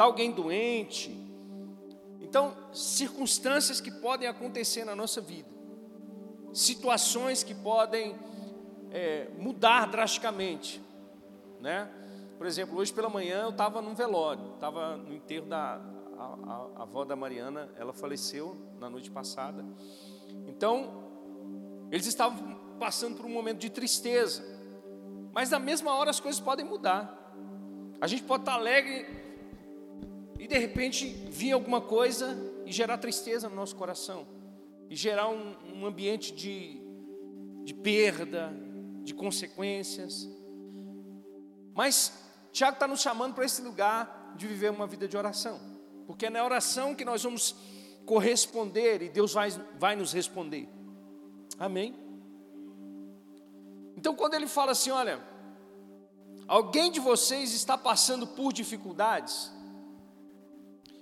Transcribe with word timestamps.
está 0.00 0.06
alguém 0.06 0.32
doente. 0.32 1.14
Então, 2.22 2.56
circunstâncias 2.72 3.82
que 3.82 3.90
podem 3.90 4.26
acontecer 4.26 4.82
na 4.82 4.96
nossa 4.96 5.20
vida, 5.20 5.48
situações 6.54 7.42
que 7.42 7.54
podem 7.54 8.18
é, 8.90 9.28
mudar 9.36 9.86
drasticamente, 9.90 10.80
né? 11.60 11.86
Por 12.38 12.46
exemplo, 12.46 12.78
hoje 12.78 12.94
pela 12.94 13.10
manhã 13.10 13.42
eu 13.42 13.50
estava 13.50 13.82
num 13.82 13.94
velório, 13.94 14.54
estava 14.54 14.96
no 14.96 15.14
enterro 15.14 15.44
da 15.44 15.78
a, 16.16 16.24
a, 16.24 16.66
a 16.76 16.82
avó 16.82 17.04
da 17.04 17.14
Mariana, 17.14 17.68
ela 17.76 17.92
faleceu 17.92 18.56
na 18.78 18.88
noite 18.88 19.10
passada. 19.10 19.62
Então, 20.46 21.88
eles 21.90 22.06
estavam 22.06 22.54
passando 22.78 23.18
por 23.18 23.26
um 23.26 23.30
momento 23.30 23.58
de 23.58 23.68
tristeza, 23.68 24.42
mas 25.30 25.50
na 25.50 25.58
mesma 25.58 25.94
hora 25.94 26.08
as 26.08 26.20
coisas 26.20 26.40
podem 26.40 26.64
mudar. 26.64 27.18
A 28.00 28.06
gente 28.06 28.22
pode 28.22 28.42
estar 28.42 28.54
alegre 28.54 29.06
e 29.16 29.19
de 30.50 30.58
repente 30.58 31.06
vir 31.30 31.52
alguma 31.52 31.80
coisa 31.80 32.36
e 32.66 32.72
gerar 32.72 32.98
tristeza 32.98 33.48
no 33.48 33.54
nosso 33.54 33.76
coração, 33.76 34.26
e 34.88 34.96
gerar 34.96 35.28
um, 35.28 35.54
um 35.72 35.86
ambiente 35.86 36.34
de, 36.34 36.82
de 37.62 37.72
perda, 37.72 38.52
de 39.04 39.14
consequências. 39.14 40.28
Mas 41.72 42.20
Tiago 42.50 42.74
está 42.74 42.88
nos 42.88 43.00
chamando 43.00 43.32
para 43.32 43.44
esse 43.44 43.62
lugar 43.62 44.34
de 44.36 44.48
viver 44.48 44.72
uma 44.72 44.88
vida 44.88 45.06
de 45.06 45.16
oração, 45.16 45.60
porque 46.04 46.26
é 46.26 46.30
na 46.30 46.44
oração 46.44 46.96
que 46.96 47.04
nós 47.04 47.22
vamos 47.22 47.54
corresponder 48.04 49.02
e 49.02 49.08
Deus 49.08 49.32
vai, 49.32 49.50
vai 49.78 49.94
nos 49.94 50.12
responder. 50.12 50.68
Amém? 51.60 51.94
Então, 53.96 54.16
quando 54.16 54.34
ele 54.34 54.48
fala 54.48 54.72
assim: 54.72 54.90
olha, 54.90 55.22
alguém 56.48 56.90
de 56.90 56.98
vocês 56.98 57.54
está 57.54 57.78
passando 57.78 58.26
por 58.26 58.52
dificuldades, 58.52 59.52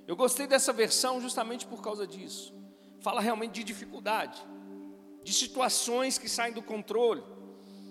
eu 0.08 0.16
gostei 0.16 0.46
dessa 0.46 0.72
versão 0.72 1.20
justamente 1.20 1.66
por 1.66 1.82
causa 1.82 2.06
disso. 2.06 2.54
Fala 3.02 3.20
realmente 3.20 3.52
de 3.52 3.62
dificuldade, 3.62 4.42
de 5.22 5.34
situações 5.34 6.16
que 6.16 6.30
saem 6.30 6.54
do 6.54 6.62
controle, 6.62 7.22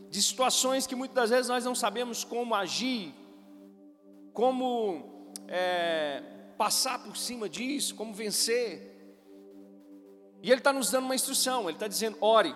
de 0.09 0.19
situações 0.19 0.88
que 0.88 0.95
muitas 0.95 1.16
das 1.16 1.30
vezes 1.30 1.47
nós 1.47 1.64
não 1.64 1.75
sabemos 1.75 2.23
como 2.23 2.56
agir, 2.56 3.14
como 4.33 5.31
é, 5.47 6.23
passar 6.58 7.03
por 7.03 7.16
cima 7.16 7.47
disso, 7.47 7.94
como 7.94 8.11
vencer. 8.16 8.95
E 10.41 10.50
Ele 10.50 10.59
está 10.59 10.73
nos 10.73 10.89
dando 10.89 11.06
uma 11.06 11.16
instrução, 11.16 11.66
Ele 11.66 11.73
está 11.73 11.88
dizendo: 11.88 12.17
ore. 12.19 12.56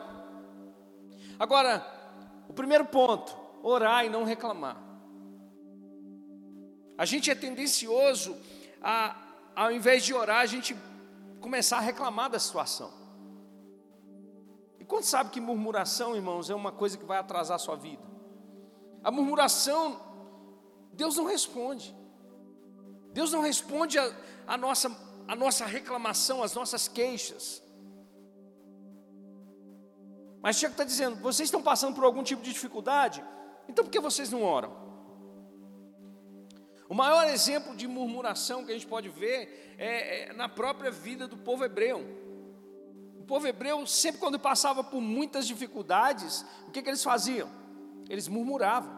Agora, 1.38 1.86
o 2.50 2.54
primeiro 2.54 2.86
ponto, 2.86 3.38
orar 3.62 4.06
e 4.06 4.10
não 4.10 4.24
reclamar. 4.24 4.82
A 6.98 7.06
gente 7.06 7.30
é 7.30 7.36
tendencioso 7.36 8.36
a, 8.82 9.31
ao 9.56 9.72
invés 9.72 10.04
de 10.04 10.14
orar, 10.14 10.40
a 10.40 10.46
gente 10.46 10.76
começar 11.40 11.78
a 11.78 11.82
reclamar 11.82 12.30
da 12.30 12.40
situação. 12.40 12.92
E 14.80 14.86
quando 14.86 15.04
sabe 15.04 15.30
que 15.30 15.40
murmuração, 15.40 16.16
irmãos, 16.16 16.50
é 16.50 16.56
uma 16.56 16.72
coisa 16.72 16.98
que 16.98 17.06
vai 17.06 17.18
atrasar 17.18 17.56
a 17.56 17.60
sua 17.60 17.76
vida? 17.76 18.04
A 19.04 19.12
murmuração 19.12 20.12
Deus 20.94 21.16
não 21.16 21.26
responde. 21.26 21.96
Deus 23.14 23.32
não 23.32 23.42
responde 23.42 23.98
a, 23.98 24.12
a, 24.48 24.58
nossa, 24.58 24.96
a 25.28 25.36
nossa 25.36 25.66
reclamação, 25.66 26.44
as 26.44 26.54
nossas 26.54 26.88
queixas. 26.88 27.62
Mas 30.42 30.60
Tiago 30.60 30.74
está 30.74 30.84
dizendo: 30.84 31.18
vocês 31.18 31.48
estão 31.48 31.62
passando 31.62 31.96
por 31.96 32.04
algum 32.04 32.24
tipo 32.24 32.42
de 32.42 32.52
dificuldade, 32.52 33.24
então 33.68 33.86
por 33.86 33.92
que 33.92 34.00
vocês 34.00 34.30
não 34.30 34.44
oram? 34.44 34.81
O 36.92 36.94
maior 36.94 37.26
exemplo 37.30 37.74
de 37.74 37.88
murmuração 37.88 38.66
que 38.66 38.72
a 38.72 38.74
gente 38.74 38.86
pode 38.86 39.08
ver 39.08 39.74
é, 39.78 40.24
é 40.24 40.34
na 40.34 40.50
própria 40.50 40.92
vida 40.92 41.26
do 41.26 41.38
povo 41.38 41.64
hebreu. 41.64 42.06
O 43.18 43.24
povo 43.24 43.48
hebreu, 43.48 43.88
sempre 43.88 44.20
quando 44.20 44.38
passava 44.38 44.84
por 44.84 45.00
muitas 45.00 45.48
dificuldades, 45.48 46.46
o 46.68 46.72
que, 46.72 46.82
que 46.82 46.90
eles 46.90 47.02
faziam? 47.02 47.50
Eles 48.10 48.28
murmuravam. 48.28 48.92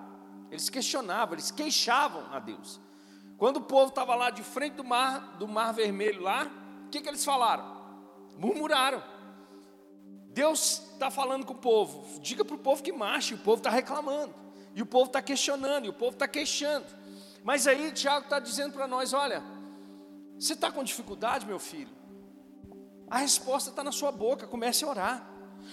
Eles 0.50 0.72
questionavam, 0.72 1.36
eles 1.36 1.52
queixavam 1.52 2.34
a 2.34 2.40
Deus. 2.40 2.82
Quando 3.38 3.58
o 3.58 3.62
povo 3.62 3.90
estava 3.90 4.16
lá 4.16 4.32
de 4.32 4.42
frente 4.42 4.74
do 4.74 4.84
mar, 4.84 5.38
do 5.38 5.48
mar 5.48 5.72
vermelho 5.72 6.24
lá, 6.24 6.52
o 6.88 6.90
que, 6.90 7.00
que 7.00 7.08
eles 7.08 7.24
falaram? 7.24 7.64
Murmuraram. 8.40 9.03
Deus 10.30 10.82
está 10.94 11.12
falando 11.12 11.46
com 11.46 11.53
o 11.53 11.58
povo, 11.58 12.20
diga 12.22 12.44
para 12.44 12.56
o 12.56 12.59
povo 12.59 12.82
que 12.82 12.92
marche, 12.92 13.36
o 13.36 13.38
povo 13.38 13.58
está 13.58 13.70
reclamando, 13.70 14.34
e 14.74 14.82
o 14.82 14.86
povo 14.88 15.06
está 15.06 15.22
questionando, 15.22 15.86
e 15.86 15.90
o 15.90 15.94
povo 15.94 16.14
está 16.14 16.28
queixando. 16.28 17.03
Mas 17.44 17.68
aí 17.68 17.92
Tiago 17.92 18.26
está 18.26 18.40
dizendo 18.40 18.74
para 18.74 18.88
nós: 18.88 19.14
olha, 19.14 19.44
você 20.40 20.54
está 20.54 20.72
com 20.72 20.84
dificuldade, 20.84 21.46
meu 21.46 21.59
filho? 21.59 21.92
A 23.09 23.18
resposta 23.18 23.70
está 23.70 23.84
na 23.84 23.92
sua 23.92 24.12
boca, 24.12 24.48
comece 24.48 24.84
a 24.84 24.88
orar. 24.88 25.30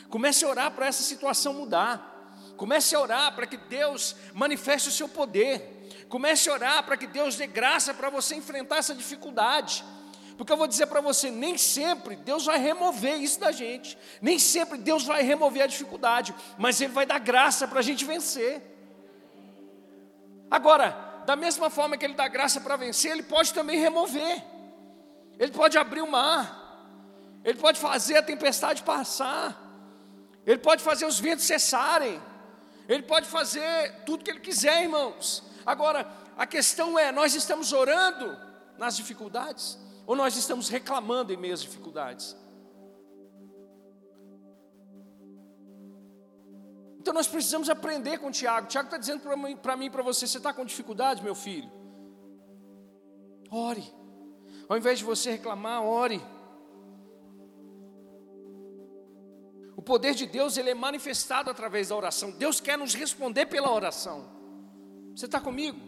Comece 0.08 0.44
a 0.44 0.48
orar 0.48 0.70
para 0.72 0.86
essa 0.86 1.02
situação 1.02 1.54
mudar. 1.54 2.08
Comece 2.56 2.94
a 2.94 3.00
orar 3.00 3.34
para 3.34 3.46
que 3.46 3.56
Deus 3.56 4.14
manifeste 4.34 4.88
o 4.88 4.92
seu 4.92 5.08
poder. 5.08 5.78
Comece 6.08 6.50
a 6.50 6.52
orar 6.52 6.84
para 6.84 6.96
que 6.96 7.06
Deus 7.06 7.36
dê 7.36 7.46
graça 7.46 7.94
para 7.94 8.10
você 8.10 8.34
enfrentar 8.34 8.76
essa 8.76 8.94
dificuldade. 8.94 9.84
Porque 10.36 10.52
eu 10.52 10.56
vou 10.56 10.66
dizer 10.66 10.86
para 10.86 11.00
você, 11.00 11.30
nem 11.30 11.56
sempre 11.58 12.16
Deus 12.16 12.46
vai 12.46 12.58
remover 12.58 13.20
isso 13.20 13.38
da 13.38 13.52
gente. 13.52 13.96
Nem 14.20 14.38
sempre 14.38 14.78
Deus 14.78 15.04
vai 15.04 15.22
remover 15.22 15.62
a 15.62 15.66
dificuldade, 15.66 16.34
mas 16.58 16.80
Ele 16.80 16.92
vai 16.92 17.06
dar 17.06 17.18
graça 17.18 17.66
para 17.68 17.80
a 17.80 17.82
gente 17.82 18.04
vencer. 18.04 18.62
Agora, 20.50 21.09
da 21.30 21.36
mesma 21.36 21.70
forma 21.70 21.96
que 21.96 22.04
Ele 22.04 22.14
dá 22.14 22.26
graça 22.26 22.60
para 22.60 22.74
vencer, 22.74 23.12
Ele 23.12 23.22
pode 23.22 23.54
também 23.54 23.78
remover. 23.78 24.42
Ele 25.38 25.52
pode 25.52 25.78
abrir 25.78 26.02
o 26.02 26.10
mar. 26.10 26.44
Ele 27.44 27.56
pode 27.56 27.78
fazer 27.78 28.16
a 28.16 28.22
tempestade 28.22 28.82
passar. 28.82 29.56
Ele 30.44 30.58
pode 30.58 30.82
fazer 30.82 31.06
os 31.06 31.20
ventos 31.20 31.44
cessarem. 31.44 32.20
Ele 32.88 33.04
pode 33.04 33.28
fazer 33.28 34.02
tudo 34.04 34.24
que 34.24 34.30
ele 34.32 34.40
quiser, 34.40 34.82
irmãos. 34.82 35.44
Agora, 35.64 36.04
a 36.36 36.46
questão 36.48 36.98
é: 36.98 37.12
nós 37.12 37.36
estamos 37.36 37.72
orando 37.72 38.36
nas 38.76 38.96
dificuldades 38.96 39.78
ou 40.08 40.16
nós 40.16 40.36
estamos 40.36 40.68
reclamando 40.68 41.32
em 41.32 41.36
meio 41.36 41.54
às 41.54 41.62
dificuldades? 41.62 42.36
Então 47.00 47.14
nós 47.14 47.26
precisamos 47.26 47.70
aprender 47.70 48.18
com 48.18 48.28
o 48.28 48.30
Tiago. 48.30 48.66
Tiago 48.66 48.88
está 48.88 48.98
dizendo 48.98 49.22
para 49.62 49.76
mim 49.76 49.86
e 49.86 49.90
para 49.90 50.02
você: 50.02 50.26
você 50.26 50.36
está 50.36 50.52
com 50.52 50.66
dificuldade, 50.66 51.22
meu 51.22 51.34
filho? 51.34 51.70
Ore. 53.50 53.82
Ao 54.68 54.76
invés 54.76 54.98
de 54.98 55.04
você 55.04 55.30
reclamar, 55.30 55.82
ore. 55.82 56.20
O 59.74 59.82
poder 59.82 60.14
de 60.14 60.26
Deus 60.26 60.58
ele 60.58 60.68
é 60.68 60.74
manifestado 60.74 61.50
através 61.50 61.88
da 61.88 61.96
oração. 61.96 62.32
Deus 62.32 62.60
quer 62.60 62.76
nos 62.76 62.92
responder 62.92 63.46
pela 63.46 63.72
oração. 63.72 64.28
Você 65.16 65.24
está 65.24 65.40
comigo? 65.40 65.80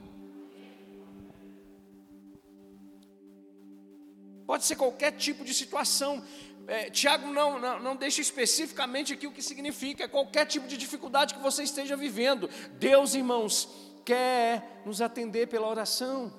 Pode 4.47 4.65
ser 4.65 4.77
qualquer 4.77 5.13
tipo 5.13 5.45
de 5.45 5.53
situação. 5.53 6.25
É, 6.67 6.91
Tiago 6.91 7.29
não, 7.33 7.59
não, 7.59 7.81
não 7.81 7.97
deixa 7.97 8.21
especificamente 8.21 9.13
aqui 9.13 9.27
o 9.27 9.33
que 9.33 9.43
significa, 9.43 10.05
é 10.05 10.09
qualquer 10.09 10.47
tipo 10.47 10.67
de 10.67 10.77
dificuldade 10.77 11.35
que 11.35 11.41
você 11.41 11.63
esteja 11.63 11.97
vivendo. 11.97 12.49
Deus, 12.79 13.15
irmãos, 13.15 13.69
quer 14.05 14.83
nos 14.87 15.01
atender 15.01 15.49
pela 15.49 15.69
oração. 15.69 16.33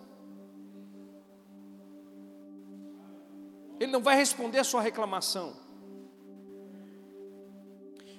Ele 3.79 3.91
não 3.91 4.01
vai 4.01 4.15
responder 4.15 4.59
a 4.59 4.63
sua 4.63 4.81
reclamação. 4.81 5.63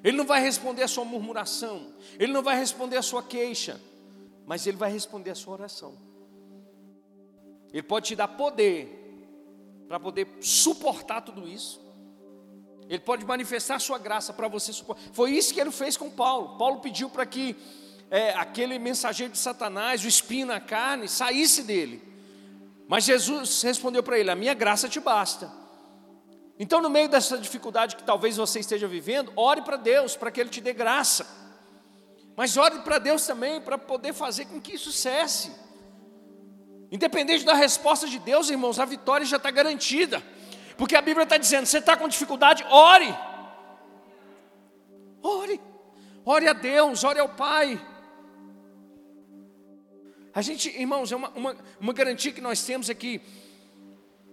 Ele 0.04 0.18
não 0.18 0.26
vai 0.26 0.42
responder 0.42 0.82
a 0.82 0.88
sua 0.88 1.06
murmuração, 1.06 1.94
ele 2.18 2.30
não 2.30 2.42
vai 2.42 2.58
responder 2.58 2.98
a 2.98 3.02
sua 3.02 3.22
queixa, 3.22 3.80
mas 4.44 4.66
ele 4.66 4.76
vai 4.76 4.92
responder 4.92 5.30
a 5.30 5.34
sua 5.34 5.54
oração. 5.54 5.96
Ele 7.72 7.82
pode 7.82 8.08
te 8.08 8.14
dar 8.14 8.28
poder 8.28 9.00
para 9.88 9.98
poder 9.98 10.28
suportar 10.42 11.22
tudo 11.22 11.48
isso. 11.48 11.83
Ele 12.88 13.00
pode 13.00 13.24
manifestar 13.24 13.78
sua 13.78 13.98
graça 13.98 14.32
para 14.32 14.48
você. 14.48 14.72
Foi 15.12 15.30
isso 15.30 15.54
que 15.54 15.60
ele 15.60 15.70
fez 15.70 15.96
com 15.96 16.10
Paulo. 16.10 16.58
Paulo 16.58 16.80
pediu 16.80 17.08
para 17.08 17.24
que 17.24 17.56
é, 18.10 18.30
aquele 18.30 18.78
mensageiro 18.78 19.32
de 19.32 19.38
Satanás, 19.38 20.04
o 20.04 20.08
espinho 20.08 20.46
na 20.46 20.60
carne, 20.60 21.08
saísse 21.08 21.62
dele. 21.62 22.02
Mas 22.86 23.04
Jesus 23.04 23.62
respondeu 23.62 24.02
para 24.02 24.18
ele: 24.18 24.30
A 24.30 24.36
minha 24.36 24.54
graça 24.54 24.88
te 24.88 25.00
basta 25.00 25.64
então, 26.58 26.80
no 26.80 26.88
meio 26.88 27.08
dessa 27.08 27.36
dificuldade 27.36 27.96
que 27.96 28.04
talvez 28.04 28.36
você 28.36 28.60
esteja 28.60 28.86
vivendo, 28.86 29.32
ore 29.34 29.62
para 29.62 29.76
Deus, 29.76 30.16
para 30.16 30.30
que 30.30 30.40
Ele 30.40 30.50
te 30.50 30.60
dê 30.60 30.72
graça. 30.72 31.26
Mas 32.36 32.56
ore 32.56 32.78
para 32.80 32.98
Deus 32.98 33.26
também, 33.26 33.60
para 33.60 33.76
poder 33.76 34.12
fazer 34.12 34.44
com 34.46 34.60
que 34.60 34.74
isso 34.74 34.92
cesse. 34.92 35.50
Independente 36.92 37.44
da 37.44 37.54
resposta 37.54 38.06
de 38.06 38.20
Deus, 38.20 38.50
irmãos, 38.50 38.78
a 38.78 38.84
vitória 38.84 39.26
já 39.26 39.36
está 39.36 39.50
garantida. 39.50 40.22
Porque 40.76 40.96
a 40.96 41.02
Bíblia 41.02 41.24
está 41.24 41.36
dizendo: 41.36 41.66
você 41.66 41.78
está 41.78 41.96
com 41.96 42.08
dificuldade, 42.08 42.64
ore. 42.70 43.14
Ore. 45.22 45.60
Ore 46.24 46.48
a 46.48 46.52
Deus, 46.52 47.04
ore 47.04 47.18
ao 47.18 47.28
Pai. 47.28 47.80
A 50.34 50.42
gente, 50.42 50.68
irmãos, 50.68 51.12
é 51.12 51.16
uma, 51.16 51.28
uma, 51.30 51.56
uma 51.80 51.92
garantia 51.92 52.32
que 52.32 52.40
nós 52.40 52.64
temos 52.64 52.90
aqui. 52.90 53.20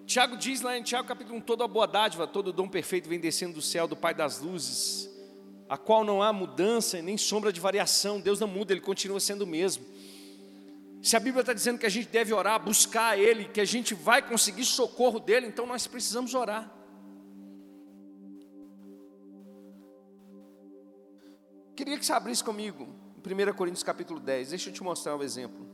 Tiago 0.05 0.35
diz 0.35 0.61
lá 0.61 0.77
em 0.77 0.83
Tiago 0.83 1.07
capítulo 1.07 1.37
1, 1.37 1.41
toda 1.41 1.63
a 1.63 1.67
boa 1.67 1.85
dádiva, 1.85 2.25
todo 2.25 2.51
dom 2.51 2.67
perfeito 2.67 3.07
vem 3.07 3.19
descendo 3.19 3.53
do 3.53 3.61
céu 3.61 3.87
do 3.87 3.95
Pai 3.95 4.13
das 4.13 4.39
luzes, 4.39 5.09
a 5.69 5.77
qual 5.77 6.03
não 6.03 6.21
há 6.23 6.33
mudança 6.33 7.01
nem 7.01 7.17
sombra 7.17 7.53
de 7.53 7.59
variação, 7.59 8.19
Deus 8.19 8.39
não 8.39 8.47
muda, 8.47 8.73
Ele 8.73 8.81
continua 8.81 9.19
sendo 9.19 9.43
o 9.43 9.47
mesmo. 9.47 9.85
Se 11.01 11.15
a 11.15 11.19
Bíblia 11.19 11.41
está 11.41 11.53
dizendo 11.53 11.79
que 11.79 11.85
a 11.85 11.89
gente 11.89 12.09
deve 12.09 12.31
orar, 12.31 12.63
buscar 12.63 13.17
Ele, 13.17 13.45
que 13.45 13.59
a 13.59 13.65
gente 13.65 13.95
vai 13.95 14.21
conseguir 14.21 14.65
socorro 14.65 15.19
dEle, 15.19 15.47
então 15.47 15.65
nós 15.65 15.87
precisamos 15.87 16.35
orar. 16.35 16.71
Queria 21.75 21.97
que 21.97 22.05
você 22.05 22.13
abrisse 22.13 22.43
comigo 22.43 22.87
em 23.17 23.49
1 23.49 23.53
Coríntios 23.53 23.81
capítulo 23.81 24.19
10, 24.19 24.49
deixa 24.49 24.69
eu 24.69 24.73
te 24.73 24.83
mostrar 24.83 25.15
um 25.15 25.23
exemplo. 25.23 25.67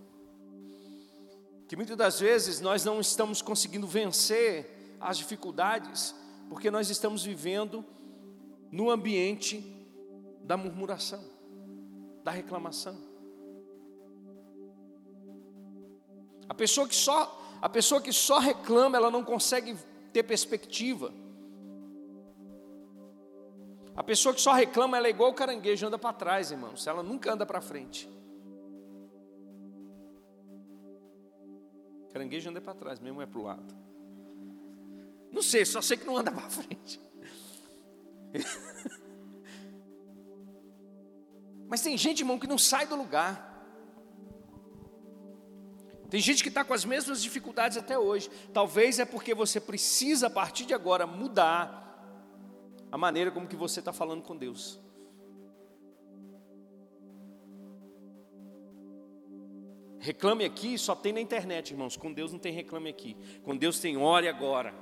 Que 1.67 1.75
muitas 1.75 1.97
das 1.97 2.19
vezes 2.21 2.61
nós 2.61 2.85
não 2.85 3.01
estamos 3.01 3.41
conseguindo 3.41 3.85
vencer 3.85 4.95
as 5.01 5.17
dificuldades, 5.17 6.15
porque 6.47 6.71
nós 6.71 6.89
estamos 6.89 7.25
vivendo 7.25 7.83
no 8.71 8.89
ambiente 8.89 9.61
da 10.43 10.55
murmuração, 10.55 11.21
da 12.23 12.31
reclamação. 12.31 13.06
A 16.49 16.53
pessoa 16.53 16.87
que 16.87 16.95
só 16.95 17.37
a 17.61 17.67
pessoa 17.67 18.01
que 18.01 18.13
só 18.13 18.39
reclama, 18.39 18.97
ela 18.97 19.09
não 19.09 19.23
consegue 19.23 19.75
ter 20.13 20.23
perspectiva. 20.23 21.11
A 23.95 24.03
pessoa 24.03 24.33
que 24.33 24.41
só 24.41 24.53
reclama, 24.53 24.95
ela 24.97 25.07
é 25.07 25.09
igual 25.09 25.31
o 25.31 25.33
caranguejo, 25.33 25.87
anda 25.87 25.97
para 25.97 26.13
trás, 26.13 26.51
irmãos. 26.51 26.85
Ela 26.85 27.01
nunca 27.01 27.33
anda 27.33 27.47
para 27.47 27.59
frente. 27.59 28.07
Caranguejo 32.13 32.49
anda 32.49 32.61
para 32.61 32.75
trás, 32.75 32.99
mesmo 32.99 33.21
é 33.21 33.25
para 33.25 33.39
o 33.39 33.43
lado. 33.43 33.75
Não 35.31 35.41
sei, 35.41 35.65
só 35.65 35.81
sei 35.81 35.97
que 35.97 36.05
não 36.05 36.15
anda 36.15 36.31
para 36.31 36.47
frente. 36.49 37.01
Mas 41.67 41.81
tem 41.81 41.97
gente, 41.97 42.19
irmão, 42.19 42.37
que 42.39 42.47
não 42.47 42.57
sai 42.57 42.85
do 42.85 42.95
lugar. 42.95 43.56
Tem 46.09 46.21
gente 46.21 46.41
que 46.41 46.49
está 46.49 46.63
com 46.63 46.73
as 46.73 46.85
mesmas 46.85 47.21
dificuldades 47.21 47.77
até 47.77 47.99
hoje. 47.99 48.29
Talvez 48.53 48.97
é 48.99 49.05
porque 49.05 49.33
você 49.33 49.59
precisa, 49.59 50.27
a 50.27 50.29
partir 50.29 50.65
de 50.65 50.73
agora, 50.73 51.05
mudar 51.05 51.83
a 52.91 52.97
maneira 52.97 53.29
como 53.29 53.47
que 53.47 53.55
você 53.55 53.79
está 53.79 53.91
falando 53.91 54.23
com 54.23 54.35
Deus. 54.35 54.79
Reclame 59.99 60.45
aqui 60.45 60.77
só 60.77 60.95
tem 60.95 61.11
na 61.11 61.19
internet, 61.19 61.71
irmãos. 61.71 61.97
Com 61.97 62.13
Deus 62.13 62.31
não 62.31 62.39
tem 62.39 62.53
reclame 62.53 62.89
aqui. 62.89 63.17
Com 63.43 63.57
Deus 63.57 63.79
tem 63.79 63.97
ore 63.97 64.29
agora. 64.29 64.73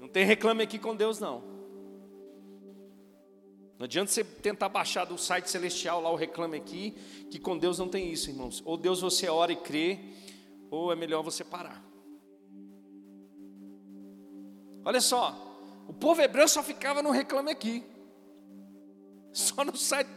Não 0.00 0.06
tem 0.06 0.24
reclame 0.24 0.62
aqui 0.62 0.78
com 0.78 0.94
Deus, 0.94 1.18
não. 1.18 1.57
Não 3.78 3.84
adianta 3.84 4.10
você 4.10 4.24
tentar 4.24 4.68
baixar 4.68 5.04
do 5.04 5.16
site 5.16 5.48
celestial 5.48 6.00
lá 6.00 6.10
o 6.10 6.16
reclame 6.16 6.56
aqui, 6.56 6.96
que 7.30 7.38
com 7.38 7.56
Deus 7.56 7.78
não 7.78 7.88
tem 7.88 8.10
isso, 8.10 8.28
irmãos. 8.28 8.60
Ou 8.64 8.76
Deus 8.76 9.00
você 9.00 9.28
ora 9.28 9.52
e 9.52 9.56
crê, 9.56 10.00
ou 10.68 10.92
é 10.92 10.96
melhor 10.96 11.22
você 11.22 11.44
parar. 11.44 11.80
Olha 14.84 15.00
só, 15.00 15.32
o 15.86 15.92
povo 15.92 16.20
hebreu 16.20 16.48
só 16.48 16.60
ficava 16.60 17.02
no 17.02 17.12
reclame 17.12 17.52
aqui, 17.52 17.84
só 19.32 19.64
no 19.64 19.76
site 19.76 20.10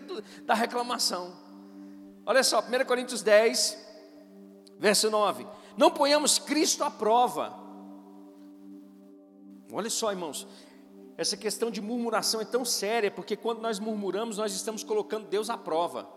da 0.44 0.56
reclamação. 0.56 1.32
Olha 2.26 2.44
só, 2.44 2.62
1 2.62 2.86
Coríntios 2.86 3.22
10, 3.22 3.78
verso 4.80 5.12
9: 5.12 5.46
Não 5.78 5.92
ponhamos 5.92 6.40
Cristo 6.40 6.84
à 6.84 6.90
prova. 6.90 7.62
Olha 9.72 9.90
só, 9.90 10.12
irmãos, 10.12 10.48
essa 11.22 11.38
questão 11.38 11.70
de 11.70 11.80
murmuração 11.80 12.42
é 12.42 12.46
tão 12.46 12.66
séria, 12.66 13.12
porque 13.12 13.36
quando 13.36 13.62
nós 13.62 13.80
murmuramos, 13.80 14.40
nós 14.40 14.56
estamos 14.56 14.84
colocando 14.84 15.28
Deus 15.28 15.52
à 15.52 15.58
prova. 15.58 16.10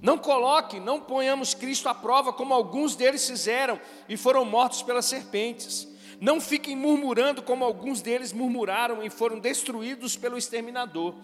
Não 0.00 0.16
coloque, 0.16 0.80
não 0.80 0.98
ponhamos 0.98 1.52
Cristo 1.52 1.86
à 1.86 1.94
prova, 1.94 2.32
como 2.32 2.54
alguns 2.54 2.96
deles 2.96 3.28
fizeram 3.28 3.78
e 4.08 4.16
foram 4.16 4.42
mortos 4.46 4.82
pelas 4.82 5.04
serpentes. 5.04 5.86
Não 6.18 6.40
fiquem 6.40 6.74
murmurando, 6.74 7.42
como 7.42 7.62
alguns 7.62 8.00
deles 8.00 8.32
murmuraram 8.32 9.02
e 9.02 9.10
foram 9.10 9.38
destruídos 9.38 10.16
pelo 10.16 10.38
exterminador. 10.38 11.14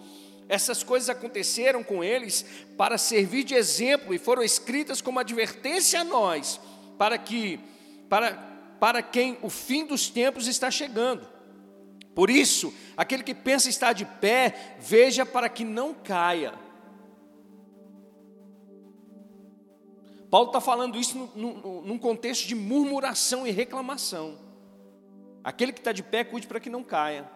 Essas 0.47 0.83
coisas 0.83 1.09
aconteceram 1.09 1.83
com 1.83 2.03
eles 2.03 2.45
para 2.77 2.95
servir 2.95 3.43
de 3.43 3.55
exemplo 3.55 4.13
e 4.13 4.19
foram 4.19 4.43
escritas 4.43 5.01
como 5.01 5.17
advertência 5.17 6.01
a 6.01 6.03
nós, 6.03 6.61
para 6.95 7.17
que 7.17 7.59
para, 8.07 8.33
para 8.79 9.01
quem 9.01 9.39
o 9.41 9.49
fim 9.49 9.83
dos 9.83 10.11
tempos 10.11 10.45
está 10.45 10.69
chegando. 10.69 11.40
Por 12.13 12.29
isso, 12.29 12.73
aquele 12.97 13.23
que 13.23 13.33
pensa 13.33 13.69
estar 13.69 13.93
de 13.93 14.05
pé, 14.05 14.77
veja 14.79 15.25
para 15.25 15.47
que 15.47 15.63
não 15.63 15.93
caia. 15.93 16.53
Paulo 20.29 20.47
está 20.47 20.61
falando 20.61 20.97
isso 20.97 21.29
num 21.35 21.97
contexto 21.97 22.47
de 22.47 22.55
murmuração 22.55 23.45
e 23.45 23.51
reclamação. 23.51 24.39
Aquele 25.43 25.73
que 25.73 25.79
está 25.79 25.91
de 25.91 26.03
pé, 26.03 26.23
cuide 26.23 26.47
para 26.47 26.59
que 26.59 26.69
não 26.69 26.83
caia. 26.83 27.29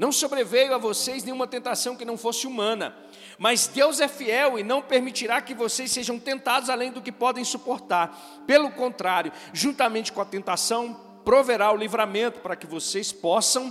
Não 0.00 0.10
sobreveio 0.10 0.74
a 0.74 0.78
vocês 0.78 1.24
nenhuma 1.24 1.46
tentação 1.46 1.94
que 1.94 2.06
não 2.06 2.16
fosse 2.16 2.46
humana, 2.46 2.96
mas 3.38 3.66
Deus 3.66 4.00
é 4.00 4.08
fiel 4.08 4.58
e 4.58 4.62
não 4.62 4.80
permitirá 4.80 5.42
que 5.42 5.52
vocês 5.52 5.90
sejam 5.90 6.18
tentados 6.18 6.70
além 6.70 6.90
do 6.90 7.02
que 7.02 7.12
podem 7.12 7.44
suportar. 7.44 8.42
Pelo 8.46 8.70
contrário, 8.70 9.30
juntamente 9.52 10.10
com 10.10 10.22
a 10.22 10.24
tentação, 10.24 10.98
proverá 11.22 11.70
o 11.70 11.76
livramento 11.76 12.40
para 12.40 12.56
que 12.56 12.66
vocês 12.66 13.12
possam 13.12 13.70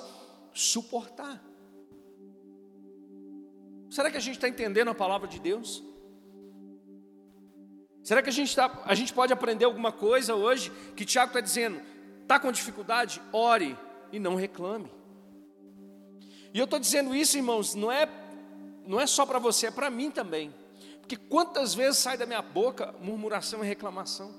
suportar. 0.53 1.43
Será 3.89 4.11
que 4.11 4.17
a 4.17 4.21
gente 4.21 4.35
está 4.35 4.47
entendendo 4.47 4.89
a 4.89 4.93
palavra 4.93 5.27
de 5.27 5.39
Deus? 5.39 5.83
Será 8.03 8.21
que 8.21 8.29
a 8.29 8.33
gente, 8.33 8.55
tá, 8.55 8.83
a 8.85 8.93
gente 8.93 9.11
pode 9.11 9.33
aprender 9.33 9.65
alguma 9.65 9.91
coisa 9.91 10.35
hoje 10.35 10.71
que 10.95 11.05
Tiago 11.05 11.31
está 11.31 11.41
dizendo? 11.41 11.81
Está 12.21 12.39
com 12.39 12.51
dificuldade? 12.51 13.19
Ore 13.33 13.75
e 14.11 14.19
não 14.19 14.35
reclame. 14.35 14.98
E 16.53 16.59
eu 16.59 16.65
estou 16.65 16.79
dizendo 16.79 17.15
isso, 17.15 17.37
irmãos, 17.37 17.75
não 17.75 17.91
é, 17.91 18.07
não 18.85 18.99
é 18.99 19.05
só 19.05 19.25
para 19.25 19.39
você, 19.39 19.67
é 19.67 19.71
para 19.71 19.89
mim 19.89 20.09
também. 20.09 20.53
Porque 20.99 21.15
quantas 21.15 21.73
vezes 21.73 21.99
sai 21.99 22.17
da 22.17 22.25
minha 22.25 22.41
boca 22.41 22.93
murmuração 22.99 23.63
e 23.63 23.67
reclamação? 23.67 24.33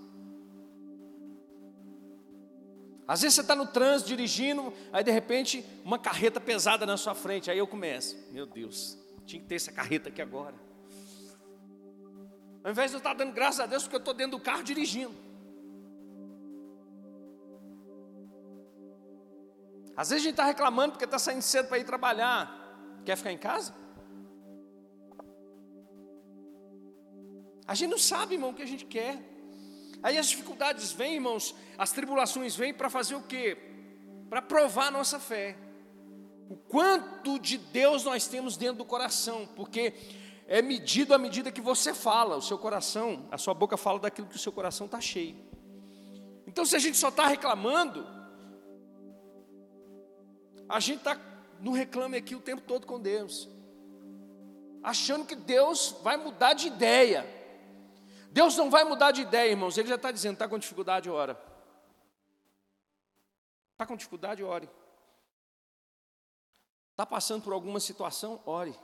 Às 3.06 3.23
vezes 3.23 3.35
você 3.35 3.40
está 3.40 3.56
no 3.56 3.66
trânsito 3.66 4.08
dirigindo, 4.08 4.73
aí 4.92 5.02
de 5.02 5.11
repente 5.11 5.64
uma 5.85 5.99
carreta 5.99 6.40
pesada 6.40 6.87
na 6.87 6.96
sua 6.96 7.12
frente, 7.14 7.50
aí 7.50 7.58
eu 7.58 7.66
começo, 7.66 8.16
meu 8.30 8.46
Deus, 8.46 8.96
tinha 9.26 9.42
que 9.42 9.49
ter 9.49 9.56
essa 9.56 9.73
carreta 9.73 10.11
aqui 10.11 10.23
agora. 10.23 10.54
Ao 12.62 12.70
invés 12.70 12.90
de 12.90 12.96
eu 12.96 12.99
estar 12.99 13.14
dando 13.14 13.32
graças 13.32 13.58
a 13.58 13.66
Deus 13.66 13.82
porque 13.82 13.96
eu 13.96 14.00
estou 14.00 14.14
dentro 14.14 14.38
do 14.38 14.40
carro 14.40 14.62
dirigindo. 14.62 15.29
Às 20.00 20.09
vezes 20.09 20.23
a 20.23 20.28
gente 20.28 20.33
está 20.33 20.47
reclamando 20.47 20.92
porque 20.92 21.04
está 21.04 21.19
saindo 21.19 21.42
cedo 21.42 21.69
para 21.69 21.76
ir 21.78 21.85
trabalhar. 21.85 22.42
Quer 23.04 23.16
ficar 23.16 23.33
em 23.33 23.37
casa? 23.37 23.75
A 27.66 27.75
gente 27.75 27.90
não 27.90 27.99
sabe, 27.99 28.37
irmão, 28.37 28.49
o 28.49 28.54
que 28.54 28.62
a 28.62 28.66
gente 28.66 28.87
quer. 28.87 29.19
Aí 30.02 30.16
as 30.16 30.26
dificuldades 30.30 30.90
vêm, 30.90 31.16
irmãos, 31.16 31.54
as 31.76 31.92
tribulações 31.92 32.57
vêm 32.57 32.73
para 32.73 32.88
fazer 32.88 33.14
o 33.14 33.21
quê? 33.21 33.59
Para 34.30 34.40
provar 34.40 34.87
a 34.87 34.90
nossa 34.90 35.21
fé. 35.21 35.59
O 36.49 36.57
quanto 36.57 37.38
de 37.38 37.59
Deus 37.59 38.02
nós 38.02 38.26
temos 38.26 38.57
dentro 38.57 38.76
do 38.76 38.87
coração, 38.87 39.47
porque 39.54 39.92
é 40.49 40.62
medido 40.62 41.12
à 41.12 41.19
medida 41.19 41.52
que 41.52 41.61
você 41.61 41.92
fala, 41.92 42.38
o 42.38 42.42
seu 42.42 42.57
coração, 42.57 43.28
a 43.30 43.37
sua 43.37 43.52
boca 43.52 43.76
fala 43.76 43.99
daquilo 43.99 44.28
que 44.28 44.37
o 44.37 44.38
seu 44.47 44.50
coração 44.50 44.87
está 44.87 44.99
cheio. 44.99 45.37
Então, 46.47 46.64
se 46.64 46.75
a 46.75 46.78
gente 46.78 46.97
só 46.97 47.11
está 47.11 47.26
reclamando, 47.26 48.19
a 50.70 50.80
gente 50.80 50.98
está 50.98 51.18
no 51.60 51.72
reclame 51.72 52.16
aqui 52.16 52.34
o 52.34 52.40
tempo 52.40 52.62
todo 52.62 52.86
com 52.86 53.00
Deus, 53.00 53.48
achando 54.82 55.26
que 55.26 55.34
Deus 55.34 55.96
vai 56.02 56.16
mudar 56.16 56.54
de 56.54 56.68
ideia. 56.68 57.26
Deus 58.30 58.56
não 58.56 58.70
vai 58.70 58.84
mudar 58.84 59.10
de 59.10 59.22
ideia, 59.22 59.50
irmãos. 59.50 59.76
Ele 59.76 59.88
já 59.88 59.96
está 59.96 60.12
dizendo: 60.12 60.34
está 60.34 60.48
com 60.48 60.58
dificuldade, 60.58 61.10
ora. 61.10 61.38
Está 63.72 63.86
com 63.86 63.96
dificuldade, 63.96 64.44
ore. 64.44 64.68
Está 66.92 67.04
passando 67.04 67.42
por 67.42 67.52
alguma 67.52 67.80
situação, 67.80 68.40
ore. 68.46 68.78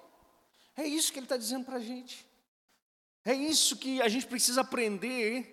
É 0.77 0.85
isso 0.85 1.13
que 1.13 1.19
ele 1.19 1.27
está 1.27 1.37
dizendo 1.37 1.65
para 1.65 1.77
a 1.77 1.81
gente. 1.81 2.27
É 3.25 3.35
isso 3.35 3.77
que 3.77 4.03
a 4.03 4.09
gente 4.09 4.27
precisa 4.27 4.63
aprender 4.63 5.53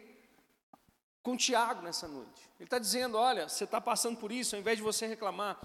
com 1.21 1.37
Tiago 1.37 1.81
nessa 1.81 2.07
noite. 2.07 2.49
Ele 2.57 2.65
está 2.65 2.79
dizendo: 2.79 3.17
olha, 3.17 3.47
você 3.47 3.65
está 3.65 3.79
passando 3.79 4.17
por 4.17 4.31
isso, 4.31 4.55
ao 4.55 4.61
invés 4.61 4.77
de 4.77 4.83
você 4.83 5.05
reclamar, 5.05 5.59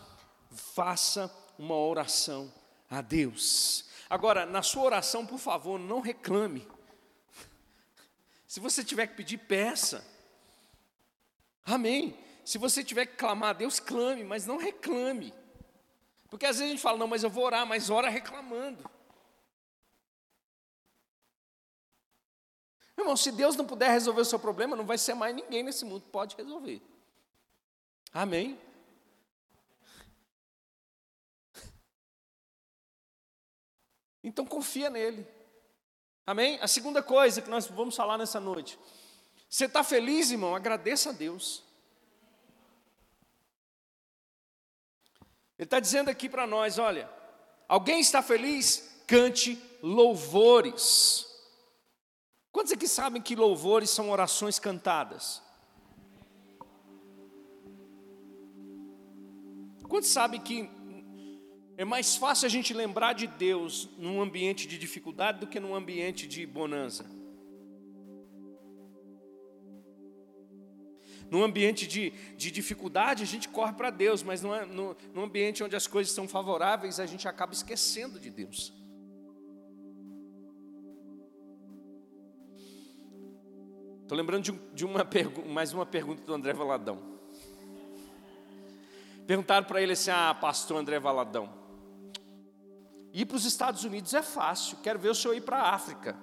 faça 0.58 1.32
uma 1.58 1.74
oração 1.74 2.52
a 2.90 3.00
Deus. 3.00 3.86
Agora, 4.08 4.46
na 4.46 4.62
sua 4.62 4.84
oração, 4.84 5.26
por 5.26 5.38
favor, 5.38 5.78
não 5.78 6.00
reclame. 6.00 6.66
Se 8.46 8.60
você 8.60 8.82
tiver 8.82 9.06
que 9.06 9.14
pedir, 9.14 9.38
peça. 9.38 10.06
Amém. 11.64 12.18
Se 12.44 12.56
você 12.56 12.82
tiver 12.82 13.06
que 13.06 13.16
clamar 13.16 13.50
a 13.50 13.52
Deus, 13.52 13.78
clame, 13.78 14.24
mas 14.24 14.46
não 14.46 14.56
reclame. 14.56 15.34
Porque 16.30 16.46
às 16.46 16.56
vezes 16.56 16.68
a 16.68 16.70
gente 16.70 16.82
fala, 16.82 16.98
não, 16.98 17.06
mas 17.06 17.22
eu 17.22 17.30
vou 17.30 17.44
orar, 17.44 17.66
mas 17.66 17.90
ora 17.90 18.08
reclamando. 18.08 18.88
Irmão, 22.96 23.16
se 23.16 23.30
Deus 23.30 23.54
não 23.54 23.64
puder 23.64 23.90
resolver 23.90 24.22
o 24.22 24.24
seu 24.24 24.38
problema, 24.38 24.74
não 24.74 24.84
vai 24.84 24.98
ser 24.98 25.14
mais 25.14 25.34
ninguém 25.34 25.62
nesse 25.62 25.84
mundo 25.84 26.02
que 26.02 26.10
pode 26.10 26.34
resolver. 26.36 26.82
Amém? 28.12 28.58
Então 34.28 34.44
confia 34.44 34.90
nele. 34.90 35.26
Amém? 36.26 36.58
A 36.60 36.68
segunda 36.68 37.02
coisa 37.02 37.40
que 37.40 37.48
nós 37.48 37.66
vamos 37.66 37.96
falar 37.96 38.18
nessa 38.18 38.38
noite. 38.38 38.78
Você 39.48 39.64
está 39.64 39.82
feliz, 39.82 40.30
irmão? 40.30 40.54
Agradeça 40.54 41.08
a 41.08 41.12
Deus. 41.12 41.64
Ele 45.58 45.64
está 45.64 45.80
dizendo 45.80 46.10
aqui 46.10 46.28
para 46.28 46.46
nós: 46.46 46.78
olha, 46.78 47.10
alguém 47.66 48.00
está 48.00 48.22
feliz? 48.22 49.00
Cante 49.06 49.58
louvores. 49.82 51.26
Quantos 52.52 52.74
aqui 52.74 52.86
sabem 52.86 53.22
que 53.22 53.34
louvores 53.34 53.88
são 53.88 54.10
orações 54.10 54.58
cantadas? 54.58 55.42
Quantos 59.88 60.10
sabem 60.10 60.38
que 60.38 60.70
é 61.78 61.84
mais 61.84 62.16
fácil 62.16 62.44
a 62.44 62.48
gente 62.48 62.74
lembrar 62.74 63.12
de 63.12 63.28
Deus 63.28 63.88
num 63.96 64.20
ambiente 64.20 64.66
de 64.66 64.76
dificuldade 64.76 65.38
do 65.38 65.46
que 65.46 65.60
num 65.60 65.76
ambiente 65.76 66.26
de 66.26 66.44
bonança. 66.44 67.06
Num 71.30 71.44
ambiente 71.44 71.86
de, 71.86 72.10
de 72.36 72.50
dificuldade, 72.50 73.22
a 73.22 73.26
gente 73.26 73.48
corre 73.48 73.74
para 73.74 73.90
Deus, 73.90 74.24
mas 74.24 74.42
no, 74.42 74.66
no, 74.66 74.96
num 75.14 75.22
ambiente 75.22 75.62
onde 75.62 75.76
as 75.76 75.86
coisas 75.86 76.12
são 76.12 76.26
favoráveis, 76.26 76.98
a 76.98 77.06
gente 77.06 77.28
acaba 77.28 77.52
esquecendo 77.52 78.18
de 78.18 78.28
Deus. 78.28 78.72
Estou 84.02 84.18
lembrando 84.18 84.42
de, 84.42 84.52
de 84.74 84.84
uma 84.84 85.08
mais 85.46 85.72
uma 85.72 85.86
pergunta 85.86 86.24
do 86.24 86.34
André 86.34 86.52
Valadão. 86.52 86.98
Perguntaram 89.28 89.64
para 89.64 89.80
ele 89.80 89.92
assim: 89.92 90.10
Ah, 90.10 90.34
pastor 90.34 90.78
André 90.78 90.98
Valadão, 90.98 91.67
Ir 93.12 93.26
para 93.26 93.36
os 93.36 93.44
Estados 93.44 93.84
Unidos 93.84 94.12
é 94.14 94.22
fácil, 94.22 94.78
quero 94.82 94.98
ver 94.98 95.10
o 95.10 95.14
senhor 95.14 95.34
ir 95.34 95.40
para 95.40 95.58
a 95.58 95.74
África. 95.74 96.16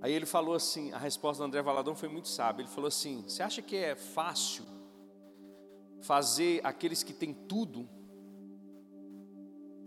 Aí 0.00 0.12
ele 0.12 0.26
falou 0.26 0.54
assim: 0.54 0.92
a 0.92 0.98
resposta 0.98 1.42
do 1.42 1.46
André 1.46 1.62
Valadão 1.62 1.94
foi 1.94 2.08
muito 2.08 2.28
sábia. 2.28 2.62
Ele 2.62 2.70
falou 2.70 2.88
assim: 2.88 3.22
Você 3.22 3.42
acha 3.42 3.62
que 3.62 3.76
é 3.76 3.94
fácil 3.94 4.64
fazer 6.00 6.60
aqueles 6.64 7.02
que 7.02 7.12
têm 7.12 7.32
tudo 7.32 7.88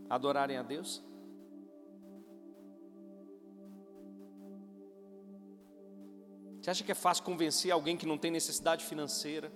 adorarem 0.09 0.57
a 0.57 0.63
Deus? 0.63 1.03
Você 6.61 6.69
acha 6.69 6.83
que 6.83 6.91
é 6.91 6.95
fácil 6.95 7.23
convencer 7.23 7.71
alguém 7.71 7.95
que 7.95 8.05
não 8.05 8.17
tem 8.17 8.29
necessidade 8.29 8.83
financeira, 8.83 9.51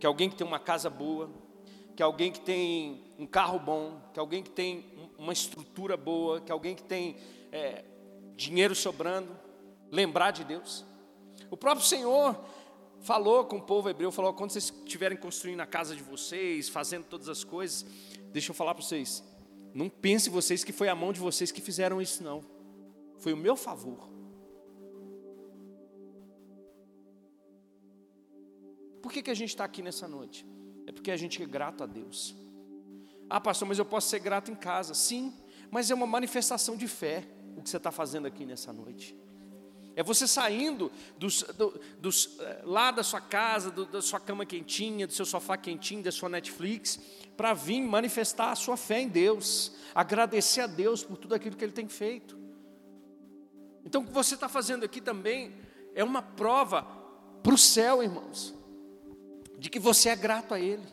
que 0.00 0.06
alguém 0.06 0.28
que 0.28 0.36
tem 0.36 0.46
uma 0.46 0.58
casa 0.58 0.90
boa, 0.90 1.30
que 1.96 2.02
alguém 2.02 2.32
que 2.32 2.40
tem 2.40 3.04
um 3.18 3.26
carro 3.26 3.58
bom, 3.58 4.00
que 4.12 4.18
alguém 4.18 4.42
que 4.42 4.50
tem 4.50 4.84
uma 5.16 5.32
estrutura 5.32 5.96
boa, 5.96 6.40
que 6.40 6.50
alguém 6.50 6.74
que 6.74 6.82
tem 6.82 7.16
é, 7.52 7.84
dinheiro 8.36 8.74
sobrando, 8.74 9.36
lembrar 9.90 10.32
de 10.32 10.44
Deus. 10.44 10.84
O 11.50 11.56
próprio 11.56 11.86
Senhor 11.86 12.38
falou 13.00 13.44
com 13.44 13.58
o 13.58 13.62
povo 13.62 13.88
hebreu, 13.88 14.10
falou: 14.10 14.34
quando 14.34 14.50
vocês 14.50 14.72
estiverem 14.84 15.16
construindo 15.16 15.60
a 15.60 15.66
casa 15.66 15.94
de 15.94 16.02
vocês, 16.02 16.68
fazendo 16.68 17.04
todas 17.04 17.28
as 17.28 17.44
coisas, 17.44 17.86
deixa 18.32 18.50
eu 18.50 18.54
falar 18.54 18.74
para 18.74 18.82
vocês, 18.82 19.22
não 19.72 19.88
pense 19.88 20.28
vocês 20.28 20.64
que 20.64 20.72
foi 20.72 20.88
a 20.88 20.94
mão 20.94 21.12
de 21.12 21.20
vocês 21.20 21.52
que 21.52 21.60
fizeram 21.60 22.02
isso, 22.02 22.22
não. 22.22 22.42
Foi 23.18 23.32
o 23.32 23.36
meu 23.36 23.56
favor. 23.56 24.08
Por 29.00 29.12
que, 29.12 29.22
que 29.22 29.30
a 29.30 29.34
gente 29.34 29.50
está 29.50 29.64
aqui 29.64 29.82
nessa 29.82 30.08
noite? 30.08 30.46
É 30.86 30.92
porque 30.92 31.10
a 31.10 31.16
gente 31.16 31.42
é 31.42 31.46
grato 31.46 31.82
a 31.82 31.86
Deus. 31.86 32.34
Ah, 33.28 33.40
pastor, 33.40 33.66
mas 33.66 33.78
eu 33.78 33.84
posso 33.84 34.08
ser 34.08 34.18
grato 34.18 34.50
em 34.50 34.54
casa. 34.54 34.94
Sim, 34.94 35.32
mas 35.70 35.90
é 35.90 35.94
uma 35.94 36.06
manifestação 36.06 36.76
de 36.76 36.86
fé 36.86 37.26
o 37.56 37.62
que 37.62 37.70
você 37.70 37.76
está 37.76 37.90
fazendo 37.90 38.26
aqui 38.26 38.44
nessa 38.44 38.72
noite. 38.72 39.16
É 39.96 40.02
você 40.02 40.26
saindo 40.26 40.90
dos, 41.16 41.42
do, 41.42 41.80
dos, 42.00 42.36
eh, 42.40 42.62
lá 42.64 42.90
da 42.90 43.04
sua 43.04 43.20
casa, 43.20 43.70
do, 43.70 43.84
da 43.84 44.02
sua 44.02 44.18
cama 44.18 44.44
quentinha, 44.44 45.06
do 45.06 45.12
seu 45.12 45.24
sofá 45.24 45.56
quentinho, 45.56 46.02
da 46.02 46.10
sua 46.10 46.28
Netflix, 46.28 46.98
para 47.36 47.54
vir 47.54 47.80
manifestar 47.80 48.50
a 48.50 48.56
sua 48.56 48.76
fé 48.76 49.02
em 49.02 49.08
Deus, 49.08 49.72
agradecer 49.94 50.62
a 50.62 50.66
Deus 50.66 51.04
por 51.04 51.16
tudo 51.16 51.34
aquilo 51.34 51.56
que 51.56 51.64
Ele 51.64 51.72
tem 51.72 51.86
feito. 51.86 52.36
Então, 53.84 54.02
o 54.02 54.06
que 54.06 54.12
você 54.12 54.34
está 54.34 54.48
fazendo 54.48 54.84
aqui 54.84 55.00
também 55.00 55.54
é 55.94 56.02
uma 56.02 56.22
prova 56.22 56.82
para 57.40 57.54
o 57.54 57.58
céu, 57.58 58.02
irmãos 58.02 58.52
de 59.58 59.70
que 59.70 59.78
você 59.78 60.08
é 60.08 60.16
grato 60.16 60.54
a 60.54 60.60
Ele, 60.60 60.86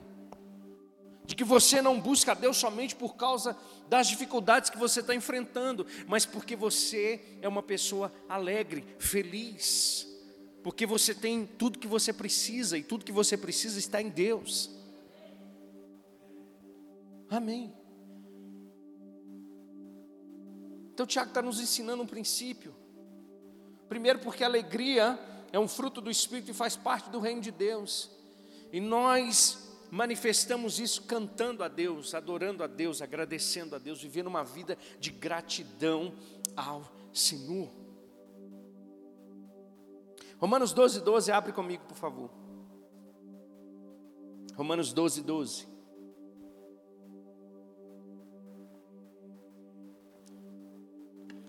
de 1.26 1.36
que 1.36 1.44
você 1.44 1.82
não 1.82 2.00
busca 2.00 2.32
a 2.32 2.36
Deus 2.36 2.58
somente 2.58 2.96
por 2.96 3.16
causa 3.16 3.56
das 3.88 4.08
dificuldades 4.08 4.70
que 4.70 4.78
você 4.78 5.00
está 5.00 5.14
enfrentando, 5.16 5.86
mas 6.08 6.26
porque 6.26 6.56
você 6.56 7.22
é 7.42 7.48
uma 7.48 7.64
pessoa 7.64 8.12
alegre, 8.28 8.86
feliz, 9.00 10.08
porque 10.64 10.86
você 10.86 11.14
tem 11.14 11.46
tudo 11.46 11.80
que 11.80 11.88
você 11.88 12.14
precisa 12.14 12.78
e 12.78 12.84
tudo 12.84 13.06
que 13.06 13.12
você 13.12 13.38
precisa 13.38 13.80
está 13.80 14.02
em 14.02 14.10
Deus. 14.10 14.70
Amém. 17.30 17.74
Então, 20.94 21.06
Tiago 21.06 21.30
está 21.30 21.42
nos 21.42 21.60
ensinando 21.60 22.04
um 22.04 22.08
princípio. 22.08 22.76
Primeiro, 23.88 24.20
porque 24.20 24.44
a 24.44 24.48
alegria 24.48 25.18
é 25.52 25.58
um 25.58 25.68
fruto 25.68 26.00
do 26.00 26.12
Espírito 26.12 26.52
e 26.52 26.54
faz 26.54 26.76
parte 26.76 27.10
do 27.10 27.20
reino 27.20 27.42
de 27.42 27.52
Deus. 27.52 28.12
E 28.72 28.80
nós 28.80 29.70
manifestamos 29.92 30.80
isso 30.80 31.04
cantando 31.04 31.64
a 31.64 31.68
Deus, 31.68 32.14
adorando 32.14 32.64
a 32.64 32.68
Deus, 32.68 33.02
agradecendo 33.02 33.76
a 33.76 33.80
Deus, 33.80 34.02
vivendo 34.02 34.28
uma 34.28 34.44
vida 34.44 34.78
de 35.00 35.12
gratidão 35.12 36.14
ao 36.56 36.90
Senhor. 37.14 37.70
Romanos 40.40 40.72
12, 40.72 41.02
12, 41.02 41.32
abre 41.32 41.52
comigo, 41.52 41.84
por 41.88 41.98
favor. 41.98 42.32
Romanos 44.56 44.94
12, 44.94 45.22
12. 45.22 45.68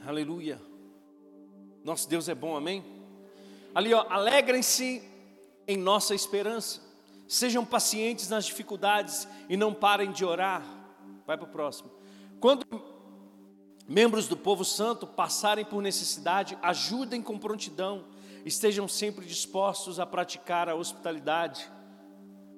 Aleluia. 0.04 0.60
Nosso 1.84 2.08
Deus 2.08 2.28
é 2.28 2.34
bom, 2.34 2.56
amém? 2.56 2.84
Ali, 3.72 3.94
ó, 3.94 4.04
alegrem-se 4.10 5.02
em 5.66 5.76
nossa 5.76 6.14
esperança. 6.14 6.91
Sejam 7.32 7.64
pacientes 7.64 8.28
nas 8.28 8.44
dificuldades 8.44 9.26
e 9.48 9.56
não 9.56 9.72
parem 9.72 10.12
de 10.12 10.22
orar. 10.22 10.62
Vai 11.26 11.34
para 11.34 11.46
o 11.46 11.50
próximo. 11.50 11.90
Quando 12.38 12.66
membros 13.88 14.28
do 14.28 14.36
povo 14.36 14.66
santo 14.66 15.06
passarem 15.06 15.64
por 15.64 15.80
necessidade, 15.80 16.58
ajudem 16.60 17.22
com 17.22 17.38
prontidão, 17.38 18.04
estejam 18.44 18.86
sempre 18.86 19.24
dispostos 19.24 19.98
a 19.98 20.04
praticar 20.04 20.68
a 20.68 20.74
hospitalidade. 20.74 21.66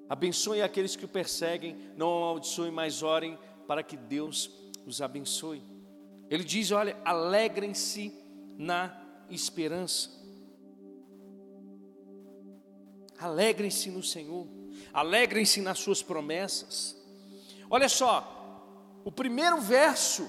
Abençoem 0.09 0.61
aqueles 0.61 0.97
que 0.97 1.05
o 1.05 1.09
perseguem, 1.09 1.77
não 1.97 2.09
amaldiçoem, 2.09 2.73
mas 2.73 3.01
orem 3.01 3.39
para 3.69 3.81
que 3.81 3.97
Deus 3.97 4.51
os 4.85 5.01
abençoe. 5.01 5.63
Ele 6.29 6.43
diz: 6.43 6.73
olha, 6.73 7.01
alegrem-se 7.05 8.13
na 8.59 8.93
esperança. 9.31 10.11
Alegrem-se 13.17 13.89
no 13.93 14.03
Senhor 14.03 14.64
alegrem-se 14.93 15.61
nas 15.61 15.79
suas 15.79 16.03
promessas. 16.03 16.97
Olha 17.71 17.89
só, 17.89 19.01
o 19.05 19.13
primeiro 19.13 19.61
verso 19.61 20.29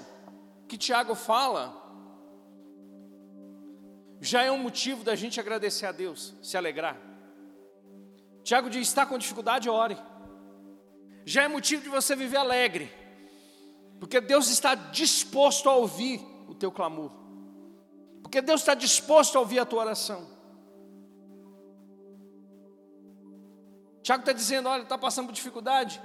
que 0.68 0.76
Tiago 0.76 1.14
fala 1.14 1.82
já 4.20 4.42
é 4.42 4.50
um 4.50 4.58
motivo 4.58 5.04
da 5.04 5.14
gente 5.14 5.38
agradecer 5.38 5.86
a 5.86 5.92
Deus, 5.92 6.34
se 6.42 6.56
alegrar. 6.56 6.96
Tiago 8.42 8.70
diz: 8.70 8.88
está 8.88 9.04
com 9.04 9.18
dificuldade, 9.18 9.68
ore. 9.68 9.96
Já 11.24 11.42
é 11.42 11.48
motivo 11.48 11.82
de 11.82 11.88
você 11.88 12.14
viver 12.14 12.36
alegre, 12.36 12.92
porque 13.98 14.20
Deus 14.20 14.48
está 14.48 14.74
disposto 14.74 15.68
a 15.68 15.74
ouvir 15.74 16.20
o 16.48 16.54
teu 16.54 16.70
clamor, 16.70 17.10
porque 18.22 18.40
Deus 18.40 18.60
está 18.60 18.74
disposto 18.74 19.36
a 19.36 19.40
ouvir 19.40 19.58
a 19.58 19.66
tua 19.66 19.80
oração. 19.80 20.35
Tiago 24.06 24.20
está 24.20 24.32
dizendo: 24.32 24.68
olha, 24.68 24.84
está 24.84 24.96
passando 24.96 25.26
por 25.26 25.32
dificuldade, 25.32 26.00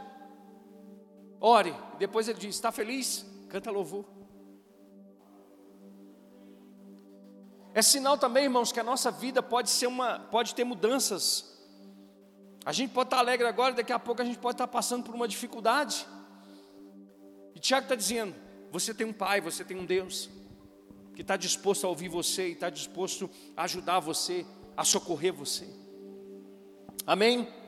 ore. 1.39 1.71
Depois 1.99 2.27
ele 2.27 2.39
diz: 2.39 2.55
Está 2.55 2.71
feliz? 2.71 3.23
Canta 3.47 3.69
louvor. 3.69 4.05
É 7.75 7.81
sinal 7.83 8.17
também, 8.17 8.45
irmãos, 8.45 8.71
que 8.71 8.79
a 8.79 8.83
nossa 8.83 9.11
vida 9.11 9.43
pode 9.43 9.69
ser 9.69 9.85
uma, 9.85 10.17
pode 10.17 10.55
ter 10.55 10.63
mudanças. 10.63 11.61
A 12.65 12.71
gente 12.71 12.91
pode 12.91 13.05
estar 13.05 13.19
alegre 13.19 13.45
agora, 13.45 13.75
daqui 13.75 13.93
a 13.93 13.99
pouco 13.99 14.19
a 14.19 14.25
gente 14.25 14.39
pode 14.39 14.55
estar 14.55 14.67
passando 14.67 15.03
por 15.03 15.13
uma 15.13 15.27
dificuldade. 15.27 16.07
E 17.53 17.59
Tiago 17.59 17.83
está 17.83 17.93
dizendo: 17.93 18.33
você 18.71 18.95
tem 18.95 19.05
um 19.05 19.13
pai, 19.13 19.39
você 19.41 19.63
tem 19.63 19.77
um 19.77 19.85
Deus 19.85 20.27
que 21.13 21.21
está 21.21 21.37
disposto 21.37 21.85
a 21.85 21.89
ouvir 21.89 22.09
você 22.09 22.49
e 22.49 22.53
está 22.53 22.71
disposto 22.71 23.29
a 23.55 23.65
ajudar 23.65 23.99
você, 23.99 24.43
a 24.75 24.83
socorrer 24.83 25.31
você. 25.31 25.67
Amém? 27.05 27.60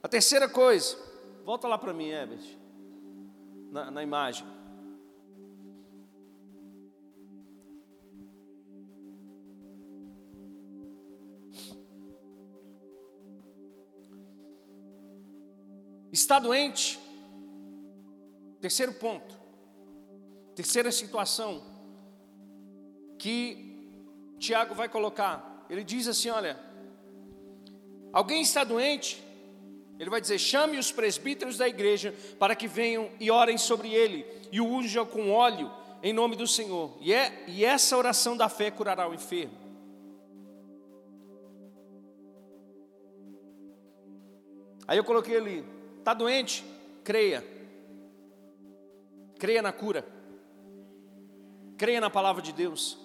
A 0.00 0.08
terceira 0.08 0.48
coisa, 0.48 0.96
volta 1.44 1.66
lá 1.66 1.76
para 1.76 1.92
mim, 1.92 2.08
Herbert, 2.08 2.56
na, 3.70 3.90
na 3.90 4.02
imagem. 4.02 4.46
Está 16.12 16.38
doente? 16.38 16.98
Terceiro 18.60 18.92
ponto. 18.94 19.36
Terceira 20.54 20.90
situação 20.90 21.62
que 23.18 23.90
Tiago 24.38 24.74
vai 24.74 24.88
colocar. 24.88 25.66
Ele 25.68 25.84
diz 25.84 26.08
assim: 26.08 26.30
olha, 26.30 26.58
alguém 28.12 28.42
está 28.42 28.64
doente? 28.64 29.27
Ele 29.98 30.10
vai 30.10 30.20
dizer: 30.20 30.38
chame 30.38 30.78
os 30.78 30.92
presbíteros 30.92 31.56
da 31.58 31.68
igreja 31.68 32.14
para 32.38 32.54
que 32.54 32.68
venham 32.68 33.10
e 33.18 33.30
orem 33.30 33.58
sobre 33.58 33.92
ele 33.92 34.24
e 34.52 34.60
o 34.60 34.66
unjam 34.66 35.04
com 35.04 35.30
óleo 35.30 35.70
em 36.02 36.12
nome 36.12 36.36
do 36.36 36.46
Senhor. 36.46 36.96
E, 37.00 37.12
é, 37.12 37.44
e 37.48 37.64
essa 37.64 37.96
oração 37.96 38.36
da 38.36 38.48
fé 38.48 38.70
curará 38.70 39.08
o 39.08 39.14
enfermo. 39.14 39.56
Aí 44.86 44.96
eu 44.96 45.04
coloquei 45.04 45.36
ali: 45.36 45.64
está 45.98 46.14
doente? 46.14 46.64
Creia. 47.02 47.44
Creia 49.38 49.62
na 49.62 49.72
cura. 49.72 50.06
Creia 51.76 52.00
na 52.00 52.10
palavra 52.10 52.42
de 52.42 52.52
Deus. 52.52 52.98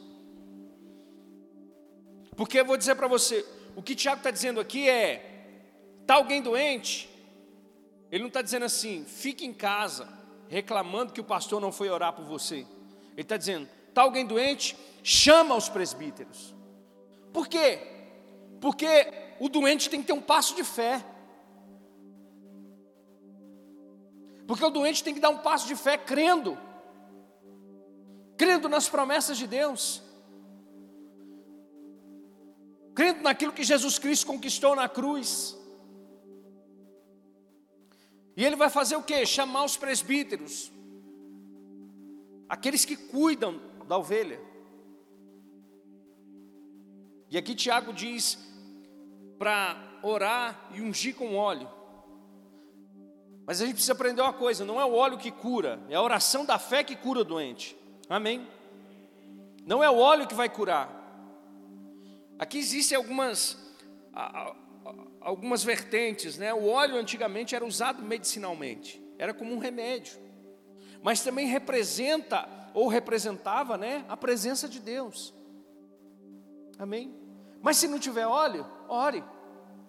Porque 2.36 2.60
eu 2.60 2.66
vou 2.66 2.78
dizer 2.78 2.96
para 2.96 3.08
você, 3.08 3.46
o 3.76 3.84
que 3.84 3.96
Tiago 3.96 4.18
está 4.18 4.32
dizendo 4.32 4.60
aqui 4.60 4.88
é: 4.88 5.33
está 6.04 6.16
alguém 6.16 6.42
doente? 6.42 7.10
Ele 8.12 8.22
não 8.22 8.28
está 8.28 8.44
dizendo 8.44 8.66
assim, 8.66 9.04
fique 9.06 9.44
em 9.44 9.54
casa, 9.54 10.08
reclamando 10.48 11.14
que 11.14 11.22
o 11.22 11.24
pastor 11.24 11.60
não 11.60 11.72
foi 11.72 11.90
orar 11.90 12.14
por 12.14 12.26
você. 12.26 12.58
Ele 13.14 13.22
está 13.22 13.38
dizendo: 13.38 13.68
está 13.90 14.04
alguém 14.04 14.26
doente? 14.26 14.78
Chama 15.02 15.56
os 15.56 15.68
presbíteros. 15.68 16.54
Por 17.34 17.48
quê? 17.48 17.80
Porque 18.62 19.12
o 19.40 19.50
doente 19.50 19.90
tem 19.90 20.02
que 20.02 20.08
ter 20.08 20.14
um 20.14 20.22
passo 20.22 20.56
de 20.56 20.64
fé. 20.64 21.04
Porque 24.46 24.64
o 24.64 24.70
doente 24.70 25.04
tem 25.04 25.14
que 25.14 25.20
dar 25.20 25.30
um 25.30 25.40
passo 25.40 25.66
de 25.66 25.76
fé 25.76 25.98
crendo, 25.98 26.58
crendo 28.38 28.70
nas 28.70 28.88
promessas 28.90 29.38
de 29.38 29.48
Deus, 29.48 30.04
crendo 32.94 33.24
naquilo 33.24 33.54
que 33.54 33.64
Jesus 33.64 33.98
Cristo 33.98 34.28
conquistou 34.28 34.76
na 34.76 34.88
cruz. 34.88 35.58
E 38.36 38.44
ele 38.44 38.56
vai 38.56 38.70
fazer 38.70 38.96
o 38.96 39.04
que? 39.04 39.25
Chamar 39.25 39.63
os 39.63 39.78
presbíteros, 39.78 40.72
aqueles 42.50 42.84
que 42.86 42.96
cuidam 42.96 43.60
da 43.88 43.98
ovelha. 43.98 44.42
E 47.30 47.38
aqui 47.38 47.56
Tiago 47.56 47.93
diz 47.93 48.38
para 49.38 49.78
orar 50.02 50.69
e 50.74 50.82
ungir 50.82 51.15
com 51.15 51.36
óleo. 51.36 51.69
Mas 53.46 53.62
a 53.62 53.65
gente 53.65 53.76
precisa 53.76 53.93
aprender 53.93 54.22
uma 54.22 54.34
coisa: 54.34 54.63
não 54.63 54.80
é 54.80 54.86
o 54.86 54.93
óleo 54.93 55.17
que 55.17 55.32
cura, 55.32 55.80
é 55.89 55.96
a 55.96 56.02
oração 56.02 56.46
da 56.46 56.58
fé 56.58 56.84
que 56.84 56.96
cura 56.96 57.22
o 57.22 57.26
doente. 57.26 57.76
Amém? 58.10 58.48
Não 59.65 59.84
é 59.84 59.89
o 59.89 59.98
óleo 59.98 60.28
que 60.28 60.34
vai 60.34 60.50
curar. 60.50 61.02
Aqui 62.38 62.58
existem 62.58 62.98
algumas, 62.98 63.58
algumas 65.24 65.64
vertentes, 65.64 66.38
né? 66.38 66.54
O 66.54 66.68
óleo 66.68 66.98
antigamente 66.98 67.56
era 67.56 67.66
usado 67.66 68.04
medicinalmente, 68.04 69.02
era 69.18 69.34
como 69.34 69.54
um 69.54 69.58
remédio, 69.58 70.20
mas 71.02 71.24
também 71.24 71.48
representa 71.48 72.48
ou 72.74 72.88
representava, 72.88 73.78
né, 73.78 74.04
a 74.10 74.18
presença 74.18 74.68
de 74.68 74.80
Deus. 74.80 75.34
Amém? 76.78 77.14
Mas 77.62 77.78
se 77.78 77.88
não 77.88 78.00
tiver 78.00 78.26
óleo, 78.26 78.66
ore, 78.90 79.24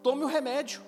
tome 0.02 0.22
o 0.22 0.28
remédio. 0.28 0.82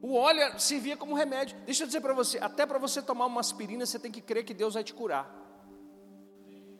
O 0.00 0.14
óleo 0.14 0.58
servia 0.60 0.96
como 0.96 1.14
remédio. 1.14 1.56
Deixa 1.64 1.82
eu 1.82 1.86
dizer 1.86 2.00
para 2.00 2.14
você, 2.14 2.38
até 2.38 2.64
para 2.64 2.78
você 2.78 3.02
tomar 3.02 3.26
uma 3.26 3.40
aspirina, 3.40 3.84
você 3.84 3.98
tem 3.98 4.12
que 4.12 4.20
crer 4.20 4.44
que 4.44 4.54
Deus 4.54 4.74
vai 4.74 4.84
te 4.84 4.94
curar. 4.94 5.28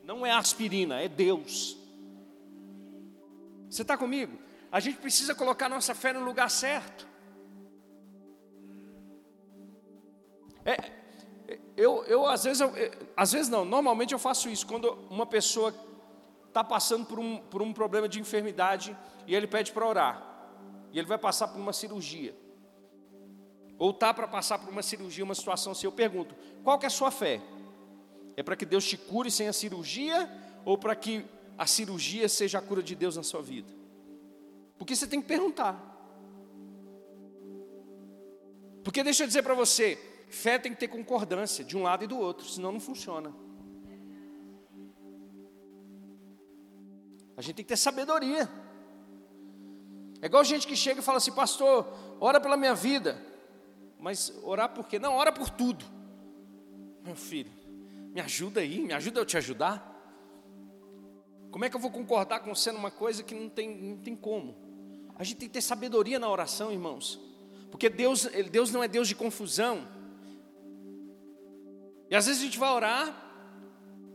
Não 0.05 0.25
é 0.25 0.31
aspirina, 0.31 1.01
é 1.01 1.09
Deus. 1.09 1.77
Você 3.69 3.83
está 3.83 3.97
comigo? 3.97 4.39
A 4.75 4.81
gente 4.81 4.99
precisa 4.99 5.37
colocar 5.37 5.69
nossa 5.69 5.95
fé 5.95 6.13
no 6.13 6.25
lugar 6.25 6.51
certo. 6.51 7.07
É, 10.65 10.91
eu, 11.77 12.03
eu 12.07 12.27
às 12.27 12.43
vezes, 12.43 12.61
eu, 12.61 12.73
às 13.17 13.31
vezes 13.31 13.49
não, 13.49 13.65
normalmente 13.65 14.13
eu 14.13 14.19
faço 14.19 14.49
isso. 14.49 14.67
Quando 14.67 14.91
uma 15.09 15.27
pessoa 15.27 15.73
está 16.49 16.65
passando 16.65 17.07
por 17.07 17.21
um, 17.21 17.39
por 17.39 17.63
um 17.63 17.73
problema 17.73 18.09
de 18.09 18.19
enfermidade 18.19 18.99
e 19.29 19.35
ele 19.37 19.47
pede 19.47 19.71
para 19.71 19.87
orar, 19.87 20.21
e 20.93 20.99
ele 20.99 21.07
vai 21.07 21.19
passar 21.19 21.47
por 21.47 21.61
uma 21.61 21.73
cirurgia 21.73 22.35
ou 23.79 23.93
está 23.93 24.13
para 24.13 24.27
passar 24.27 24.59
por 24.59 24.71
uma 24.71 24.83
cirurgia, 24.83 25.23
uma 25.23 25.37
situação 25.37 25.71
assim, 25.71 25.87
eu 25.87 25.93
pergunto: 25.93 26.35
qual 26.65 26.81
que 26.81 26.87
é 26.87 26.89
a 26.89 26.91
sua 26.91 27.13
fé? 27.13 27.41
É 28.37 28.43
para 28.43 28.57
que 28.57 28.67
Deus 28.67 28.85
te 28.85 28.97
cure 28.97 29.31
sem 29.31 29.47
a 29.47 29.53
cirurgia 29.53 30.29
ou 30.65 30.77
para 30.77 30.97
que 30.97 31.25
a 31.57 31.65
cirurgia 31.65 32.29
seja 32.29 32.59
a 32.59 32.61
cura 32.61 32.83
de 32.83 32.97
Deus 32.97 33.17
na 33.17 33.23
sua 33.23 33.41
vida? 33.41 33.84
Porque 34.79 34.95
você 34.95 35.07
tem 35.07 35.21
que 35.21 35.29
perguntar. 35.29 35.93
Porque 38.83 39.03
deixa 39.03 39.23
eu 39.23 39.27
dizer 39.27 39.43
para 39.43 39.55
você, 39.55 39.97
fé 40.29 40.59
tem 40.59 40.73
que 40.73 40.79
ter 40.79 40.89
concordância 40.89 41.65
de 41.65 41.77
um 41.77 41.83
lado 41.83 42.05
e 42.05 42.07
do 42.07 42.19
outro, 42.19 42.47
senão 42.47 42.73
não 42.73 42.81
funciona. 42.81 43.35
A 47.37 47.43
gente 47.43 47.57
tem 47.57 47.65
que 47.65 47.71
ter 47.71 47.77
sabedoria. 47.77 48.49
É 50.21 50.27
igual 50.27 50.45
gente 50.45 50.67
que 50.67 50.77
chega 50.77 51.01
e 51.01 51.03
fala 51.03 51.19
assim, 51.19 51.33
pastor, 51.33 51.93
ora 52.21 52.41
pela 52.41 52.57
minha 52.57 52.75
vida. 52.75 53.21
Mas 53.99 54.33
orar 54.43 54.69
por 54.69 54.87
quê? 54.87 54.99
Não, 54.99 55.15
ora 55.15 55.33
por 55.33 55.51
tudo. 55.51 55.85
Meu 57.03 57.17
filho, 57.17 57.51
me 58.13 58.21
ajuda 58.21 58.61
aí, 58.61 58.81
me 58.81 58.93
ajuda 58.93 59.21
eu 59.21 59.27
te 59.27 59.37
ajudar. 59.37 59.93
Como 61.51 61.65
é 61.65 61.71
que 61.71 61.77
eu 61.77 61.81
vou 61.81 61.91
concordar 61.91 62.41
com 62.41 62.55
você 62.55 62.73
numa 62.73 62.91
coisa 62.91 63.23
que 63.23 63.35
não 63.35 63.49
tem, 63.49 63.77
não 63.77 63.99
tem 63.99 64.15
como? 64.15 64.64
A 65.17 65.25
gente 65.25 65.39
tem 65.39 65.49
que 65.49 65.55
ter 65.55 65.61
sabedoria 65.61 66.19
na 66.19 66.29
oração, 66.29 66.73
irmãos. 66.73 67.21
Porque 67.71 67.89
Deus, 67.89 68.27
Deus 68.51 68.71
não 68.71 68.83
é 68.83 68.89
Deus 68.89 69.09
de 69.09 69.15
confusão. 69.15 69.87
E 72.11 72.15
às 72.15 72.27
vezes 72.27 72.43
a 72.43 72.45
gente 72.45 72.59
vai 72.59 72.71
orar, 72.71 73.25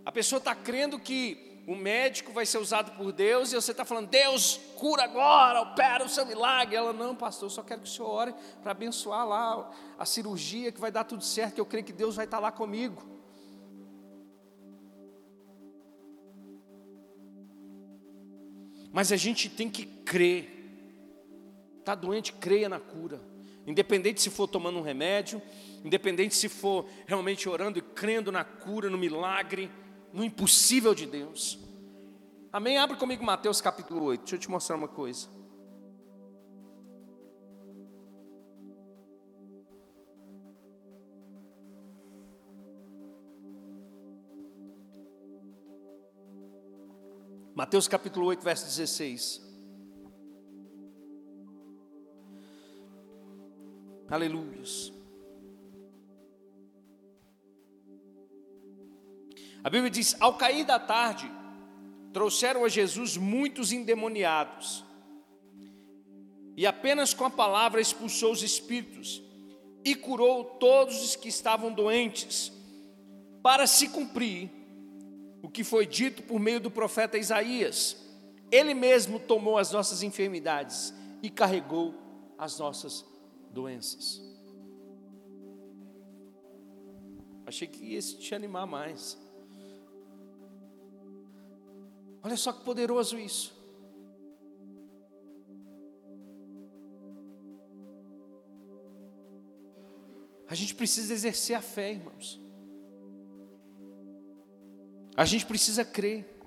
a 0.06 0.12
pessoa 0.12 0.38
está 0.38 0.56
crendo 0.56 1.00
que 1.00 1.50
o 1.68 1.76
médico 1.76 2.32
vai 2.32 2.46
ser 2.46 2.58
usado 2.58 2.92
por 2.98 3.12
Deus 3.12 3.52
e 3.52 3.56
você 3.56 3.72
está 3.72 3.86
falando, 3.86 4.08
Deus, 4.08 4.60
cura 4.76 5.04
agora, 5.04 5.62
opera 5.62 6.04
o 6.04 6.10
seu 6.10 6.26
milagre. 6.26 6.76
Ela, 6.76 6.92
não, 6.92 7.16
pastor, 7.16 7.46
eu 7.46 7.52
só 7.52 7.62
quero 7.62 7.82
que 7.82 7.88
o 7.88 7.92
senhor 7.92 8.10
ore 8.10 8.34
para 8.64 8.72
abençoar 8.72 9.28
lá 9.28 9.72
a 9.98 10.06
cirurgia, 10.06 10.72
que 10.72 10.80
vai 10.80 10.92
dar 10.92 11.04
tudo 11.04 11.24
certo, 11.24 11.56
que 11.56 11.62
eu 11.62 11.66
creio 11.66 11.86
que 11.86 11.94
Deus 11.94 12.16
vai 12.16 12.26
estar 12.26 12.38
tá 12.38 12.42
lá 12.42 12.52
comigo. 12.52 13.04
Mas 18.92 19.12
a 19.12 19.18
gente 19.18 19.48
tem 19.48 19.70
que 19.70 19.86
crer. 19.86 20.59
Está 21.90 21.96
doente, 21.96 22.34
creia 22.34 22.70
na 22.70 22.80
cura. 22.80 23.20
Independente 23.66 24.22
se 24.22 24.30
for 24.30 24.48
tomando 24.48 24.78
um 24.78 24.84
remédio, 24.84 25.42
independente 25.84 26.36
se 26.36 26.48
for 26.48 26.88
realmente 27.08 27.50
orando 27.50 27.80
e 27.80 27.82
crendo 27.82 28.32
na 28.32 28.44
cura, 28.44 28.92
no 28.92 28.98
milagre 28.98 29.72
no 30.14 30.24
impossível 30.24 30.94
de 30.94 31.08
Deus. 31.08 31.58
Amém? 32.54 32.78
Abre 32.78 32.96
comigo 32.96 33.26
Mateus 33.26 33.60
capítulo 33.60 34.06
8. 34.06 34.22
Deixa 34.22 34.36
eu 34.36 34.40
te 34.40 34.52
mostrar 34.52 34.76
uma 34.76 34.88
coisa. 34.88 35.28
Mateus 47.56 47.88
capítulo 47.88 48.28
8, 48.28 48.44
verso 48.44 48.66
16. 48.68 49.49
Aleluia. 54.10 54.60
A 59.64 59.70
Bíblia 59.70 59.92
diz: 59.92 60.16
Ao 60.20 60.34
cair 60.34 60.66
da 60.66 60.80
tarde, 60.80 61.32
trouxeram 62.12 62.66
a 62.66 62.70
Jesus 62.70 63.18
muitos 63.18 63.72
endemoniados. 63.72 64.84
E 66.58 66.66
apenas 66.66 67.14
com 67.14 67.24
a 67.24 67.30
palavra 67.30 67.80
expulsou 67.80 68.32
os 68.32 68.42
espíritos 68.42 69.22
e 69.86 69.96
curou 69.96 70.44
todos 70.44 71.02
os 71.04 71.16
que 71.16 71.30
estavam 71.30 71.72
doentes, 71.72 72.52
para 73.44 73.66
se 73.68 73.90
cumprir 73.90 74.50
o 75.42 75.50
que 75.50 75.64
foi 75.64 75.86
dito 75.86 76.24
por 76.24 76.40
meio 76.40 76.60
do 76.60 76.72
profeta 76.72 77.18
Isaías. 77.18 77.96
Ele 78.52 78.74
mesmo 78.74 79.20
tomou 79.20 79.58
as 79.58 79.72
nossas 79.72 80.02
enfermidades 80.02 80.94
e 81.22 81.30
carregou 81.30 81.94
as 82.38 82.58
nossas 82.58 83.06
doenças. 83.52 84.22
Achei 87.46 87.68
que 87.68 87.84
ia 87.84 88.00
te 88.00 88.36
animar 88.36 88.68
mais. 88.68 89.18
Olha 92.22 92.38
só 92.38 92.54
que 92.54 92.64
poderoso 92.64 93.18
isso. 93.18 93.58
A 100.48 100.56
gente 100.56 100.74
precisa 100.74 101.14
exercer 101.14 101.56
a 101.56 101.62
fé, 101.62 101.92
irmãos. 101.92 102.42
A 105.16 105.26
gente 105.26 105.46
precisa 105.46 105.86
crer. 105.86 106.39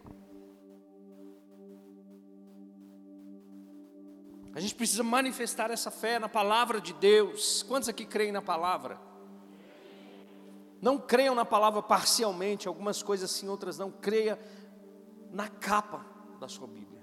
A 4.55 4.61
gente 4.61 4.75
precisa 4.75 5.03
manifestar 5.03 5.71
essa 5.71 5.91
fé 5.91 6.19
na 6.19 6.29
palavra 6.29 6.81
de 6.81 6.93
Deus. 6.93 7.63
Quantos 7.63 7.89
aqui 7.89 8.05
creem 8.05 8.33
na 8.33 8.43
palavra? 8.43 9.01
Não 10.81 10.99
creiam 10.99 11.35
na 11.35 11.45
palavra 11.45 11.83
parcialmente, 11.83 12.69
algumas 12.69 13.03
coisas 13.03 13.31
sim, 13.31 13.49
outras 13.49 13.79
não. 13.79 13.91
Creia 13.91 14.39
na 15.31 15.49
capa 15.49 16.05
da 16.39 16.49
sua 16.49 16.67
Bíblia. 16.67 17.03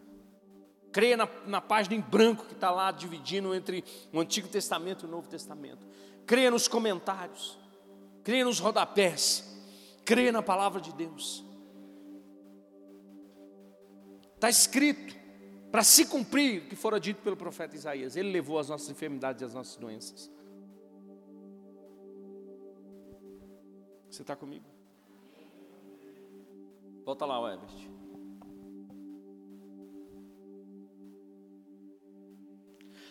Creia 0.92 1.18
na, 1.18 1.28
na 1.46 1.62
página 1.62 1.96
em 1.96 2.02
branco 2.02 2.46
que 2.46 2.54
está 2.54 2.70
lá 2.72 2.92
dividindo 2.92 3.54
entre 3.56 3.84
o 4.14 4.20
Antigo 4.20 4.48
Testamento 4.48 5.06
e 5.06 5.08
o 5.08 5.12
Novo 5.12 5.28
Testamento 5.28 5.88
creia 6.30 6.52
nos 6.52 6.68
comentários, 6.68 7.58
creia 8.24 8.46
nos 8.46 8.60
rodapés, 8.60 9.44
creia 10.06 10.32
na 10.32 10.44
palavra 10.44 10.80
de 10.80 10.94
Deus. 10.94 11.44
Está 14.36 14.48
escrito, 14.48 15.16
para 15.72 15.84
se 15.84 16.06
cumprir 16.08 16.64
o 16.64 16.68
que 16.68 16.76
fora 16.76 17.00
dito 17.00 17.22
pelo 17.22 17.38
profeta 17.38 17.76
Isaías, 17.76 18.16
ele 18.16 18.32
levou 18.32 18.58
as 18.58 18.70
nossas 18.70 18.90
enfermidades 18.90 19.42
e 19.42 19.46
as 19.46 19.54
nossas 19.54 19.76
doenças. 19.78 20.32
Você 24.10 24.24
está 24.24 24.36
comigo? 24.36 24.66
Volta 27.06 27.26
lá, 27.26 27.40
Webert. 27.40 27.90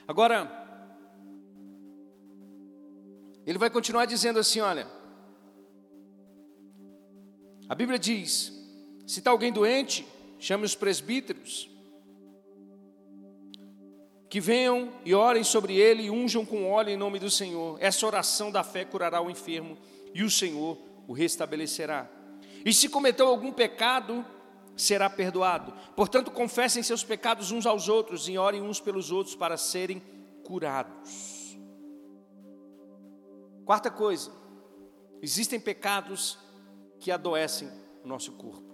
Agora, 0.07 0.51
ele 3.47 3.59
vai 3.59 3.71
continuar 3.71 4.07
dizendo 4.07 4.39
assim: 4.39 4.61
olha, 4.61 4.89
a 7.69 7.75
Bíblia 7.75 7.99
diz: 7.99 8.53
se 9.07 9.21
está 9.21 9.31
alguém 9.31 9.53
doente, 9.53 10.07
chame 10.39 10.65
os 10.65 10.75
presbíteros, 10.75 11.71
que 14.29 14.41
venham 14.41 14.93
e 15.05 15.15
orem 15.15 15.43
sobre 15.43 15.77
ele 15.77 16.05
e 16.05 16.11
unjam 16.11 16.45
com 16.45 16.71
óleo 16.71 16.91
em 16.91 16.97
nome 16.97 17.19
do 17.19 17.31
Senhor. 17.31 17.79
Essa 17.81 18.07
oração 18.07 18.51
da 18.51 18.63
fé 18.63 18.85
curará 18.85 19.21
o 19.21 19.31
enfermo 19.31 19.79
e 20.15 20.23
o 20.23 20.31
Senhor 20.31 20.79
o 21.07 21.13
restabelecerá. 21.13 22.09
E 22.65 22.73
se 22.73 22.89
cometeu 22.89 23.27
algum 23.27 23.53
pecado, 23.53 24.25
será 24.77 25.09
perdoado. 25.09 25.73
Portanto, 25.97 26.31
confessem 26.31 26.83
seus 26.83 27.03
pecados 27.03 27.51
uns 27.51 27.65
aos 27.65 27.89
outros 27.89 28.29
e 28.29 28.37
orem 28.37 28.61
uns 28.61 28.81
pelos 28.81 29.11
outros 29.11 29.35
para 29.35 29.57
serem 29.57 30.03
curados. 30.45 31.59
Quarta 33.65 33.91
coisa, 33.91 34.31
existem 35.23 35.59
pecados 35.59 36.39
que 37.01 37.11
adoecem 37.11 37.71
o 38.05 38.09
nosso 38.09 38.33
corpo. 38.33 38.68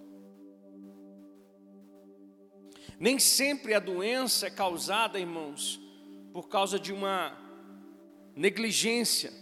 Nem 2.99 3.19
sempre 3.19 3.75
a 3.75 3.81
doença 3.81 4.47
é 4.47 4.51
causada, 4.51 5.19
irmãos, 5.19 5.81
por 6.33 6.49
causa 6.49 6.79
de 6.79 6.93
uma 6.93 7.37
negligência, 8.35 9.33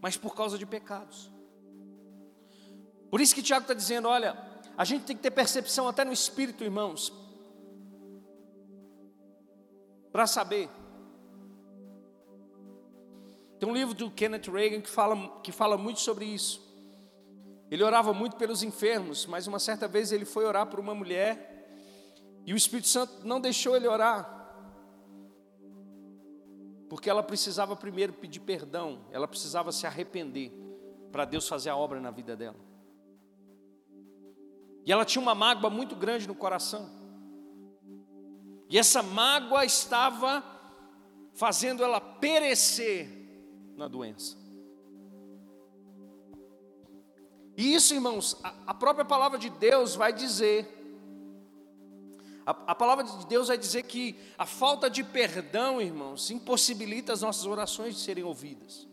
mas 0.00 0.16
por 0.16 0.34
causa 0.34 0.58
de 0.58 0.66
pecados. 0.66 1.30
Por 3.10 3.20
isso 3.20 3.34
que 3.34 3.42
Tiago 3.42 3.62
está 3.62 3.74
dizendo: 3.74 4.08
olha, 4.08 4.36
a 4.76 4.84
gente 4.84 5.04
tem 5.04 5.16
que 5.16 5.22
ter 5.22 5.30
percepção 5.30 5.88
até 5.88 6.04
no 6.04 6.12
espírito, 6.12 6.64
irmãos, 6.64 7.12
para 10.12 10.26
saber 10.26 10.68
tem 13.58 13.68
um 13.68 13.72
livro 13.72 13.94
do 13.94 14.10
Kenneth 14.10 14.50
Reagan 14.52 14.80
que 14.80 14.90
fala, 14.90 15.40
que 15.42 15.50
fala 15.50 15.78
muito 15.78 16.00
sobre 16.00 16.26
isso. 16.26 16.62
Ele 17.70 17.82
orava 17.82 18.12
muito 18.12 18.36
pelos 18.36 18.62
enfermos, 18.62 19.26
mas 19.26 19.46
uma 19.46 19.58
certa 19.58 19.88
vez 19.88 20.12
ele 20.12 20.24
foi 20.24 20.44
orar 20.44 20.66
por 20.66 20.78
uma 20.78 20.94
mulher 20.94 21.55
e 22.46 22.54
o 22.54 22.56
Espírito 22.56 22.88
Santo 22.88 23.26
não 23.26 23.40
deixou 23.40 23.74
ele 23.74 23.88
orar. 23.88 24.32
Porque 26.88 27.10
ela 27.10 27.22
precisava 27.22 27.74
primeiro 27.74 28.12
pedir 28.12 28.38
perdão, 28.38 29.04
ela 29.10 29.26
precisava 29.26 29.72
se 29.72 29.84
arrepender 29.84 30.52
para 31.10 31.24
Deus 31.24 31.48
fazer 31.48 31.70
a 31.70 31.76
obra 31.76 32.00
na 32.00 32.12
vida 32.12 32.36
dela. 32.36 32.56
E 34.84 34.92
ela 34.92 35.04
tinha 35.04 35.20
uma 35.20 35.34
mágoa 35.34 35.68
muito 35.68 35.96
grande 35.96 36.28
no 36.28 36.34
coração. 36.36 36.88
E 38.70 38.78
essa 38.78 39.02
mágoa 39.02 39.64
estava 39.64 40.44
fazendo 41.34 41.82
ela 41.82 42.00
perecer 42.00 43.08
na 43.76 43.88
doença. 43.88 44.36
E 47.56 47.74
isso, 47.74 47.94
irmãos, 47.94 48.38
a, 48.66 48.74
própria 48.74 49.04
palavra 49.04 49.38
de 49.38 49.50
Deus 49.50 49.96
vai 49.96 50.12
dizer. 50.12 50.75
A, 52.46 52.50
a 52.68 52.74
palavra 52.74 53.04
de 53.04 53.26
Deus 53.26 53.48
vai 53.48 53.58
dizer 53.58 53.82
que 53.82 54.16
a 54.38 54.46
falta 54.46 54.88
de 54.88 55.02
perdão, 55.02 55.82
irmãos, 55.82 56.30
impossibilita 56.30 57.12
as 57.12 57.22
nossas 57.22 57.44
orações 57.44 57.96
de 57.96 58.00
serem 58.00 58.22
ouvidas. 58.22 58.86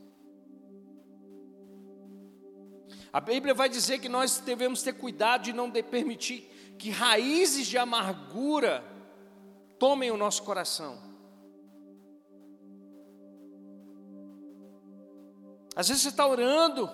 A 3.14 3.22
Bíblia 3.22 3.54
vai 3.54 3.70
dizer 3.70 4.00
que 4.00 4.10
nós 4.10 4.40
devemos 4.40 4.82
ter 4.82 4.94
cuidado 4.94 5.44
de 5.44 5.54
não 5.54 5.70
permitir 5.70 6.50
que 6.80 6.90
raízes 6.90 7.68
de 7.68 7.78
amargura 7.78 8.84
tomem 9.78 10.10
o 10.10 10.18
nosso 10.18 10.42
coração. 10.42 10.98
Às 15.76 15.90
vezes 15.90 16.04
você 16.04 16.10
está 16.10 16.26
orando, 16.26 16.90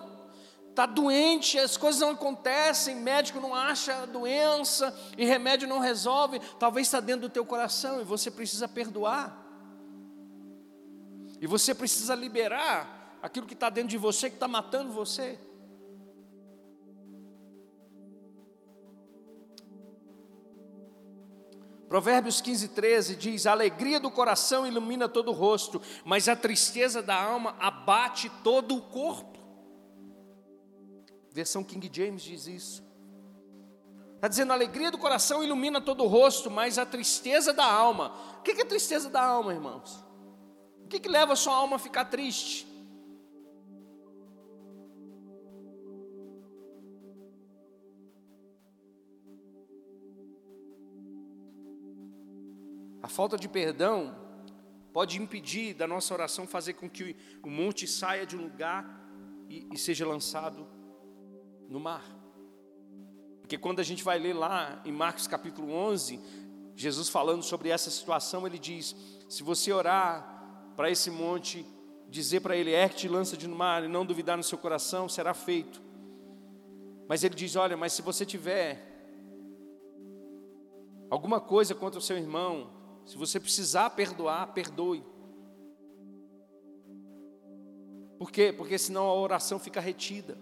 está 0.79 0.85
doente, 0.85 1.59
as 1.59 1.75
coisas 1.75 1.99
não 1.99 2.11
acontecem, 2.11 2.95
médico 2.95 3.41
não 3.41 3.53
acha 3.53 4.03
a 4.03 4.05
doença 4.05 4.97
e 5.17 5.25
remédio 5.25 5.67
não 5.67 5.79
resolve, 5.79 6.39
talvez 6.57 6.87
está 6.87 7.01
dentro 7.01 7.23
do 7.23 7.29
teu 7.29 7.45
coração 7.45 7.99
e 7.99 8.05
você 8.05 8.31
precisa 8.31 8.65
perdoar. 8.65 9.45
E 11.41 11.45
você 11.45 11.75
precisa 11.75 12.15
liberar 12.15 13.17
aquilo 13.21 13.45
que 13.45 13.53
está 13.53 13.69
dentro 13.69 13.89
de 13.89 13.97
você, 13.97 14.29
que 14.29 14.37
está 14.37 14.47
matando 14.47 14.93
você. 14.93 15.37
Provérbios 21.89 22.39
15, 22.39 22.67
13 22.69 23.15
diz: 23.15 23.45
A 23.45 23.51
alegria 23.51 23.99
do 23.99 24.11
coração 24.11 24.65
ilumina 24.65 25.09
todo 25.09 25.31
o 25.31 25.33
rosto, 25.33 25.81
mas 26.05 26.29
a 26.29 26.35
tristeza 26.35 27.01
da 27.01 27.21
alma 27.21 27.55
abate 27.59 28.29
todo 28.43 28.77
o 28.77 28.81
corpo. 28.81 29.28
Versão 31.39 31.63
King 31.63 31.89
James 31.89 32.21
diz 32.21 32.47
isso. 32.47 32.83
Está 34.15 34.27
dizendo: 34.27 34.51
a 34.51 34.55
alegria 34.55 34.91
do 34.91 34.97
coração 34.97 35.41
ilumina 35.41 35.79
todo 35.79 36.03
o 36.03 36.07
rosto, 36.07 36.51
mas 36.51 36.77
a 36.77 36.85
tristeza 36.85 37.53
da 37.53 37.63
alma. 37.65 38.13
O 38.39 38.41
que 38.41 38.51
é 38.51 38.65
tristeza 38.65 39.09
da 39.09 39.23
alma, 39.23 39.53
irmãos? 39.53 40.03
O 40.83 40.87
que, 40.89 40.99
que 40.99 41.07
leva 41.07 41.31
a 41.31 41.37
sua 41.37 41.55
alma 41.55 41.77
a 41.77 41.79
ficar 41.79 42.05
triste? 42.05 42.67
A 53.01 53.07
falta 53.07 53.37
de 53.37 53.47
perdão 53.47 54.13
pode 54.91 55.17
impedir 55.21 55.73
da 55.73 55.87
nossa 55.87 56.13
oração 56.13 56.45
fazer 56.45 56.73
com 56.73 56.89
que 56.89 57.15
o 57.41 57.49
monte 57.49 57.87
saia 57.87 58.25
de 58.25 58.35
um 58.35 58.41
lugar 58.41 58.83
e, 59.47 59.65
e 59.71 59.77
seja 59.77 60.05
lançado 60.05 60.78
no 61.69 61.79
mar. 61.79 62.03
Porque 63.41 63.57
quando 63.57 63.79
a 63.79 63.83
gente 63.83 64.03
vai 64.03 64.19
ler 64.19 64.33
lá 64.33 64.81
em 64.83 64.91
Marcos 64.91 65.27
capítulo 65.27 65.71
11, 65.71 66.19
Jesus 66.75 67.09
falando 67.09 67.43
sobre 67.43 67.69
essa 67.69 67.89
situação, 67.89 68.45
ele 68.45 68.59
diz: 68.59 68.95
se 69.29 69.43
você 69.43 69.71
orar 69.71 70.73
para 70.75 70.89
esse 70.89 71.11
monte, 71.11 71.65
dizer 72.09 72.41
para 72.41 72.55
ele, 72.55 72.71
ergue-te 72.71 73.07
lança 73.07 73.37
de 73.37 73.47
no 73.47 73.55
mar, 73.55 73.83
e 73.83 73.87
não 73.87 74.05
duvidar 74.05 74.35
no 74.35 74.43
seu 74.43 74.57
coração, 74.57 75.07
será 75.07 75.33
feito. 75.33 75.81
Mas 77.07 77.23
ele 77.23 77.35
diz: 77.35 77.55
olha, 77.55 77.77
mas 77.77 77.93
se 77.93 78.01
você 78.01 78.25
tiver 78.25 78.87
alguma 81.09 81.39
coisa 81.39 81.75
contra 81.75 81.99
o 81.99 82.03
seu 82.03 82.17
irmão, 82.17 82.71
se 83.05 83.17
você 83.17 83.39
precisar 83.39 83.89
perdoar, 83.91 84.53
perdoe. 84.53 85.03
Por 88.17 88.31
quê? 88.31 88.53
Porque 88.55 88.77
senão 88.77 89.07
a 89.07 89.13
oração 89.13 89.57
fica 89.57 89.79
retida. 89.79 90.37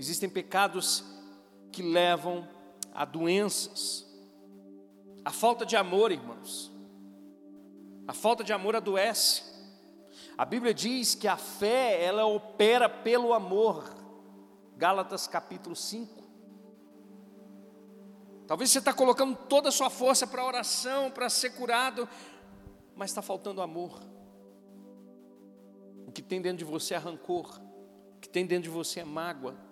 Existem 0.00 0.30
pecados 0.30 1.04
que 1.70 1.82
levam 1.82 2.48
a 2.94 3.04
doenças. 3.04 4.06
A 5.22 5.30
falta 5.30 5.66
de 5.66 5.76
amor, 5.76 6.10
irmãos. 6.10 6.72
A 8.08 8.14
falta 8.14 8.42
de 8.42 8.50
amor 8.50 8.74
adoece. 8.74 9.42
A 10.38 10.44
Bíblia 10.46 10.72
diz 10.72 11.14
que 11.14 11.28
a 11.28 11.36
fé, 11.36 12.02
ela 12.02 12.24
opera 12.24 12.88
pelo 12.88 13.34
amor. 13.34 13.94
Gálatas 14.74 15.26
capítulo 15.26 15.76
5. 15.76 16.24
Talvez 18.46 18.70
você 18.70 18.78
está 18.78 18.94
colocando 18.94 19.36
toda 19.36 19.68
a 19.68 19.72
sua 19.72 19.90
força 19.90 20.26
para 20.26 20.40
a 20.40 20.46
oração, 20.46 21.10
para 21.10 21.28
ser 21.28 21.50
curado, 21.50 22.08
mas 22.96 23.10
está 23.10 23.20
faltando 23.20 23.60
amor. 23.60 24.00
O 26.06 26.10
que 26.10 26.22
tem 26.22 26.40
dentro 26.40 26.56
de 26.56 26.64
você 26.64 26.94
é 26.94 26.96
rancor, 26.96 27.60
o 28.16 28.18
que 28.18 28.30
tem 28.30 28.46
dentro 28.46 28.62
de 28.62 28.70
você 28.70 29.00
é 29.00 29.04
mágoa, 29.04 29.68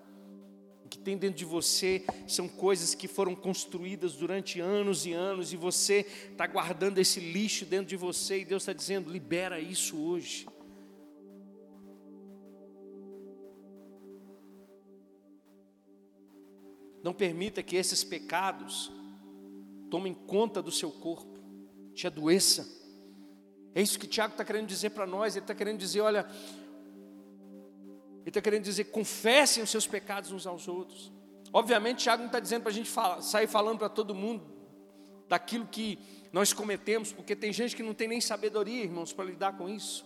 que 0.99 1.05
tem 1.05 1.17
dentro 1.17 1.39
de 1.39 1.45
você 1.45 2.05
são 2.27 2.49
coisas 2.49 2.95
que 2.95 3.07
foram 3.07 3.35
construídas 3.35 4.15
durante 4.15 4.61
anos 4.61 5.07
e 5.07 5.13
anos, 5.13 5.53
e 5.53 5.57
você 5.57 6.05
está 6.31 6.47
guardando 6.47 6.99
esse 6.99 7.21
lixo 7.21 7.65
dentro 7.65 7.87
de 7.87 7.97
você, 7.97 8.41
e 8.41 8.45
Deus 8.45 8.63
está 8.63 8.73
dizendo: 8.73 9.11
libera 9.11 9.61
isso 9.61 9.97
hoje. 9.97 10.47
Não 17.03 17.15
permita 17.15 17.63
que 17.63 17.77
esses 17.77 18.03
pecados 18.03 18.93
tomem 19.89 20.13
conta 20.13 20.61
do 20.61 20.73
seu 20.73 20.91
corpo, 20.91 21.39
te 21.95 22.07
adoeça. 22.07 22.77
É 23.75 23.81
isso 23.81 23.99
que 23.99 24.07
Tiago 24.09 24.33
está 24.33 24.45
querendo 24.45 24.67
dizer 24.67 24.91
para 24.91 25.07
nós. 25.07 25.37
Ele 25.37 25.45
está 25.45 25.55
querendo 25.55 25.79
dizer: 25.79 26.01
olha, 26.01 26.29
ele 28.29 28.31
está 28.31 28.43
querendo 28.43 28.65
dizer, 28.65 28.85
confessem 28.85 29.63
os 29.63 29.71
seus 29.71 29.87
pecados 29.87 30.31
uns 30.31 30.47
aos 30.47 30.69
outros. 30.69 31.11
Obviamente, 31.51 32.01
Tiago 32.01 32.21
não 32.21 32.27
está 32.27 32.39
dizendo 32.39 32.61
para 32.61 32.71
a 32.71 32.75
gente 32.75 32.91
falar, 32.91 33.23
sair 33.23 33.47
falando 33.47 33.79
para 33.79 33.89
todo 33.89 34.15
mundo 34.15 34.45
daquilo 35.27 35.67
que 35.67 35.99
nós 36.31 36.53
cometemos, 36.53 37.11
porque 37.11 37.35
tem 37.35 37.55
gente 37.55 37.75
que 37.75 37.83
não 37.83 37.95
tem 37.95 38.07
nem 38.07 38.21
sabedoria, 38.21 38.85
irmãos, 38.85 39.15
para 39.15 39.25
lidar 39.25 39.57
com 39.57 39.67
isso. 39.67 40.05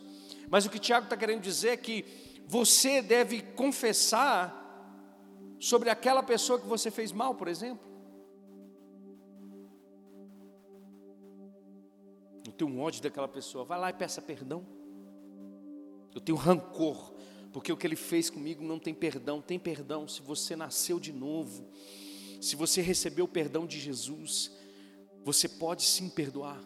Mas 0.49 0.65
o 0.65 0.71
que 0.71 0.79
Tiago 0.79 1.05
está 1.05 1.17
querendo 1.17 1.41
dizer 1.41 1.71
é 1.71 1.77
que 1.77 2.05
você 2.47 3.03
deve 3.03 3.43
confessar 3.43 4.61
sobre 5.59 5.91
aquela 5.91 6.23
pessoa 6.23 6.61
que 6.61 6.67
você 6.67 6.93
fez 6.93 7.11
mal, 7.11 7.35
por 7.35 7.49
exemplo? 7.49 7.85
Eu 12.47 12.53
tenho 12.53 12.71
um 12.71 12.81
ódio 12.81 13.03
daquela 13.03 13.27
pessoa, 13.27 13.65
vai 13.65 13.81
lá 13.81 13.91
e 13.91 13.95
peça 13.95 14.23
perdão. 14.23 14.65
Eu 16.15 16.21
tenho 16.21 16.39
rancor, 16.39 17.15
porque 17.53 17.71
o 17.71 17.77
que 17.77 17.87
ele 17.87 17.97
fez 17.97 18.31
comigo 18.31 18.65
não 18.65 18.79
tem 18.79 18.95
perdão. 18.95 19.43
Tem 19.43 19.59
perdão 19.59 20.09
se 20.09 20.23
você 20.23 20.57
nasceu 20.57 20.99
de 20.99 21.13
novo, 21.13 21.69
se 22.41 22.57
você 22.57 22.81
recebeu 22.81 23.27
o 23.27 23.29
perdão 23.29 23.67
de 23.67 23.79
Jesus, 23.79 24.51
você 25.23 25.49
pode 25.49 25.85
sim 25.85 26.09
perdoar. 26.09 26.61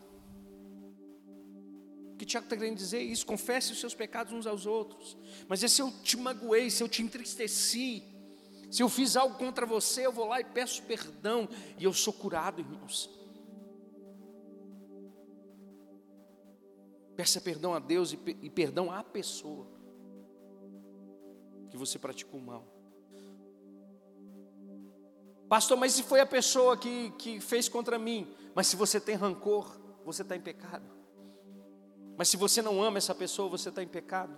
O 2.12 2.16
que 2.16 2.24
Tiago 2.24 2.46
está 2.46 2.56
querendo 2.56 2.76
dizer 2.76 2.98
é 2.98 3.02
isso: 3.02 3.26
confesse 3.26 3.72
os 3.72 3.80
seus 3.80 3.94
pecados 3.94 4.32
uns 4.32 4.46
aos 4.46 4.64
outros. 4.64 5.18
Mas 5.48 5.60
se 5.60 5.82
eu 5.82 5.92
te 6.02 6.16
magoei, 6.16 6.70
se 6.70 6.82
eu 6.82 6.88
te 6.88 7.02
entristeci, 7.02 8.04
se 8.70 8.82
eu 8.82 8.88
fiz 8.88 9.16
algo 9.16 9.36
contra 9.36 9.66
você, 9.66 10.06
eu 10.06 10.12
vou 10.12 10.26
lá 10.26 10.40
e 10.40 10.44
peço 10.44 10.82
perdão, 10.84 11.48
e 11.78 11.84
eu 11.84 11.92
sou 11.92 12.12
curado, 12.12 12.60
irmãos. 12.60 13.10
Peça 17.16 17.40
perdão 17.40 17.74
a 17.74 17.78
Deus 17.78 18.12
e, 18.12 18.18
e 18.42 18.50
perdão 18.50 18.92
à 18.92 19.02
pessoa 19.02 19.75
que 21.68 21.76
você 21.76 21.98
praticou 21.98 22.40
mal. 22.40 22.64
Pastor, 25.48 25.76
mas 25.76 25.92
se 25.92 26.02
foi 26.02 26.20
a 26.20 26.26
pessoa 26.26 26.76
que, 26.76 27.10
que 27.12 27.40
fez 27.40 27.68
contra 27.68 27.98
mim, 27.98 28.26
mas 28.54 28.66
se 28.66 28.76
você 28.76 29.00
tem 29.00 29.14
rancor, 29.14 29.78
você 30.04 30.22
está 30.22 30.34
em 30.34 30.40
pecado. 30.40 30.84
Mas 32.16 32.28
se 32.28 32.36
você 32.36 32.62
não 32.62 32.82
ama 32.82 32.98
essa 32.98 33.14
pessoa, 33.14 33.48
você 33.48 33.68
está 33.68 33.82
em 33.82 33.88
pecado. 33.88 34.34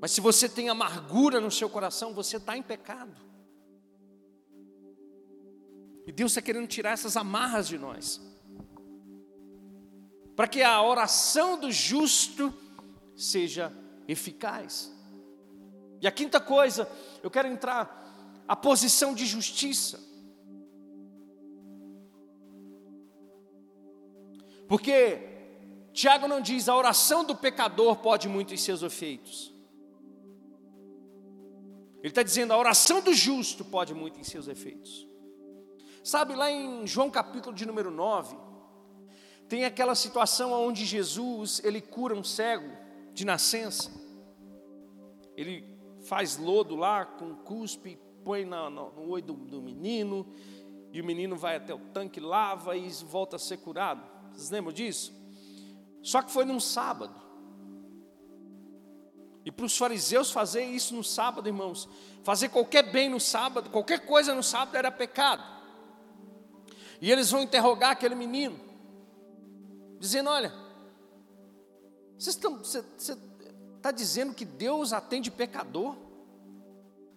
Mas 0.00 0.12
se 0.12 0.20
você 0.20 0.48
tem 0.48 0.68
amargura 0.68 1.40
no 1.40 1.50
seu 1.50 1.68
coração, 1.68 2.14
você 2.14 2.36
está 2.36 2.56
em 2.56 2.62
pecado. 2.62 3.16
E 6.06 6.12
Deus 6.12 6.32
está 6.32 6.40
querendo 6.40 6.66
tirar 6.68 6.92
essas 6.92 7.16
amarras 7.16 7.68
de 7.68 7.76
nós, 7.76 8.20
para 10.34 10.48
que 10.48 10.62
a 10.62 10.80
oração 10.80 11.58
do 11.58 11.70
justo 11.70 12.54
seja 13.16 13.72
eficaz. 14.06 14.90
E 16.00 16.06
a 16.06 16.12
quinta 16.12 16.40
coisa, 16.40 16.88
eu 17.22 17.30
quero 17.30 17.48
entrar 17.48 18.42
a 18.46 18.56
posição 18.56 19.14
de 19.14 19.26
justiça. 19.26 20.00
Porque 24.68 25.18
Tiago 25.92 26.28
não 26.28 26.40
diz 26.40 26.68
a 26.68 26.76
oração 26.76 27.24
do 27.24 27.34
pecador 27.34 27.96
pode 27.96 28.28
muito 28.28 28.54
em 28.54 28.56
seus 28.56 28.82
efeitos. 28.82 29.52
Ele 31.98 32.08
está 32.08 32.22
dizendo: 32.22 32.52
a 32.52 32.58
oração 32.58 33.00
do 33.00 33.12
justo 33.12 33.64
pode 33.64 33.94
muito 33.94 34.20
em 34.20 34.24
seus 34.24 34.46
efeitos. 34.46 35.08
Sabe, 36.04 36.34
lá 36.34 36.50
em 36.50 36.86
João 36.86 37.10
capítulo 37.10 37.54
de 37.54 37.66
número 37.66 37.90
9, 37.90 38.36
tem 39.48 39.64
aquela 39.64 39.94
situação 39.94 40.52
onde 40.52 40.84
Jesus 40.84 41.60
ele 41.64 41.80
cura 41.80 42.14
um 42.14 42.22
cego 42.22 42.70
de 43.12 43.24
nascença. 43.24 43.90
Ele 45.36 45.77
faz 46.08 46.38
lodo 46.38 46.74
lá 46.74 47.04
com 47.04 47.34
cuspe, 47.34 47.98
põe 48.24 48.44
no, 48.44 48.70
no, 48.70 48.90
no 48.92 49.10
olho 49.10 49.22
do, 49.22 49.34
do 49.34 49.60
menino, 49.60 50.26
e 50.90 51.00
o 51.02 51.04
menino 51.04 51.36
vai 51.36 51.56
até 51.56 51.74
o 51.74 51.78
tanque, 51.78 52.18
lava 52.18 52.74
e 52.76 52.88
volta 53.04 53.36
a 53.36 53.38
ser 53.38 53.58
curado. 53.58 54.02
Vocês 54.32 54.48
lembram 54.50 54.72
disso? 54.72 55.12
Só 56.02 56.22
que 56.22 56.32
foi 56.32 56.46
num 56.46 56.58
sábado. 56.58 57.14
E 59.44 59.52
para 59.52 59.66
os 59.66 59.76
fariseus 59.76 60.30
fazer 60.30 60.64
isso 60.64 60.94
no 60.94 61.04
sábado, 61.04 61.46
irmãos, 61.46 61.86
fazer 62.22 62.48
qualquer 62.48 62.90
bem 62.90 63.10
no 63.10 63.20
sábado, 63.20 63.68
qualquer 63.68 64.06
coisa 64.06 64.34
no 64.34 64.42
sábado 64.42 64.76
era 64.76 64.90
pecado. 64.90 65.44
E 67.00 67.12
eles 67.12 67.30
vão 67.30 67.42
interrogar 67.42 67.90
aquele 67.90 68.14
menino, 68.14 68.58
dizendo: 69.98 70.30
Olha, 70.30 70.52
você 72.18 73.14
está 73.78 73.90
dizendo 73.90 74.34
que 74.34 74.44
Deus 74.44 74.92
atende 74.92 75.30
pecador? 75.30 75.96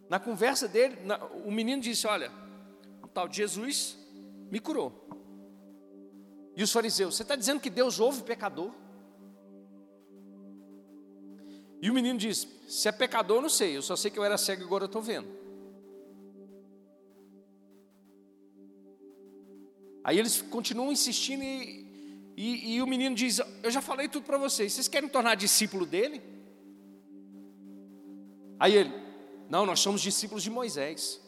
Na 0.09 0.19
conversa 0.19 0.67
dele, 0.67 0.97
na, 1.03 1.17
o 1.25 1.51
menino 1.51 1.81
disse: 1.81 2.07
Olha, 2.07 2.31
o 3.03 3.07
tal 3.07 3.27
de 3.27 3.37
Jesus 3.37 3.97
me 4.49 4.59
curou. 4.59 5.07
E 6.55 6.63
os 6.63 6.71
fariseus: 6.71 7.15
Você 7.15 7.23
está 7.23 7.35
dizendo 7.35 7.59
que 7.59 7.69
Deus 7.69 7.99
ouve 7.99 8.23
pecador? 8.23 8.71
E 11.81 11.89
o 11.89 11.93
menino 11.93 12.19
diz: 12.19 12.47
Se 12.67 12.87
é 12.87 12.91
pecador, 12.91 13.37
eu 13.37 13.41
não 13.41 13.49
sei, 13.49 13.77
eu 13.77 13.81
só 13.81 13.95
sei 13.95 14.11
que 14.11 14.19
eu 14.19 14.23
era 14.23 14.37
cego 14.37 14.61
e 14.61 14.65
agora 14.65 14.83
eu 14.83 14.87
estou 14.87 15.01
vendo. 15.01 15.27
Aí 20.03 20.17
eles 20.17 20.41
continuam 20.41 20.91
insistindo 20.91 21.43
e, 21.43 22.33
e, 22.35 22.75
e 22.75 22.81
o 22.81 22.87
menino 22.87 23.15
diz: 23.15 23.39
Eu 23.63 23.71
já 23.71 23.81
falei 23.81 24.09
tudo 24.09 24.25
para 24.25 24.37
vocês, 24.37 24.73
vocês 24.73 24.87
querem 24.87 25.09
tornar 25.09 25.35
discípulo 25.35 25.85
dele? 25.85 26.40
Aí 28.61 28.75
ele: 28.75 28.93
Não, 29.49 29.65
nós 29.65 29.79
somos 29.79 30.01
discípulos 30.01 30.43
de 30.43 30.51
Moisés. 30.51 31.19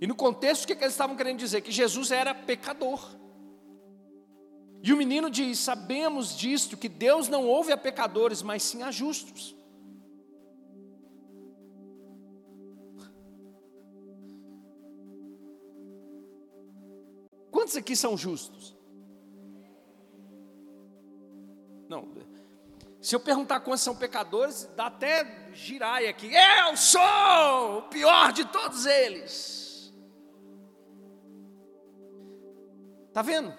E 0.00 0.06
no 0.06 0.14
contexto, 0.14 0.62
o 0.62 0.66
que, 0.68 0.76
que 0.76 0.84
eles 0.84 0.94
estavam 0.94 1.16
querendo 1.16 1.38
dizer? 1.38 1.62
Que 1.62 1.72
Jesus 1.72 2.12
era 2.12 2.32
pecador. 2.32 3.04
E 4.84 4.92
o 4.92 4.96
menino 4.96 5.28
diz: 5.28 5.58
Sabemos 5.58 6.38
disto, 6.38 6.76
que 6.76 6.88
Deus 6.88 7.28
não 7.28 7.44
ouve 7.48 7.72
a 7.72 7.76
pecadores, 7.76 8.40
mas 8.40 8.62
sim 8.62 8.84
a 8.84 8.92
justos. 8.92 9.56
Quantos 17.50 17.76
aqui 17.76 17.96
são 17.96 18.16
justos? 18.16 18.76
Não. 21.88 22.29
Se 23.00 23.16
eu 23.16 23.20
perguntar 23.20 23.60
quantos 23.60 23.82
são 23.82 23.96
pecadores, 23.96 24.68
dá 24.76 24.86
até 24.86 25.52
girar 25.54 26.02
aqui. 26.04 26.30
Eu 26.34 26.76
sou 26.76 27.78
o 27.78 27.82
pior 27.82 28.32
de 28.32 28.44
todos 28.44 28.84
eles. 28.84 29.92
Está 33.08 33.22
vendo? 33.22 33.52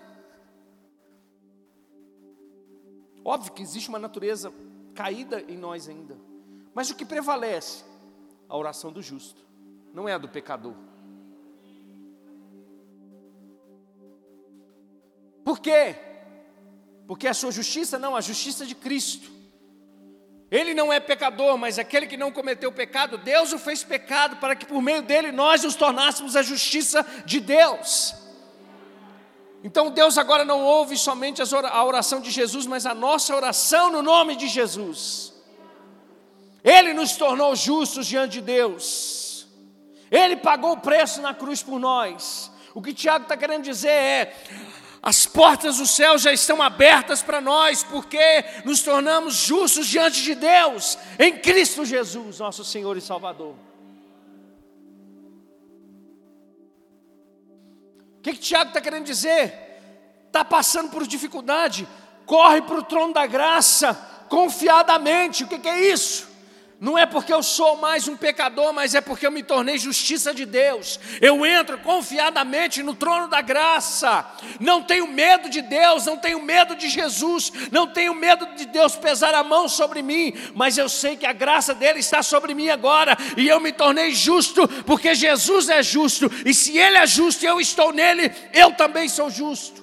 Óbvio 3.26 3.52
que 3.52 3.62
existe 3.62 3.90
uma 3.90 4.00
natureza 4.00 4.54
caída 4.94 5.42
em 5.42 5.58
nós 5.58 5.90
ainda. 5.90 6.18
Mas 6.74 6.90
o 6.90 6.96
que 6.96 7.06
prevalece? 7.06 7.84
A 8.48 8.58
oração 8.58 8.92
do 8.92 9.02
justo, 9.02 9.46
não 9.94 10.08
é 10.08 10.14
a 10.14 10.18
do 10.18 10.28
pecador. 10.28 10.76
Por 15.44 15.60
quê? 15.60 16.11
Porque 17.12 17.28
a 17.28 17.34
sua 17.34 17.52
justiça 17.52 18.00
não, 18.00 18.16
a 18.16 18.22
justiça 18.22 18.66
de 18.66 18.74
Cristo. 18.74 19.30
Ele 20.50 20.74
não 20.74 20.94
é 20.94 20.98
pecador, 20.98 21.58
mas 21.58 21.78
aquele 21.78 22.08
que 22.08 22.16
não 22.16 22.32
cometeu 22.32 22.72
pecado, 22.72 23.18
Deus 23.18 23.52
o 23.52 23.60
fez 23.60 23.84
pecado 23.84 24.38
para 24.38 24.56
que 24.56 24.66
por 24.66 24.82
meio 24.82 25.02
dele 25.02 25.30
nós 25.30 25.62
nos 25.66 25.76
tornássemos 25.76 26.38
a 26.38 26.42
justiça 26.42 27.06
de 27.26 27.42
Deus. 27.42 28.16
Então 29.62 29.92
Deus 29.92 30.18
agora 30.18 30.46
não 30.46 30.64
ouve 30.64 30.98
somente 30.98 31.42
a 31.42 31.84
oração 31.84 32.22
de 32.22 32.32
Jesus, 32.32 32.66
mas 32.66 32.86
a 32.86 32.96
nossa 32.96 33.36
oração 33.36 33.92
no 33.92 34.02
nome 34.02 34.38
de 34.38 34.48
Jesus. 34.48 35.34
Ele 36.64 36.94
nos 36.94 37.18
tornou 37.18 37.54
justos 37.58 38.08
diante 38.08 38.40
de 38.40 38.42
Deus. 38.42 39.48
Ele 40.10 40.38
pagou 40.38 40.72
o 40.72 40.80
preço 40.80 41.22
na 41.22 41.34
cruz 41.34 41.62
por 41.62 41.78
nós. 41.78 42.50
O 42.74 42.82
que 42.82 42.94
Tiago 42.94 43.24
está 43.24 43.36
querendo 43.36 43.64
dizer 43.64 43.90
é: 43.90 44.34
as 45.04 45.26
portas 45.26 45.78
do 45.78 45.88
céu 45.88 46.18
já 46.18 46.32
estão 46.32 46.62
abertas 46.62 47.24
para 47.24 47.42
nós, 47.42 47.84
porque 47.84 48.46
nos 48.64 48.84
tornamos 48.84 49.34
justos 49.34 49.88
diante 49.88 50.22
de 50.22 50.36
Deus, 50.36 50.98
em 51.18 51.40
Cristo 51.40 51.84
Jesus, 51.84 52.38
nosso 52.38 52.64
Senhor 52.64 52.96
e 52.96 53.02
Salvador. 53.02 53.56
O 58.20 58.22
que, 58.22 58.34
que 58.34 58.40
Tiago 58.40 58.70
está 58.70 58.80
querendo 58.80 59.06
dizer? 59.06 59.72
Está 60.28 60.46
passando 60.46 60.92
por 60.92 61.08
dificuldade, 61.08 61.88
corre 62.28 62.62
para 62.62 62.78
o 62.78 62.84
trono 62.84 63.12
da 63.12 63.26
graça, 63.26 63.96
confiadamente. 64.30 65.44
O 65.44 65.48
que, 65.48 65.58
que 65.58 65.68
é 65.68 65.92
isso? 65.92 66.31
Não 66.82 66.98
é 66.98 67.06
porque 67.06 67.32
eu 67.32 67.44
sou 67.44 67.78
mais 67.78 68.08
um 68.08 68.18
pecador, 68.18 68.74
mas 68.74 68.96
é 68.96 69.02
porque 69.02 69.28
eu 69.28 69.32
me 69.32 69.44
tornei 69.44 69.78
justiça 69.78 70.34
de 70.34 70.48
Deus. 70.48 71.00
Eu 71.22 71.46
entro 71.46 71.78
confiadamente 71.78 72.82
no 72.82 72.96
trono 72.96 73.28
da 73.28 73.40
graça. 73.40 74.26
Não 74.60 74.82
tenho 74.82 75.06
medo 75.08 75.48
de 75.48 75.62
Deus, 75.62 76.08
não 76.08 76.18
tenho 76.18 76.42
medo 76.42 76.76
de 76.76 76.90
Jesus, 76.90 77.54
não 77.72 77.86
tenho 77.86 78.16
medo 78.16 78.48
de 78.56 78.66
Deus 78.66 78.96
pesar 78.96 79.36
a 79.36 79.44
mão 79.44 79.70
sobre 79.70 80.02
mim, 80.02 80.34
mas 80.56 80.76
eu 80.76 80.90
sei 80.90 81.16
que 81.16 81.28
a 81.28 81.34
graça 81.34 81.76
dele 81.76 82.00
está 82.00 82.24
sobre 82.24 82.56
mim 82.56 82.70
agora 82.70 83.16
e 83.38 83.48
eu 83.48 83.60
me 83.60 83.72
tornei 83.72 84.12
justo 84.16 84.68
porque 84.84 85.14
Jesus 85.14 85.70
é 85.70 85.84
justo. 85.84 86.32
E 86.44 86.52
se 86.52 86.80
ele 86.80 86.98
é 86.98 87.06
justo 87.06 87.44
e 87.44 87.48
eu 87.48 87.62
estou 87.62 87.94
nele, 87.94 88.32
eu 88.52 88.74
também 88.74 89.08
sou 89.08 89.30
justo. 89.30 89.81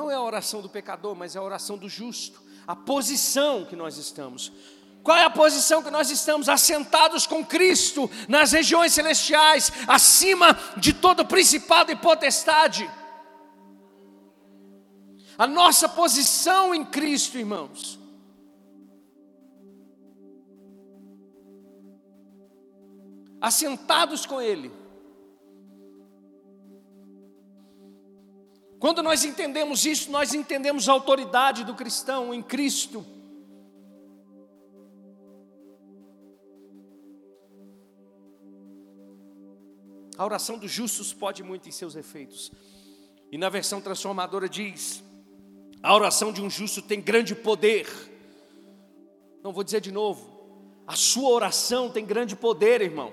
Não 0.00 0.10
é 0.10 0.14
a 0.14 0.22
oração 0.22 0.62
do 0.62 0.68
pecador, 0.70 1.14
mas 1.14 1.36
é 1.36 1.38
a 1.38 1.42
oração 1.42 1.76
do 1.76 1.86
justo. 1.86 2.42
A 2.66 2.74
posição 2.74 3.66
que 3.66 3.76
nós 3.76 3.98
estamos. 3.98 4.50
Qual 5.02 5.14
é 5.14 5.24
a 5.24 5.28
posição 5.28 5.82
que 5.82 5.90
nós 5.90 6.10
estamos? 6.10 6.48
Assentados 6.48 7.26
com 7.26 7.44
Cristo 7.44 8.10
nas 8.26 8.52
regiões 8.52 8.94
celestiais, 8.94 9.70
acima 9.86 10.58
de 10.78 10.94
todo 10.94 11.26
principado 11.26 11.92
e 11.92 11.96
potestade. 11.96 12.90
A 15.36 15.46
nossa 15.46 15.86
posição 15.86 16.74
em 16.74 16.82
Cristo, 16.82 17.36
irmãos. 17.36 17.98
Assentados 23.38 24.24
com 24.24 24.40
Ele. 24.40 24.72
Quando 28.80 29.02
nós 29.02 29.26
entendemos 29.26 29.84
isso, 29.84 30.10
nós 30.10 30.32
entendemos 30.32 30.88
a 30.88 30.92
autoridade 30.92 31.64
do 31.64 31.74
cristão 31.74 32.32
em 32.32 32.42
Cristo. 32.42 33.04
A 40.16 40.24
oração 40.24 40.58
dos 40.58 40.70
justos 40.70 41.12
pode 41.12 41.42
muito 41.42 41.68
em 41.68 41.72
seus 41.72 41.94
efeitos. 41.94 42.50
E 43.30 43.36
na 43.36 43.50
versão 43.50 43.82
transformadora 43.82 44.48
diz: 44.48 45.04
a 45.82 45.94
oração 45.94 46.32
de 46.32 46.40
um 46.40 46.48
justo 46.48 46.80
tem 46.80 47.02
grande 47.02 47.34
poder. 47.34 47.86
Não 49.42 49.52
vou 49.52 49.62
dizer 49.62 49.82
de 49.82 49.92
novo. 49.92 50.26
A 50.86 50.96
sua 50.96 51.28
oração 51.28 51.90
tem 51.90 52.04
grande 52.06 52.34
poder, 52.34 52.80
irmão. 52.80 53.12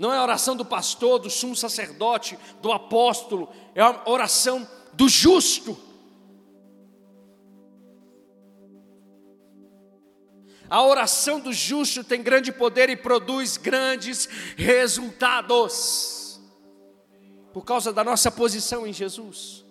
Não 0.00 0.10
é 0.10 0.16
a 0.16 0.22
oração 0.22 0.56
do 0.56 0.64
pastor, 0.64 1.18
do 1.18 1.28
sumo 1.28 1.54
sacerdote, 1.54 2.38
do 2.62 2.72
apóstolo, 2.72 3.50
é 3.74 3.82
a 3.82 4.00
oração 4.06 4.66
do 4.94 5.06
justo. 5.06 5.76
A 10.70 10.82
oração 10.82 11.38
do 11.38 11.52
justo 11.52 12.02
tem 12.02 12.22
grande 12.22 12.50
poder 12.50 12.88
e 12.88 12.96
produz 12.96 13.58
grandes 13.58 14.26
resultados. 14.56 16.40
Por 17.52 17.66
causa 17.66 17.92
da 17.92 18.02
nossa 18.02 18.30
posição 18.30 18.86
em 18.86 18.94
Jesus. 18.94 19.66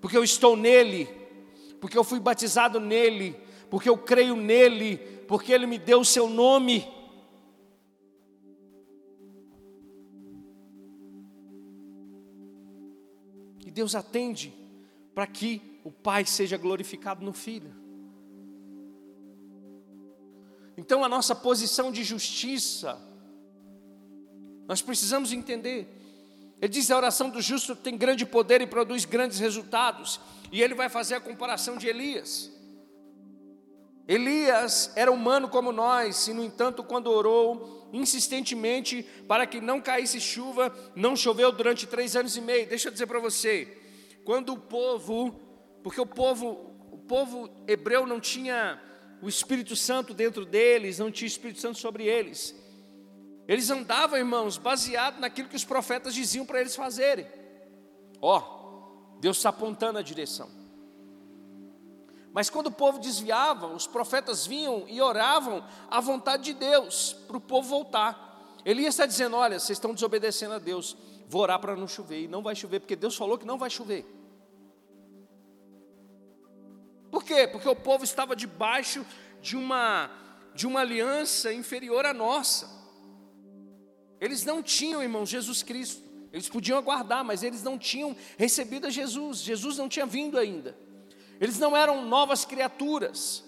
Porque 0.00 0.16
eu 0.16 0.24
estou 0.24 0.56
nele, 0.56 1.08
porque 1.80 1.96
eu 1.96 2.02
fui 2.02 2.18
batizado 2.18 2.80
nele, 2.80 3.36
porque 3.70 3.88
eu 3.88 3.96
creio 3.96 4.34
nele, 4.34 4.96
porque 5.28 5.52
ele 5.52 5.68
me 5.68 5.78
deu 5.78 6.00
o 6.00 6.04
seu 6.04 6.28
nome. 6.28 7.00
Deus 13.72 13.94
atende 13.94 14.54
para 15.14 15.26
que 15.26 15.80
o 15.82 15.90
Pai 15.90 16.24
seja 16.24 16.56
glorificado 16.56 17.24
no 17.24 17.32
Filho. 17.32 17.74
Então, 20.76 21.04
a 21.04 21.08
nossa 21.08 21.34
posição 21.34 21.90
de 21.90 22.04
justiça, 22.04 23.00
nós 24.66 24.80
precisamos 24.80 25.32
entender. 25.32 25.88
Ele 26.60 26.68
diz: 26.68 26.90
a 26.90 26.96
oração 26.96 27.28
do 27.28 27.40
justo 27.40 27.74
tem 27.74 27.96
grande 27.96 28.24
poder 28.24 28.60
e 28.60 28.66
produz 28.66 29.04
grandes 29.04 29.38
resultados. 29.38 30.20
E 30.50 30.62
ele 30.62 30.74
vai 30.74 30.88
fazer 30.88 31.14
a 31.14 31.20
comparação 31.20 31.76
de 31.76 31.88
Elias. 31.88 32.50
Elias 34.06 34.92
era 34.96 35.12
humano 35.12 35.48
como 35.48 35.72
nós, 35.72 36.26
e 36.26 36.34
no 36.34 36.42
entanto, 36.42 36.82
quando 36.82 37.06
orou, 37.06 37.88
insistentemente 37.92 39.02
para 39.28 39.46
que 39.46 39.60
não 39.60 39.80
caísse 39.80 40.20
chuva, 40.20 40.74
não 40.94 41.14
choveu 41.14 41.52
durante 41.52 41.86
três 41.86 42.16
anos 42.16 42.36
e 42.36 42.40
meio. 42.40 42.68
Deixa 42.68 42.88
eu 42.88 42.92
dizer 42.92 43.06
para 43.06 43.20
você, 43.20 43.66
quando 44.24 44.52
o 44.52 44.58
povo, 44.58 45.40
porque 45.82 46.00
o 46.00 46.06
povo, 46.06 46.74
o 46.90 46.98
povo 46.98 47.50
hebreu 47.68 48.06
não 48.06 48.18
tinha 48.18 48.80
o 49.20 49.28
Espírito 49.28 49.76
Santo 49.76 50.12
dentro 50.12 50.44
deles, 50.44 50.98
não 50.98 51.10
tinha 51.10 51.28
Espírito 51.28 51.60
Santo 51.60 51.78
sobre 51.78 52.06
eles. 52.06 52.54
Eles 53.46 53.70
andavam, 53.70 54.18
irmãos, 54.18 54.56
baseado 54.56 55.20
naquilo 55.20 55.48
que 55.48 55.56
os 55.56 55.64
profetas 55.64 56.14
diziam 56.14 56.46
para 56.46 56.60
eles 56.60 56.74
fazerem. 56.74 57.26
Ó, 58.20 58.38
oh, 58.38 59.18
Deus 59.20 59.36
está 59.36 59.50
apontando 59.50 59.98
a 59.98 60.02
direção. 60.02 60.61
Mas 62.32 62.48
quando 62.48 62.68
o 62.68 62.72
povo 62.72 62.98
desviava, 62.98 63.66
os 63.66 63.86
profetas 63.86 64.46
vinham 64.46 64.84
e 64.88 65.00
oravam 65.00 65.64
à 65.90 66.00
vontade 66.00 66.44
de 66.44 66.54
Deus 66.54 67.14
para 67.26 67.36
o 67.36 67.40
povo 67.40 67.68
voltar. 67.68 68.60
Elias 68.64 68.94
está 68.94 69.04
dizendo: 69.04 69.36
Olha, 69.36 69.58
vocês 69.58 69.76
estão 69.76 69.92
desobedecendo 69.92 70.54
a 70.54 70.58
Deus, 70.58 70.96
vou 71.28 71.42
orar 71.42 71.58
para 71.58 71.76
não 71.76 71.86
chover. 71.86 72.22
E 72.22 72.28
não 72.28 72.42
vai 72.42 72.54
chover, 72.54 72.80
porque 72.80 72.96
Deus 72.96 73.16
falou 73.16 73.36
que 73.36 73.44
não 73.44 73.58
vai 73.58 73.68
chover. 73.68 74.06
Por 77.10 77.22
quê? 77.22 77.46
Porque 77.46 77.68
o 77.68 77.76
povo 77.76 78.02
estava 78.02 78.34
debaixo 78.34 79.04
de 79.42 79.54
uma, 79.54 80.10
de 80.54 80.66
uma 80.66 80.80
aliança 80.80 81.52
inferior 81.52 82.06
à 82.06 82.14
nossa. 82.14 82.66
Eles 84.18 84.44
não 84.46 84.62
tinham, 84.62 85.02
irmão, 85.02 85.26
Jesus 85.26 85.62
Cristo. 85.62 86.02
Eles 86.32 86.48
podiam 86.48 86.78
aguardar, 86.78 87.22
mas 87.22 87.42
eles 87.42 87.62
não 87.62 87.76
tinham 87.76 88.16
recebido 88.38 88.86
a 88.86 88.90
Jesus. 88.90 89.40
Jesus 89.40 89.76
não 89.76 89.90
tinha 89.90 90.06
vindo 90.06 90.38
ainda. 90.38 90.74
Eles 91.42 91.58
não 91.58 91.76
eram 91.76 92.06
novas 92.06 92.44
criaturas. 92.44 93.42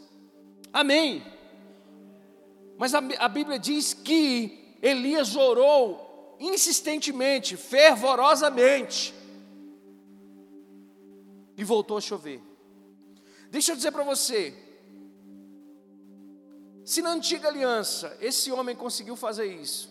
Amém. 0.72 1.24
Mas 2.76 2.92
a, 2.92 2.99
a 3.20 3.28
Bíblia 3.28 3.57
diz 3.57 3.95
que 3.95 4.76
Elias 4.82 5.36
orou 5.36 6.36
insistentemente, 6.40 7.57
fervorosamente, 7.57 9.14
e 11.57 11.62
voltou 11.62 11.97
a 11.97 12.01
chover. 12.01 12.42
Deixa 13.49 13.70
eu 13.70 13.76
dizer 13.76 13.92
para 13.92 14.03
você, 14.03 14.53
se 16.84 17.01
na 17.01 17.11
antiga 17.11 17.47
aliança 17.47 18.18
esse 18.20 18.51
homem 18.51 18.74
conseguiu 18.74 19.14
fazer 19.14 19.47
isso, 19.47 19.88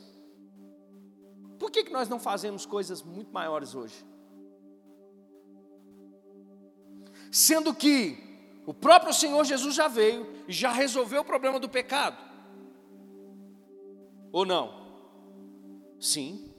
por 1.57 1.71
que, 1.71 1.85
que 1.85 1.93
nós 1.93 2.09
não 2.09 2.19
fazemos 2.19 2.65
coisas 2.65 3.01
muito 3.01 3.31
maiores 3.31 3.73
hoje? 3.73 4.05
Sendo 7.33 7.73
que 7.73 8.15
o 8.63 8.75
próprio 8.75 9.11
Senhor 9.11 9.43
Jesus 9.43 9.73
já 9.73 9.87
veio 9.87 10.31
e 10.47 10.53
já 10.53 10.71
resolveu 10.71 11.21
o 11.21 11.25
problema 11.25 11.59
do 11.59 11.67
pecado. 11.67 12.15
Ou 14.31 14.45
não? 14.45 14.83
Sim. 15.99 16.53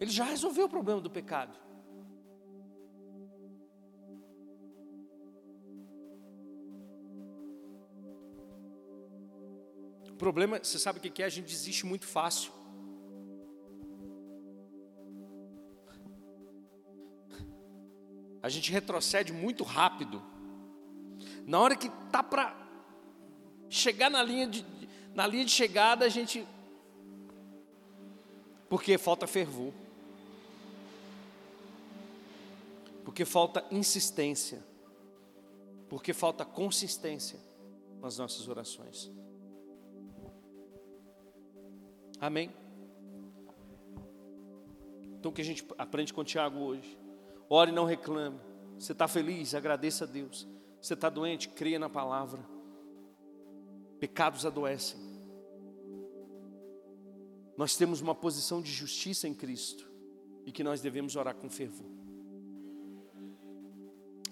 Ele 0.00 0.10
já 0.10 0.24
resolveu 0.24 0.64
o 0.66 0.68
problema 0.68 1.00
do 1.00 1.08
pecado. 1.08 1.56
O 10.10 10.16
problema, 10.16 10.58
você 10.58 10.78
sabe 10.78 10.98
o 10.98 11.00
que 11.00 11.22
é? 11.22 11.26
A 11.26 11.28
gente 11.28 11.46
desiste 11.46 11.86
muito 11.86 12.04
fácil. 12.04 12.52
A 18.44 18.50
gente 18.50 18.70
retrocede 18.70 19.32
muito 19.32 19.64
rápido. 19.64 20.22
Na 21.46 21.58
hora 21.58 21.74
que 21.74 21.88
tá 22.12 22.22
para 22.22 22.54
chegar 23.70 24.10
na 24.10 24.22
linha 24.22 24.46
de 24.46 24.62
na 25.14 25.26
linha 25.26 25.46
de 25.46 25.50
chegada, 25.50 26.04
a 26.04 26.10
gente 26.10 26.46
porque 28.68 28.98
falta 28.98 29.26
fervor. 29.26 29.72
Porque 33.02 33.24
falta 33.24 33.64
insistência. 33.70 34.62
Porque 35.88 36.12
falta 36.12 36.44
consistência 36.44 37.40
nas 37.98 38.18
nossas 38.18 38.46
orações. 38.46 39.10
Amém? 42.20 42.54
Então 45.18 45.30
o 45.30 45.34
que 45.34 45.40
a 45.40 45.44
gente 45.44 45.64
aprende 45.78 46.12
com 46.12 46.22
Tiago 46.22 46.58
hoje? 46.58 47.03
Ore 47.48 47.70
e 47.70 47.74
não 47.74 47.84
reclame. 47.84 48.38
Você 48.78 48.92
está 48.92 49.06
feliz? 49.06 49.54
Agradeça 49.54 50.04
a 50.04 50.06
Deus. 50.06 50.46
Você 50.80 50.94
está 50.94 51.08
doente? 51.08 51.48
Creia 51.48 51.78
na 51.78 51.88
palavra. 51.88 52.44
Pecados 53.98 54.44
adoecem. 54.44 54.98
Nós 57.56 57.76
temos 57.76 58.00
uma 58.00 58.14
posição 58.14 58.60
de 58.60 58.72
justiça 58.72 59.28
em 59.28 59.34
Cristo 59.34 59.88
e 60.44 60.52
que 60.52 60.64
nós 60.64 60.80
devemos 60.80 61.16
orar 61.16 61.34
com 61.34 61.48
fervor. 61.48 61.86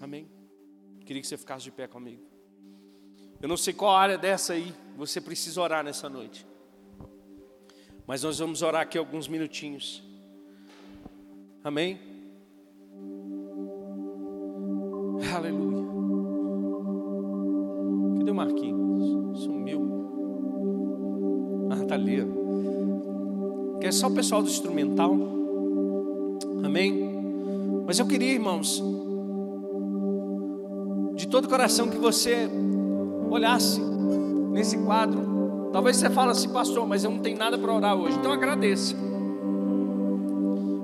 Amém? 0.01 0.29
Queria 1.07 1.23
que 1.23 1.29
você 1.29 1.37
ficasse 1.37 1.65
de 1.65 1.71
pé 1.71 1.87
comigo. 1.87 2.23
Eu 3.41 3.49
não 3.49 3.57
sei 3.57 3.73
qual 3.73 3.97
área 3.97 4.19
dessa 4.19 4.53
aí 4.53 4.75
você 4.97 5.21
precisa 5.21 5.61
orar 5.61 5.85
nessa 5.85 6.09
noite. 6.09 6.47
Mas 8.07 8.23
nós 8.23 8.39
vamos 8.39 8.63
orar 8.63 8.83
aqui 8.83 8.99
alguns 8.99 9.29
minutinhos. 9.29 10.03
Amém? 11.63 12.12
Aleluia. 15.35 15.87
Cadê 18.19 18.31
o 18.31 18.35
Marquinhos? 18.35 19.43
Sumiu. 19.43 19.81
Ah, 21.71 21.85
tá 21.87 21.95
ali. 21.95 22.27
Que 23.81 23.87
é 23.87 23.93
só 23.93 24.09
o 24.09 24.15
pessoal 24.15 24.43
do 24.43 24.49
instrumental. 24.49 25.17
Amém? 26.65 27.11
Mas 27.87 27.99
eu 27.99 28.07
queria, 28.07 28.33
irmãos, 28.33 28.83
de 31.17 31.27
todo 31.29 31.49
coração 31.49 31.89
que 31.89 31.99
você 31.99 32.49
olhasse 33.31 33.81
nesse 34.53 34.79
quadro 34.79 35.33
Talvez 35.73 35.97
você 35.97 36.11
fale 36.11 36.31
assim, 36.31 36.51
pastor, 36.51 36.87
mas 36.87 37.03
eu 37.03 37.11
não 37.11 37.19
tenho 37.19 37.39
nada 37.39 37.57
para 37.57 37.73
orar 37.73 37.97
hoje. 37.97 38.17
Então 38.19 38.31
agradeça. 38.31 38.95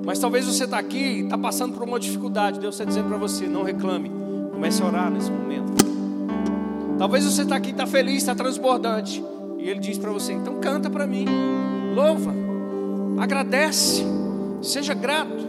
Mas 0.04 0.18
talvez 0.18 0.46
você 0.46 0.64
está 0.64 0.78
aqui 0.78 0.96
e 0.96 1.20
está 1.24 1.36
passando 1.36 1.74
por 1.74 1.82
uma 1.82 2.00
dificuldade. 2.00 2.58
Deus 2.58 2.74
está 2.74 2.86
dizendo 2.86 3.08
para 3.08 3.18
você, 3.18 3.46
não 3.46 3.62
reclame. 3.62 4.10
Comece 4.58 4.82
a 4.82 4.86
orar 4.86 5.08
nesse 5.08 5.30
momento. 5.30 5.72
Talvez 6.98 7.24
você 7.24 7.42
está 7.42 7.54
aqui, 7.54 7.70
está 7.70 7.86
feliz, 7.86 8.16
está 8.16 8.34
transbordante. 8.34 9.24
E 9.56 9.68
Ele 9.68 9.78
diz 9.78 9.96
para 9.96 10.10
você, 10.10 10.32
então 10.32 10.58
canta 10.60 10.90
para 10.90 11.06
mim. 11.06 11.26
Louva. 11.94 12.34
Agradece. 13.22 14.04
Seja 14.60 14.94
grato. 14.94 15.46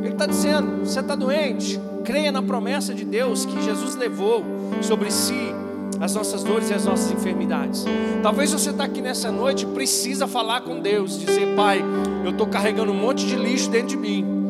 Ele 0.00 0.12
está 0.12 0.26
dizendo, 0.26 0.86
você 0.86 1.00
está 1.00 1.16
doente. 1.16 1.80
Creia 2.04 2.30
na 2.30 2.40
promessa 2.40 2.94
de 2.94 3.04
Deus 3.04 3.44
que 3.44 3.60
Jesus 3.60 3.96
levou 3.96 4.44
sobre 4.80 5.10
si 5.10 5.52
as 6.00 6.14
nossas 6.14 6.44
dores 6.44 6.70
e 6.70 6.74
as 6.74 6.84
nossas 6.84 7.10
enfermidades. 7.10 7.84
Talvez 8.22 8.52
você 8.52 8.70
está 8.70 8.84
aqui 8.84 9.02
nessa 9.02 9.32
noite 9.32 9.66
precisa 9.66 10.28
falar 10.28 10.60
com 10.60 10.78
Deus, 10.78 11.18
dizer: 11.18 11.56
Pai, 11.56 11.84
eu 12.24 12.30
estou 12.30 12.46
carregando 12.46 12.92
um 12.92 12.96
monte 12.96 13.26
de 13.26 13.34
lixo 13.34 13.68
dentro 13.68 13.88
de 13.88 13.96
mim, 13.96 14.41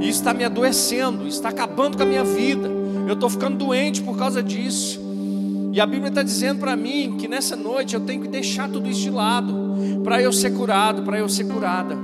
e 0.00 0.08
está 0.08 0.32
me 0.32 0.44
adoecendo, 0.44 1.28
está 1.28 1.50
acabando 1.50 1.96
com 1.96 2.02
a 2.02 2.06
minha 2.06 2.24
vida, 2.24 2.68
eu 3.06 3.14
estou 3.14 3.28
ficando 3.28 3.58
doente 3.58 4.00
por 4.02 4.16
causa 4.16 4.42
disso. 4.42 5.00
E 5.72 5.80
a 5.80 5.86
Bíblia 5.86 6.08
está 6.08 6.22
dizendo 6.22 6.58
para 6.58 6.74
mim 6.74 7.16
que 7.18 7.28
nessa 7.28 7.54
noite 7.54 7.94
eu 7.94 8.00
tenho 8.00 8.22
que 8.22 8.28
deixar 8.28 8.68
tudo 8.68 8.88
isso 8.88 9.02
de 9.02 9.10
lado, 9.10 10.00
para 10.02 10.20
eu 10.20 10.32
ser 10.32 10.50
curado, 10.50 11.02
para 11.02 11.18
eu 11.18 11.28
ser 11.28 11.44
curada. 11.44 11.94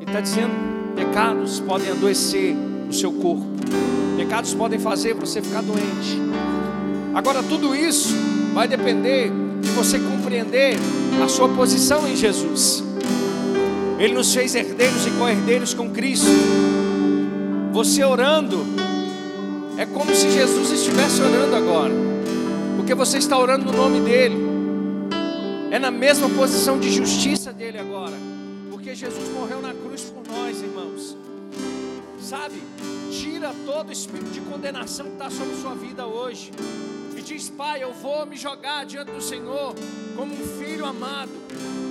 Ele 0.00 0.04
está 0.06 0.20
dizendo: 0.20 0.52
pecados 0.94 1.58
podem 1.58 1.90
adoecer 1.90 2.54
o 2.88 2.92
seu 2.92 3.12
corpo, 3.12 3.46
pecados 4.16 4.54
podem 4.54 4.78
fazer 4.78 5.14
você 5.14 5.42
ficar 5.42 5.62
doente. 5.62 6.20
Agora, 7.14 7.42
tudo 7.42 7.74
isso 7.74 8.14
vai 8.54 8.68
depender 8.68 9.32
de 9.60 9.70
você 9.70 9.98
compreender 9.98 10.76
a 11.22 11.26
sua 11.26 11.48
posição 11.48 12.06
em 12.06 12.14
Jesus. 12.14 12.84
Ele 13.98 14.14
nos 14.14 14.32
fez 14.32 14.54
herdeiros 14.54 15.04
e 15.06 15.10
co-herdeiros 15.10 15.74
com 15.74 15.90
Cristo. 15.90 16.28
Você 17.78 18.02
orando, 18.02 18.64
é 19.78 19.86
como 19.86 20.12
se 20.12 20.28
Jesus 20.32 20.72
estivesse 20.72 21.22
orando 21.22 21.54
agora, 21.54 21.94
porque 22.76 22.92
você 22.92 23.18
está 23.18 23.38
orando 23.38 23.66
no 23.66 23.72
nome 23.72 24.00
dEle, 24.00 24.36
é 25.70 25.78
na 25.78 25.88
mesma 25.88 26.28
posição 26.28 26.80
de 26.80 26.90
justiça 26.90 27.52
dEle 27.52 27.78
agora, 27.78 28.16
porque 28.68 28.96
Jesus 28.96 29.28
morreu 29.28 29.62
na 29.62 29.72
cruz 29.72 30.02
por 30.06 30.26
nós, 30.26 30.60
irmãos. 30.60 31.16
Sabe, 32.20 32.60
tira 33.12 33.54
todo 33.64 33.92
espírito 33.92 34.30
de 34.32 34.40
condenação 34.40 35.06
que 35.06 35.12
está 35.12 35.30
sobre 35.30 35.54
sua 35.54 35.76
vida 35.76 36.04
hoje 36.04 36.50
diz: 37.28 37.50
Pai, 37.50 37.82
eu 37.82 37.92
vou 37.92 38.24
me 38.24 38.36
jogar 38.36 38.86
diante 38.86 39.12
do 39.12 39.20
Senhor 39.20 39.74
como 40.16 40.32
um 40.32 40.58
filho 40.58 40.86
amado, 40.86 41.30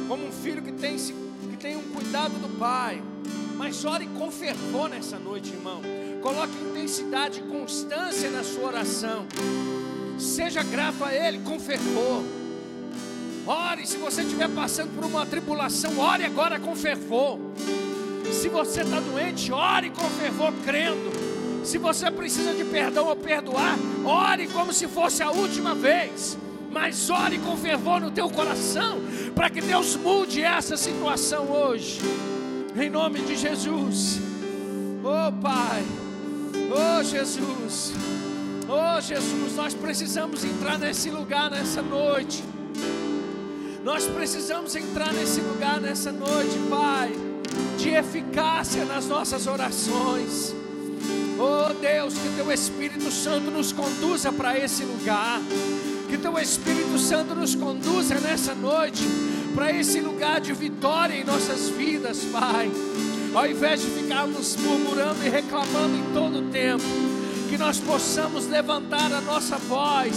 como 0.07 0.27
um 0.27 0.31
filho 0.31 0.61
que 0.63 0.71
tem, 0.71 0.97
que 0.97 1.57
tem 1.57 1.77
um 1.77 1.83
cuidado 1.93 2.33
do 2.39 2.57
Pai. 2.57 3.01
Mas 3.57 3.83
ore 3.83 4.05
com 4.17 4.31
fervor 4.31 4.87
nessa 4.87 5.17
noite, 5.17 5.51
irmão. 5.51 5.81
Coloque 6.21 6.53
intensidade 6.69 7.39
e 7.39 7.43
constância 7.43 8.29
na 8.29 8.43
sua 8.43 8.67
oração. 8.67 9.25
Seja 10.19 10.61
grato 10.61 11.03
a 11.03 11.13
Ele 11.13 11.39
com 11.39 11.59
fervor. 11.59 12.23
Ore, 13.47 13.87
se 13.87 13.97
você 13.97 14.21
estiver 14.21 14.49
passando 14.49 14.93
por 14.93 15.05
uma 15.05 15.25
tribulação, 15.25 15.97
ore 15.97 16.23
agora 16.23 16.59
com 16.59 16.75
fervor. 16.75 17.39
Se 18.31 18.47
você 18.47 18.81
está 18.81 18.99
doente, 18.99 19.51
ore 19.51 19.89
com 19.89 20.07
fervor, 20.09 20.53
crendo. 20.63 21.11
Se 21.65 21.77
você 21.77 22.11
precisa 22.11 22.53
de 22.53 22.63
perdão 22.63 23.07
ou 23.07 23.15
perdoar, 23.15 23.77
ore 24.05 24.47
como 24.47 24.71
se 24.71 24.87
fosse 24.87 25.23
a 25.23 25.31
última 25.31 25.73
vez. 25.73 26.37
Mas 26.69 27.09
ore 27.09 27.39
com 27.39 27.57
fervor 27.57 28.01
no 28.01 28.11
teu 28.11 28.29
coração, 28.29 28.99
para 29.33 29.49
que 29.49 29.61
Deus 29.61 29.95
mude 29.95 30.41
essa 30.43 30.77
situação 30.77 31.49
hoje. 31.49 31.99
Em 32.79 32.91
nome 32.91 33.21
de 33.21 33.35
Jesus. 33.35 34.19
Oh 35.03 35.31
Pai. 35.41 35.83
Oh 36.69 37.03
Jesus. 37.03 37.93
Oh 38.69 39.01
Jesus, 39.01 39.55
nós 39.55 39.73
precisamos 39.73 40.45
entrar 40.45 40.77
nesse 40.77 41.09
lugar 41.09 41.49
nessa 41.49 41.81
noite. 41.81 42.43
Nós 43.83 44.05
precisamos 44.05 44.75
entrar 44.75 45.11
nesse 45.11 45.41
lugar 45.41 45.81
nessa 45.81 46.11
noite, 46.11 46.55
Pai, 46.69 47.11
de 47.79 47.89
eficácia 47.89 48.85
nas 48.85 49.07
nossas 49.07 49.47
orações. 49.47 50.53
Oh 51.39 51.73
Deus, 51.81 52.13
que 52.13 52.29
teu 52.35 52.51
Espírito 52.51 53.09
Santo 53.09 53.49
nos 53.49 53.71
conduza 53.71 54.31
para 54.31 54.55
esse 54.55 54.83
lugar. 54.83 55.41
Que 56.07 56.17
teu 56.17 56.37
Espírito 56.37 56.99
Santo 56.99 57.33
nos 57.33 57.55
conduza 57.55 58.19
nessa 58.19 58.53
noite 58.53 59.03
para 59.57 59.73
esse 59.73 59.99
lugar 59.99 60.39
de 60.39 60.53
vitória 60.53 61.15
em 61.15 61.23
nossas 61.23 61.67
vidas, 61.69 62.19
Pai. 62.25 62.69
Ao 63.33 63.47
invés 63.47 63.81
de 63.81 63.87
ficarmos 63.87 64.55
murmurando 64.55 65.25
e 65.25 65.29
reclamando 65.29 65.95
em 65.95 66.13
todo 66.13 66.37
o 66.37 66.51
tempo, 66.51 66.83
que 67.49 67.57
nós 67.57 67.79
possamos 67.79 68.45
levantar 68.45 69.11
a 69.11 69.19
nossa 69.19 69.57
voz 69.57 70.13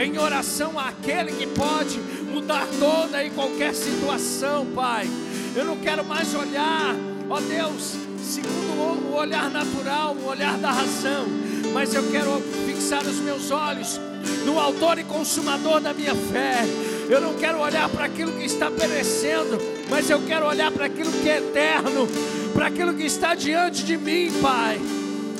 em 0.00 0.16
oração 0.16 0.78
àquele 0.78 1.32
que 1.32 1.48
pode 1.48 1.98
mudar 2.32 2.68
toda 2.78 3.24
e 3.24 3.30
qualquer 3.30 3.74
situação, 3.74 4.64
Pai. 4.66 5.10
Eu 5.56 5.64
não 5.64 5.78
quero 5.78 6.04
mais 6.04 6.32
olhar, 6.36 6.94
ó 7.28 7.40
Deus, 7.40 7.96
segundo 8.22 9.10
o 9.10 9.16
olhar 9.16 9.50
natural, 9.50 10.14
o 10.14 10.28
olhar 10.28 10.56
da 10.56 10.70
razão, 10.70 11.26
mas 11.74 11.92
eu 11.94 12.08
quero 12.12 12.40
fixar 12.64 13.04
os 13.04 13.18
meus 13.18 13.50
olhos 13.50 14.00
no 14.46 14.56
Autor 14.56 15.00
e 15.00 15.04
Consumador 15.04 15.80
da 15.80 15.92
minha 15.92 16.14
fé. 16.14 16.64
Eu 17.08 17.20
não 17.20 17.34
quero 17.34 17.60
olhar 17.60 17.88
para 17.88 18.04
aquilo 18.04 18.32
que 18.32 18.44
está 18.44 18.70
perecendo, 18.70 19.58
mas 19.88 20.10
eu 20.10 20.20
quero 20.26 20.46
olhar 20.46 20.70
para 20.70 20.86
aquilo 20.86 21.10
que 21.10 21.28
é 21.28 21.38
eterno, 21.38 22.06
para 22.52 22.66
aquilo 22.66 22.94
que 22.94 23.04
está 23.04 23.34
diante 23.34 23.84
de 23.84 23.96
mim, 23.96 24.30
Pai. 24.42 24.78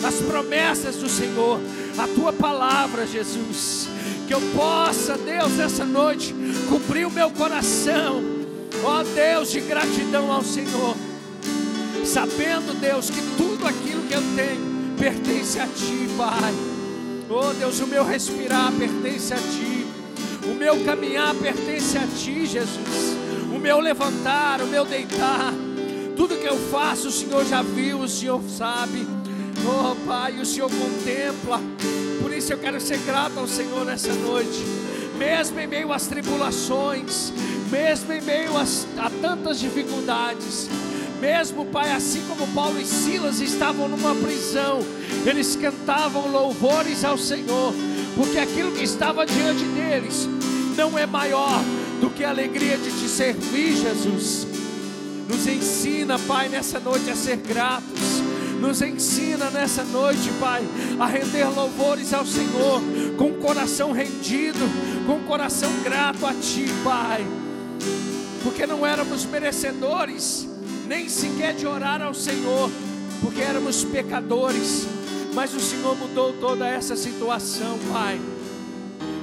As 0.02 0.14
promessas 0.14 0.96
do 0.96 1.08
Senhor, 1.08 1.60
a 1.98 2.06
tua 2.08 2.32
palavra, 2.32 3.06
Jesus. 3.06 3.88
Que 4.26 4.34
eu 4.34 4.40
possa, 4.56 5.18
Deus, 5.18 5.52
nessa 5.52 5.84
noite, 5.84 6.34
cumprir 6.68 7.06
o 7.06 7.10
meu 7.10 7.30
coração 7.30 8.38
Ó 8.84 9.02
Deus, 9.02 9.50
de 9.50 9.60
gratidão 9.60 10.30
ao 10.30 10.42
Senhor. 10.42 10.96
Sabendo, 12.04 12.78
Deus, 12.80 13.10
que 13.10 13.20
tudo 13.36 13.66
aquilo 13.66 14.02
que 14.02 14.14
eu 14.14 14.22
tenho 14.36 14.96
pertence 14.98 15.58
a 15.58 15.66
Ti, 15.66 16.08
Pai. 16.16 16.54
Oh 17.28 17.52
Deus, 17.54 17.80
o 17.80 17.86
meu 17.86 18.04
respirar 18.04 18.72
pertence 18.72 19.34
a 19.34 19.36
Ti. 19.36 19.77
O 20.50 20.54
meu 20.54 20.84
caminhar 20.84 21.34
pertence 21.34 21.98
a 21.98 22.06
Ti, 22.06 22.46
Jesus. 22.46 23.16
O 23.54 23.58
meu 23.58 23.80
levantar, 23.80 24.60
o 24.60 24.66
meu 24.66 24.84
deitar. 24.84 25.52
Tudo 26.16 26.36
que 26.36 26.46
eu 26.46 26.56
faço, 26.70 27.08
o 27.08 27.12
Senhor 27.12 27.44
já 27.44 27.62
viu, 27.62 28.00
o 28.00 28.08
Senhor 28.08 28.40
sabe. 28.48 29.06
Oh 29.64 29.94
Pai, 30.06 30.38
o 30.40 30.46
Senhor 30.46 30.70
contempla. 30.70 31.60
Por 32.20 32.32
isso 32.32 32.52
eu 32.52 32.58
quero 32.58 32.80
ser 32.80 32.98
grato 32.98 33.38
ao 33.38 33.46
Senhor 33.46 33.84
nessa 33.84 34.12
noite. 34.12 34.64
Mesmo 35.16 35.58
em 35.60 35.66
meio 35.66 35.92
às 35.92 36.06
tribulações, 36.06 37.32
mesmo 37.70 38.12
em 38.12 38.20
meio 38.20 38.56
às, 38.56 38.86
a 38.96 39.10
tantas 39.10 39.58
dificuldades, 39.58 40.68
mesmo, 41.20 41.64
Pai, 41.66 41.92
assim 41.92 42.22
como 42.28 42.46
Paulo 42.54 42.80
e 42.80 42.84
Silas 42.84 43.40
estavam 43.40 43.88
numa 43.88 44.14
prisão, 44.14 44.78
eles 45.26 45.56
cantavam 45.56 46.30
louvores 46.30 47.04
ao 47.04 47.18
Senhor, 47.18 47.74
porque 48.18 48.36
aquilo 48.36 48.72
que 48.72 48.82
estava 48.82 49.24
diante 49.24 49.62
deles 49.64 50.28
não 50.76 50.98
é 50.98 51.06
maior 51.06 51.62
do 52.00 52.10
que 52.10 52.24
a 52.24 52.30
alegria 52.30 52.76
de 52.76 52.90
te 52.90 53.08
servir, 53.08 53.76
Jesus. 53.76 54.44
Nos 55.28 55.46
ensina, 55.46 56.18
Pai, 56.18 56.48
nessa 56.48 56.80
noite 56.80 57.08
a 57.10 57.14
ser 57.14 57.36
gratos. 57.36 58.18
Nos 58.60 58.82
ensina 58.82 59.50
nessa 59.50 59.84
noite, 59.84 60.32
Pai, 60.40 60.64
a 60.98 61.06
render 61.06 61.44
louvores 61.44 62.12
ao 62.12 62.26
Senhor, 62.26 62.82
com 63.16 63.30
o 63.30 63.34
coração 63.34 63.92
rendido, 63.92 64.58
com 65.06 65.18
o 65.18 65.24
coração 65.24 65.70
grato 65.84 66.26
a 66.26 66.34
Ti, 66.34 66.66
Pai, 66.82 67.24
porque 68.42 68.66
não 68.66 68.84
éramos 68.84 69.24
merecedores 69.26 70.48
nem 70.88 71.08
sequer 71.08 71.54
de 71.54 71.68
orar 71.68 72.02
ao 72.02 72.14
Senhor, 72.14 72.68
porque 73.20 73.40
éramos 73.40 73.84
pecadores, 73.84 74.88
mas 75.34 75.54
o 75.54 75.60
Senhor 75.60 75.96
mudou 75.96 76.32
toda 76.34 76.66
essa 76.66 76.96
situação, 76.96 77.78
Pai. 77.92 78.20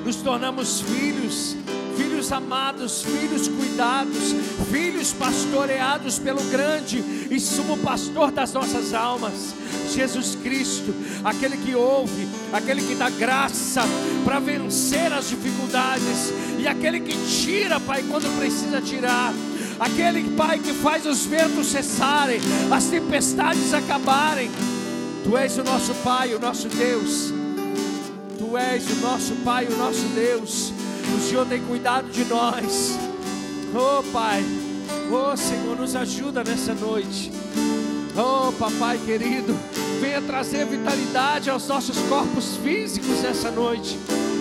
Nos 0.05 0.17
tornamos 0.17 0.81
filhos, 0.81 1.55
filhos 1.97 2.31
amados, 2.31 3.01
filhos 3.01 3.47
cuidados, 3.47 4.33
filhos 4.71 5.13
pastoreados 5.13 6.19
pelo 6.19 6.41
grande 6.43 7.03
e 7.31 7.39
sumo 7.39 7.77
pastor 7.77 8.31
das 8.31 8.53
nossas 8.53 8.93
almas, 8.93 9.55
Jesus 9.93 10.35
Cristo, 10.35 10.93
aquele 11.23 11.57
que 11.57 11.73
ouve, 11.73 12.27
aquele 12.53 12.81
que 12.81 12.95
dá 12.95 13.09
graça 13.09 13.81
para 14.23 14.39
vencer 14.39 15.11
as 15.11 15.29
dificuldades 15.29 16.31
e 16.59 16.67
aquele 16.67 16.99
que 16.99 17.17
tira, 17.25 17.79
Pai, 17.79 18.03
quando 18.03 18.37
precisa 18.37 18.81
tirar 18.81 19.33
aquele 19.79 20.23
Pai 20.35 20.59
que 20.59 20.73
faz 20.73 21.05
os 21.05 21.25
ventos 21.25 21.67
cessarem, 21.67 22.39
as 22.71 22.85
tempestades 22.85 23.73
acabarem. 23.73 24.49
Tu 25.25 25.35
és 25.35 25.57
o 25.57 25.63
nosso 25.63 25.91
Pai, 26.03 26.35
o 26.35 26.39
nosso 26.39 26.69
Deus. 26.69 27.33
Tu 28.37 28.55
és 28.55 28.87
o 28.91 28.95
nosso 28.97 29.33
Pai, 29.37 29.65
o 29.65 29.75
nosso 29.75 30.05
Deus. 30.13 30.71
O 31.17 31.19
Senhor 31.19 31.47
tem 31.47 31.63
cuidado 31.63 32.11
de 32.11 32.23
nós. 32.25 32.91
Oh 33.73 34.03
Pai, 34.13 34.45
oh 35.11 35.35
Senhor, 35.35 35.75
nos 35.77 35.95
ajuda 35.95 36.43
nessa 36.43 36.75
noite. 36.75 37.31
Oh 38.15 38.51
Papai 38.51 38.99
querido, 39.03 39.57
venha 39.99 40.21
trazer 40.21 40.63
vitalidade 40.67 41.49
aos 41.49 41.67
nossos 41.67 41.97
corpos 42.07 42.57
físicos 42.57 43.23
nessa 43.23 43.49
noite. 43.49 43.97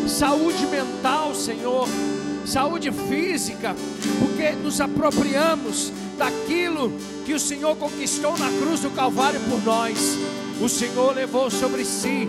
Saúde 0.07 0.67
mental, 0.67 1.35
Senhor 1.35 1.89
saúde 2.45 2.93
física, 2.93 3.75
porque 4.21 4.51
nos 4.51 4.79
apropriamos 4.79 5.91
daquilo 6.19 6.93
que 7.25 7.33
o 7.33 7.41
Senhor 7.41 7.75
conquistou 7.75 8.37
na 8.37 8.51
cruz 8.61 8.81
do 8.81 8.91
Calvário 8.91 9.41
por 9.49 9.65
nós. 9.65 10.19
O 10.61 10.69
Senhor 10.69 11.15
levou 11.15 11.51
sobre 11.51 11.85
si 11.85 12.29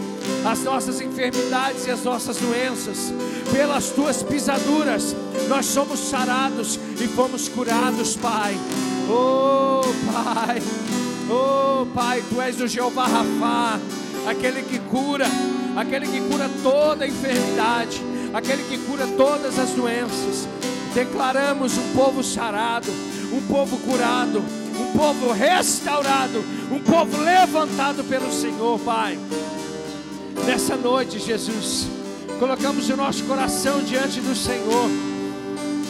as 0.49 0.63
nossas 0.63 0.99
enfermidades 1.01 1.85
e 1.85 1.91
as 1.91 2.03
nossas 2.03 2.37
doenças. 2.37 3.13
Pelas 3.51 3.89
tuas 3.89 4.23
pisaduras, 4.23 5.15
nós 5.47 5.65
somos 5.65 5.99
sarados 5.99 6.79
e 6.99 7.07
fomos 7.07 7.47
curados, 7.47 8.15
Pai. 8.15 8.57
Oh, 9.09 9.81
Pai. 10.11 10.61
Oh, 11.29 11.85
Pai, 11.93 12.23
tu 12.29 12.41
és 12.41 12.59
o 12.59 12.67
Jeová 12.67 13.07
Rafá, 13.07 13.79
aquele 14.27 14.63
que 14.63 14.79
cura, 14.79 15.27
aquele 15.75 16.07
que 16.07 16.21
cura 16.21 16.49
toda 16.63 17.07
enfermidade 17.07 18.15
aquele 18.35 18.63
que 18.63 18.77
cura 18.79 19.07
todas 19.15 19.57
as 19.57 19.69
doenças. 19.69 20.45
Declaramos 20.93 21.77
um 21.77 21.93
povo 21.93 22.21
sarado, 22.21 22.91
um 23.31 23.41
povo 23.47 23.77
curado, 23.77 24.43
um 24.79 24.97
povo 24.97 25.31
restaurado, 25.31 26.43
um 26.71 26.79
povo 26.79 27.21
levantado 27.21 28.03
pelo 28.03 28.31
Senhor, 28.31 28.79
Pai. 28.79 29.17
Nessa 30.45 30.75
noite, 30.75 31.19
Jesus, 31.19 31.87
colocamos 32.39 32.89
o 32.89 32.95
nosso 32.95 33.23
coração 33.23 33.81
diante 33.83 34.19
do 34.21 34.35
Senhor. 34.35 34.89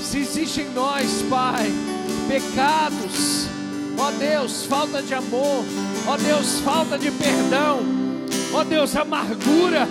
Se 0.03 0.19
existe 0.19 0.61
em 0.61 0.69
nós, 0.69 1.23
Pai, 1.29 1.71
pecados, 2.27 3.47
ó 3.97 4.11
Deus, 4.11 4.65
falta 4.65 5.01
de 5.01 5.13
amor, 5.13 5.65
ó 6.07 6.17
Deus, 6.17 6.59
falta 6.59 6.97
de 6.97 7.11
perdão, 7.11 7.79
ó 8.53 8.63
Deus, 8.63 8.95
amargura, 8.95 9.87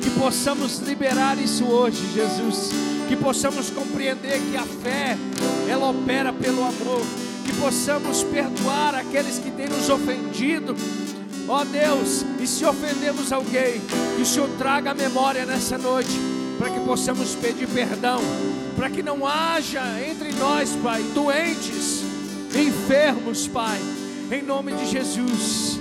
que 0.00 0.10
possamos 0.10 0.78
liberar 0.78 1.38
isso 1.38 1.64
hoje, 1.64 2.00
Jesus. 2.14 2.70
Que 3.08 3.16
possamos 3.16 3.70
compreender 3.70 4.38
que 4.50 4.56
a 4.56 4.62
fé, 4.62 5.16
ela 5.68 5.88
opera 5.90 6.32
pelo 6.32 6.60
amor. 6.60 7.02
Que 7.48 7.54
possamos 7.54 8.22
perdoar 8.24 8.94
aqueles 8.94 9.38
que 9.38 9.50
têm 9.50 9.68
nos 9.68 9.88
ofendido. 9.88 10.76
Ó 11.48 11.62
oh 11.62 11.64
Deus, 11.64 12.22
e 12.38 12.46
se 12.46 12.62
ofendemos 12.62 13.32
alguém, 13.32 13.80
que 14.16 14.20
o 14.20 14.26
Senhor 14.26 14.50
traga 14.58 14.90
a 14.90 14.94
memória 14.94 15.46
nessa 15.46 15.78
noite, 15.78 16.10
para 16.58 16.68
que 16.68 16.78
possamos 16.80 17.34
pedir 17.36 17.66
perdão, 17.68 18.20
para 18.76 18.90
que 18.90 19.02
não 19.02 19.26
haja 19.26 19.80
entre 20.06 20.30
nós, 20.32 20.76
Pai, 20.82 21.02
doentes, 21.14 22.02
enfermos, 22.54 23.48
Pai, 23.48 23.80
em 24.30 24.42
nome 24.42 24.72
de 24.72 24.84
Jesus, 24.84 25.78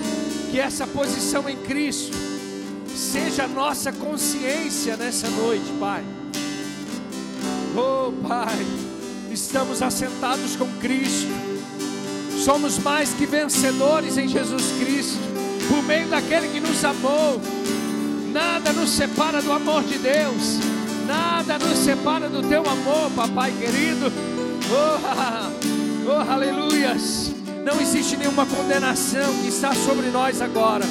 que 0.49 0.61
essa 0.61 0.87
posição 0.87 1.49
em 1.49 1.57
Cristo 1.57 2.15
seja 2.95 3.43
a 3.43 3.47
nossa 3.49 3.91
consciência 3.91 4.95
nessa 4.95 5.29
noite, 5.31 5.69
Pai. 5.77 6.01
Oh, 7.75 8.13
Pai, 8.25 8.55
estamos 9.29 9.81
assentados 9.81 10.55
com 10.55 10.65
Cristo, 10.79 11.46
somos 12.47 12.79
mais 12.79 13.09
que 13.09 13.25
vencedores 13.25 14.17
em 14.17 14.25
Jesus 14.25 14.71
Cristo, 14.79 15.19
por 15.67 15.83
meio 15.83 16.07
daquele 16.07 16.47
que 16.47 16.61
nos 16.61 16.81
amou. 16.85 17.41
Nada 18.31 18.71
nos 18.71 18.89
separa 18.89 19.41
do 19.41 19.51
amor 19.51 19.83
de 19.83 19.97
Deus, 19.97 20.57
nada 21.05 21.59
nos 21.59 21.77
separa 21.79 22.29
do 22.29 22.41
teu 22.43 22.61
amor, 22.61 23.11
papai 23.13 23.51
querido. 23.51 24.09
Oh, 24.71 26.07
oh 26.09 26.31
aleluias! 26.31 27.33
Não 27.65 27.81
existe 27.81 28.15
nenhuma 28.15 28.45
condenação 28.45 29.33
que 29.41 29.49
está 29.49 29.75
sobre 29.75 30.07
nós 30.07 30.41
agora 30.41 30.85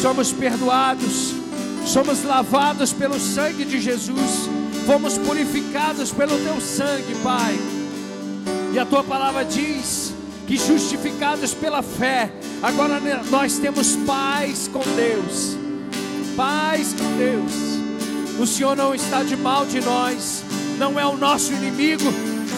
somos 0.00 0.32
perdoados, 0.32 1.32
somos 1.84 2.22
lavados 2.22 2.92
pelo 2.92 3.18
sangue 3.18 3.64
de 3.64 3.80
Jesus, 3.80 4.48
fomos 4.86 5.18
purificados 5.18 6.12
pelo 6.12 6.38
teu 6.38 6.60
sangue, 6.60 7.16
Pai. 7.22 7.58
E 8.72 8.78
a 8.78 8.86
tua 8.86 9.04
palavra 9.04 9.44
diz 9.44 10.11
que 10.46 10.56
justificados 10.56 11.54
pela 11.54 11.82
fé, 11.82 12.30
agora 12.62 13.00
nós 13.30 13.58
temos 13.58 13.96
paz 14.06 14.68
com 14.68 14.82
Deus. 14.96 15.56
Paz 16.36 16.94
com 16.94 17.16
Deus. 17.16 17.52
O 18.38 18.46
Senhor 18.46 18.76
não 18.76 18.94
está 18.94 19.22
de 19.22 19.36
mal 19.36 19.66
de 19.66 19.80
nós, 19.80 20.42
não 20.78 20.98
é 20.98 21.06
o 21.06 21.16
nosso 21.16 21.52
inimigo, 21.52 22.12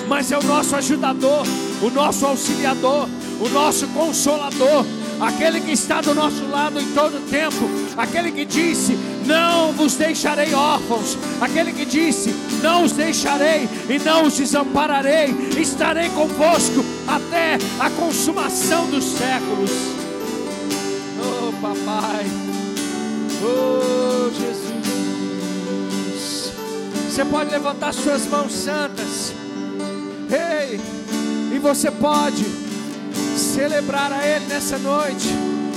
mas 0.09 0.31
é 0.33 0.39
o 0.39 0.43
nosso 0.43 0.77
ajudador, 0.77 1.45
o 1.83 1.91
nosso 1.91 2.25
auxiliador, 2.27 3.09
o 3.41 3.49
nosso 3.49 3.87
consolador 3.89 4.85
aquele 5.21 5.61
que 5.61 5.73
está 5.73 6.01
do 6.01 6.15
nosso 6.15 6.47
lado 6.47 6.81
em 6.81 6.87
todo 6.93 7.29
tempo, 7.29 7.69
aquele 7.97 8.33
que 8.33 8.45
disse: 8.45 8.97
Não 9.27 9.73
vos 9.73 9.95
deixarei 9.95 10.53
órfãos, 10.55 11.17
aquele 11.41 11.73
que 11.73 11.85
disse: 11.85 12.35
Não 12.63 12.85
os 12.85 12.93
deixarei 12.93 13.69
e 13.89 13.99
não 13.99 14.25
os 14.25 14.37
desampararei, 14.37 15.35
estarei 15.59 16.09
convosco 16.11 16.85
até 17.07 17.59
a 17.81 17.91
consumação 17.91 18.87
dos 18.91 19.05
séculos. 19.05 19.71
Oh, 21.21 21.53
papai, 21.61 22.27
oh, 23.43 24.31
Jesus. 24.31 24.75
Você 27.09 27.25
pode 27.25 27.51
levantar 27.51 27.95
suas 27.95 28.27
mãos 28.27 28.53
santas, 28.53 29.33
ei, 30.29 30.81
e 31.55 31.59
você 31.61 31.91
pode 31.91 32.45
celebrar 33.37 34.13
a 34.13 34.27
Ele 34.27 34.47
nessa 34.47 34.79
noite. 34.79 35.29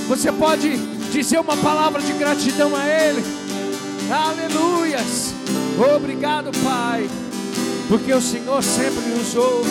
Você 0.08 0.32
pode 0.32 0.76
dizer 1.12 1.38
uma 1.38 1.56
palavra 1.56 2.00
de 2.02 2.12
gratidão 2.12 2.74
a 2.74 2.86
Ele. 2.86 3.37
Aleluias. 4.10 5.34
Obrigado, 5.94 6.50
Pai, 6.64 7.08
porque 7.88 8.12
o 8.12 8.20
Senhor 8.20 8.62
sempre 8.62 9.00
nos 9.10 9.34
ouve. 9.36 9.70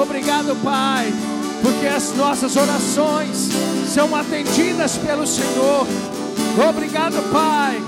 Obrigado, 0.00 0.56
Pai, 0.62 1.12
porque 1.62 1.86
as 1.86 2.14
nossas 2.16 2.56
orações 2.56 3.48
são 3.86 4.14
atendidas 4.14 4.96
pelo 4.98 5.26
Senhor. 5.26 5.86
Obrigado, 6.68 7.16
Pai. 7.32 7.80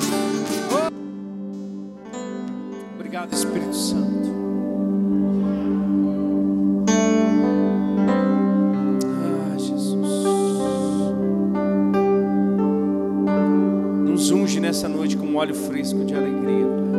Obrigado, 2.94 3.32
Espírito 3.32 3.74
Santo. 3.74 4.45
Um 15.36 15.38
óleo 15.38 15.54
fresco 15.54 16.02
de 16.02 16.14
alegria. 16.14 16.95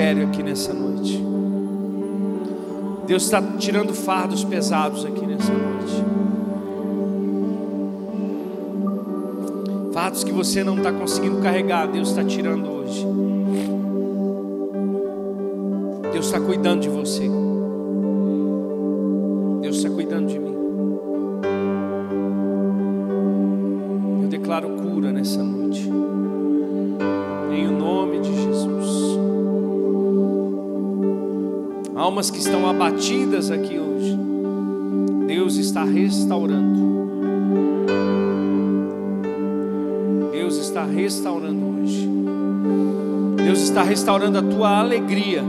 Refrigério 0.00 0.26
aqui 0.26 0.42
nessa 0.42 0.72
noite. 0.72 1.22
Deus 3.06 3.24
está 3.24 3.42
tirando 3.58 3.92
fardos 3.92 4.42
pesados 4.44 5.04
aqui 5.04 5.26
nessa 5.26 5.52
noite. 5.52 6.04
Fardos 9.92 10.24
que 10.24 10.32
você 10.32 10.64
não 10.64 10.76
está 10.76 10.92
conseguindo 10.92 11.42
carregar, 11.42 11.86
Deus 11.86 12.08
está 12.08 12.24
tirando 12.24 12.70
hoje. 12.70 13.06
Deus 16.12 16.26
está 16.26 16.40
cuidando 16.40 16.80
de 16.80 16.88
você. 16.88 17.39
Almas 32.20 32.30
que 32.30 32.38
estão 32.38 32.68
abatidas 32.68 33.50
aqui 33.50 33.78
hoje, 33.78 34.18
Deus 35.26 35.56
está 35.56 35.84
restaurando. 35.84 37.08
Deus 40.30 40.58
está 40.58 40.84
restaurando 40.84 41.80
hoje. 41.80 42.06
Deus 43.42 43.60
está 43.60 43.82
restaurando 43.82 44.36
a 44.38 44.42
tua 44.42 44.80
alegria. 44.80 45.42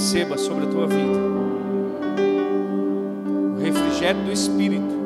Receba 0.00 0.38
sobre 0.38 0.64
a 0.64 0.66
tua 0.66 0.86
vida 0.86 1.18
o 3.54 3.62
refrigério 3.62 4.22
do 4.22 4.32
Espírito. 4.32 4.98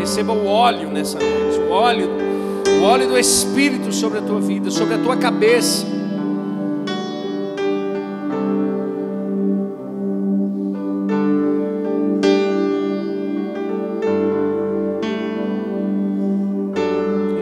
Receba 0.00 0.32
o 0.32 0.44
óleo 0.44 0.88
nessa 0.88 1.20
noite, 1.20 1.60
o 1.60 1.70
óleo, 1.70 2.10
o 2.80 2.82
óleo 2.82 3.06
do 3.06 3.16
Espírito 3.16 3.92
sobre 3.92 4.18
a 4.18 4.22
tua 4.22 4.40
vida, 4.40 4.72
sobre 4.72 4.94
a 4.94 4.98
tua 4.98 5.16
cabeça. 5.16 5.86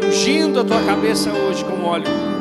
ungindo 0.07 0.61
a 0.61 0.64
tua 0.64 0.83
cabeça 0.83 1.31
hoje 1.33 1.64
com 1.64 1.87
óleo. 1.87 2.39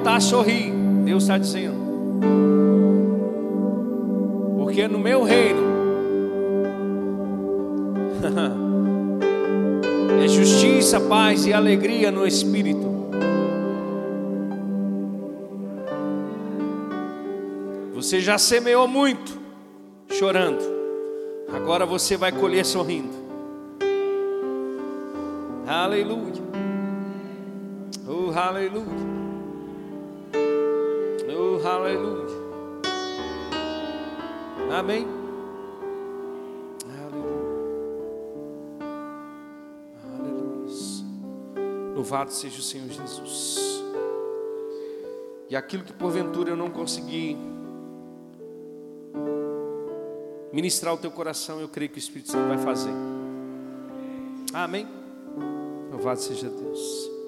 Voltar 0.00 0.16
a 0.16 0.20
sorrir, 0.20 0.72
Deus 1.04 1.24
está 1.24 1.36
dizendo. 1.36 1.76
Porque 4.56 4.88
no 4.88 4.98
meu 4.98 5.22
reino 5.22 5.60
é 10.24 10.28
justiça, 10.28 10.98
paz 11.00 11.44
e 11.44 11.52
alegria 11.52 12.10
no 12.10 12.26
espírito. 12.26 12.88
Você 17.94 18.20
já 18.20 18.38
semeou 18.38 18.88
muito, 18.88 19.38
chorando. 20.08 20.64
Agora 21.52 21.84
você 21.84 22.16
vai 22.16 22.32
colher 22.32 22.64
sorrindo. 22.64 23.20
Aleluia. 25.66 26.40
Oh, 28.08 28.32
aleluia. 28.34 29.09
Louvado 42.10 42.32
seja 42.32 42.58
o 42.58 42.62
Senhor 42.62 42.88
Jesus. 42.88 43.84
E 45.48 45.54
aquilo 45.54 45.84
que 45.84 45.92
porventura 45.92 46.50
eu 46.50 46.56
não 46.56 46.68
consegui 46.68 47.36
ministrar 50.52 50.92
o 50.92 50.96
teu 50.96 51.12
coração, 51.12 51.60
eu 51.60 51.68
creio 51.68 51.88
que 51.88 51.98
o 51.98 52.00
Espírito 52.00 52.32
Santo 52.32 52.48
vai 52.48 52.58
fazer. 52.58 52.90
Amém. 54.52 54.88
Louvado 55.92 56.20
seja 56.20 56.50
Deus. 56.50 57.19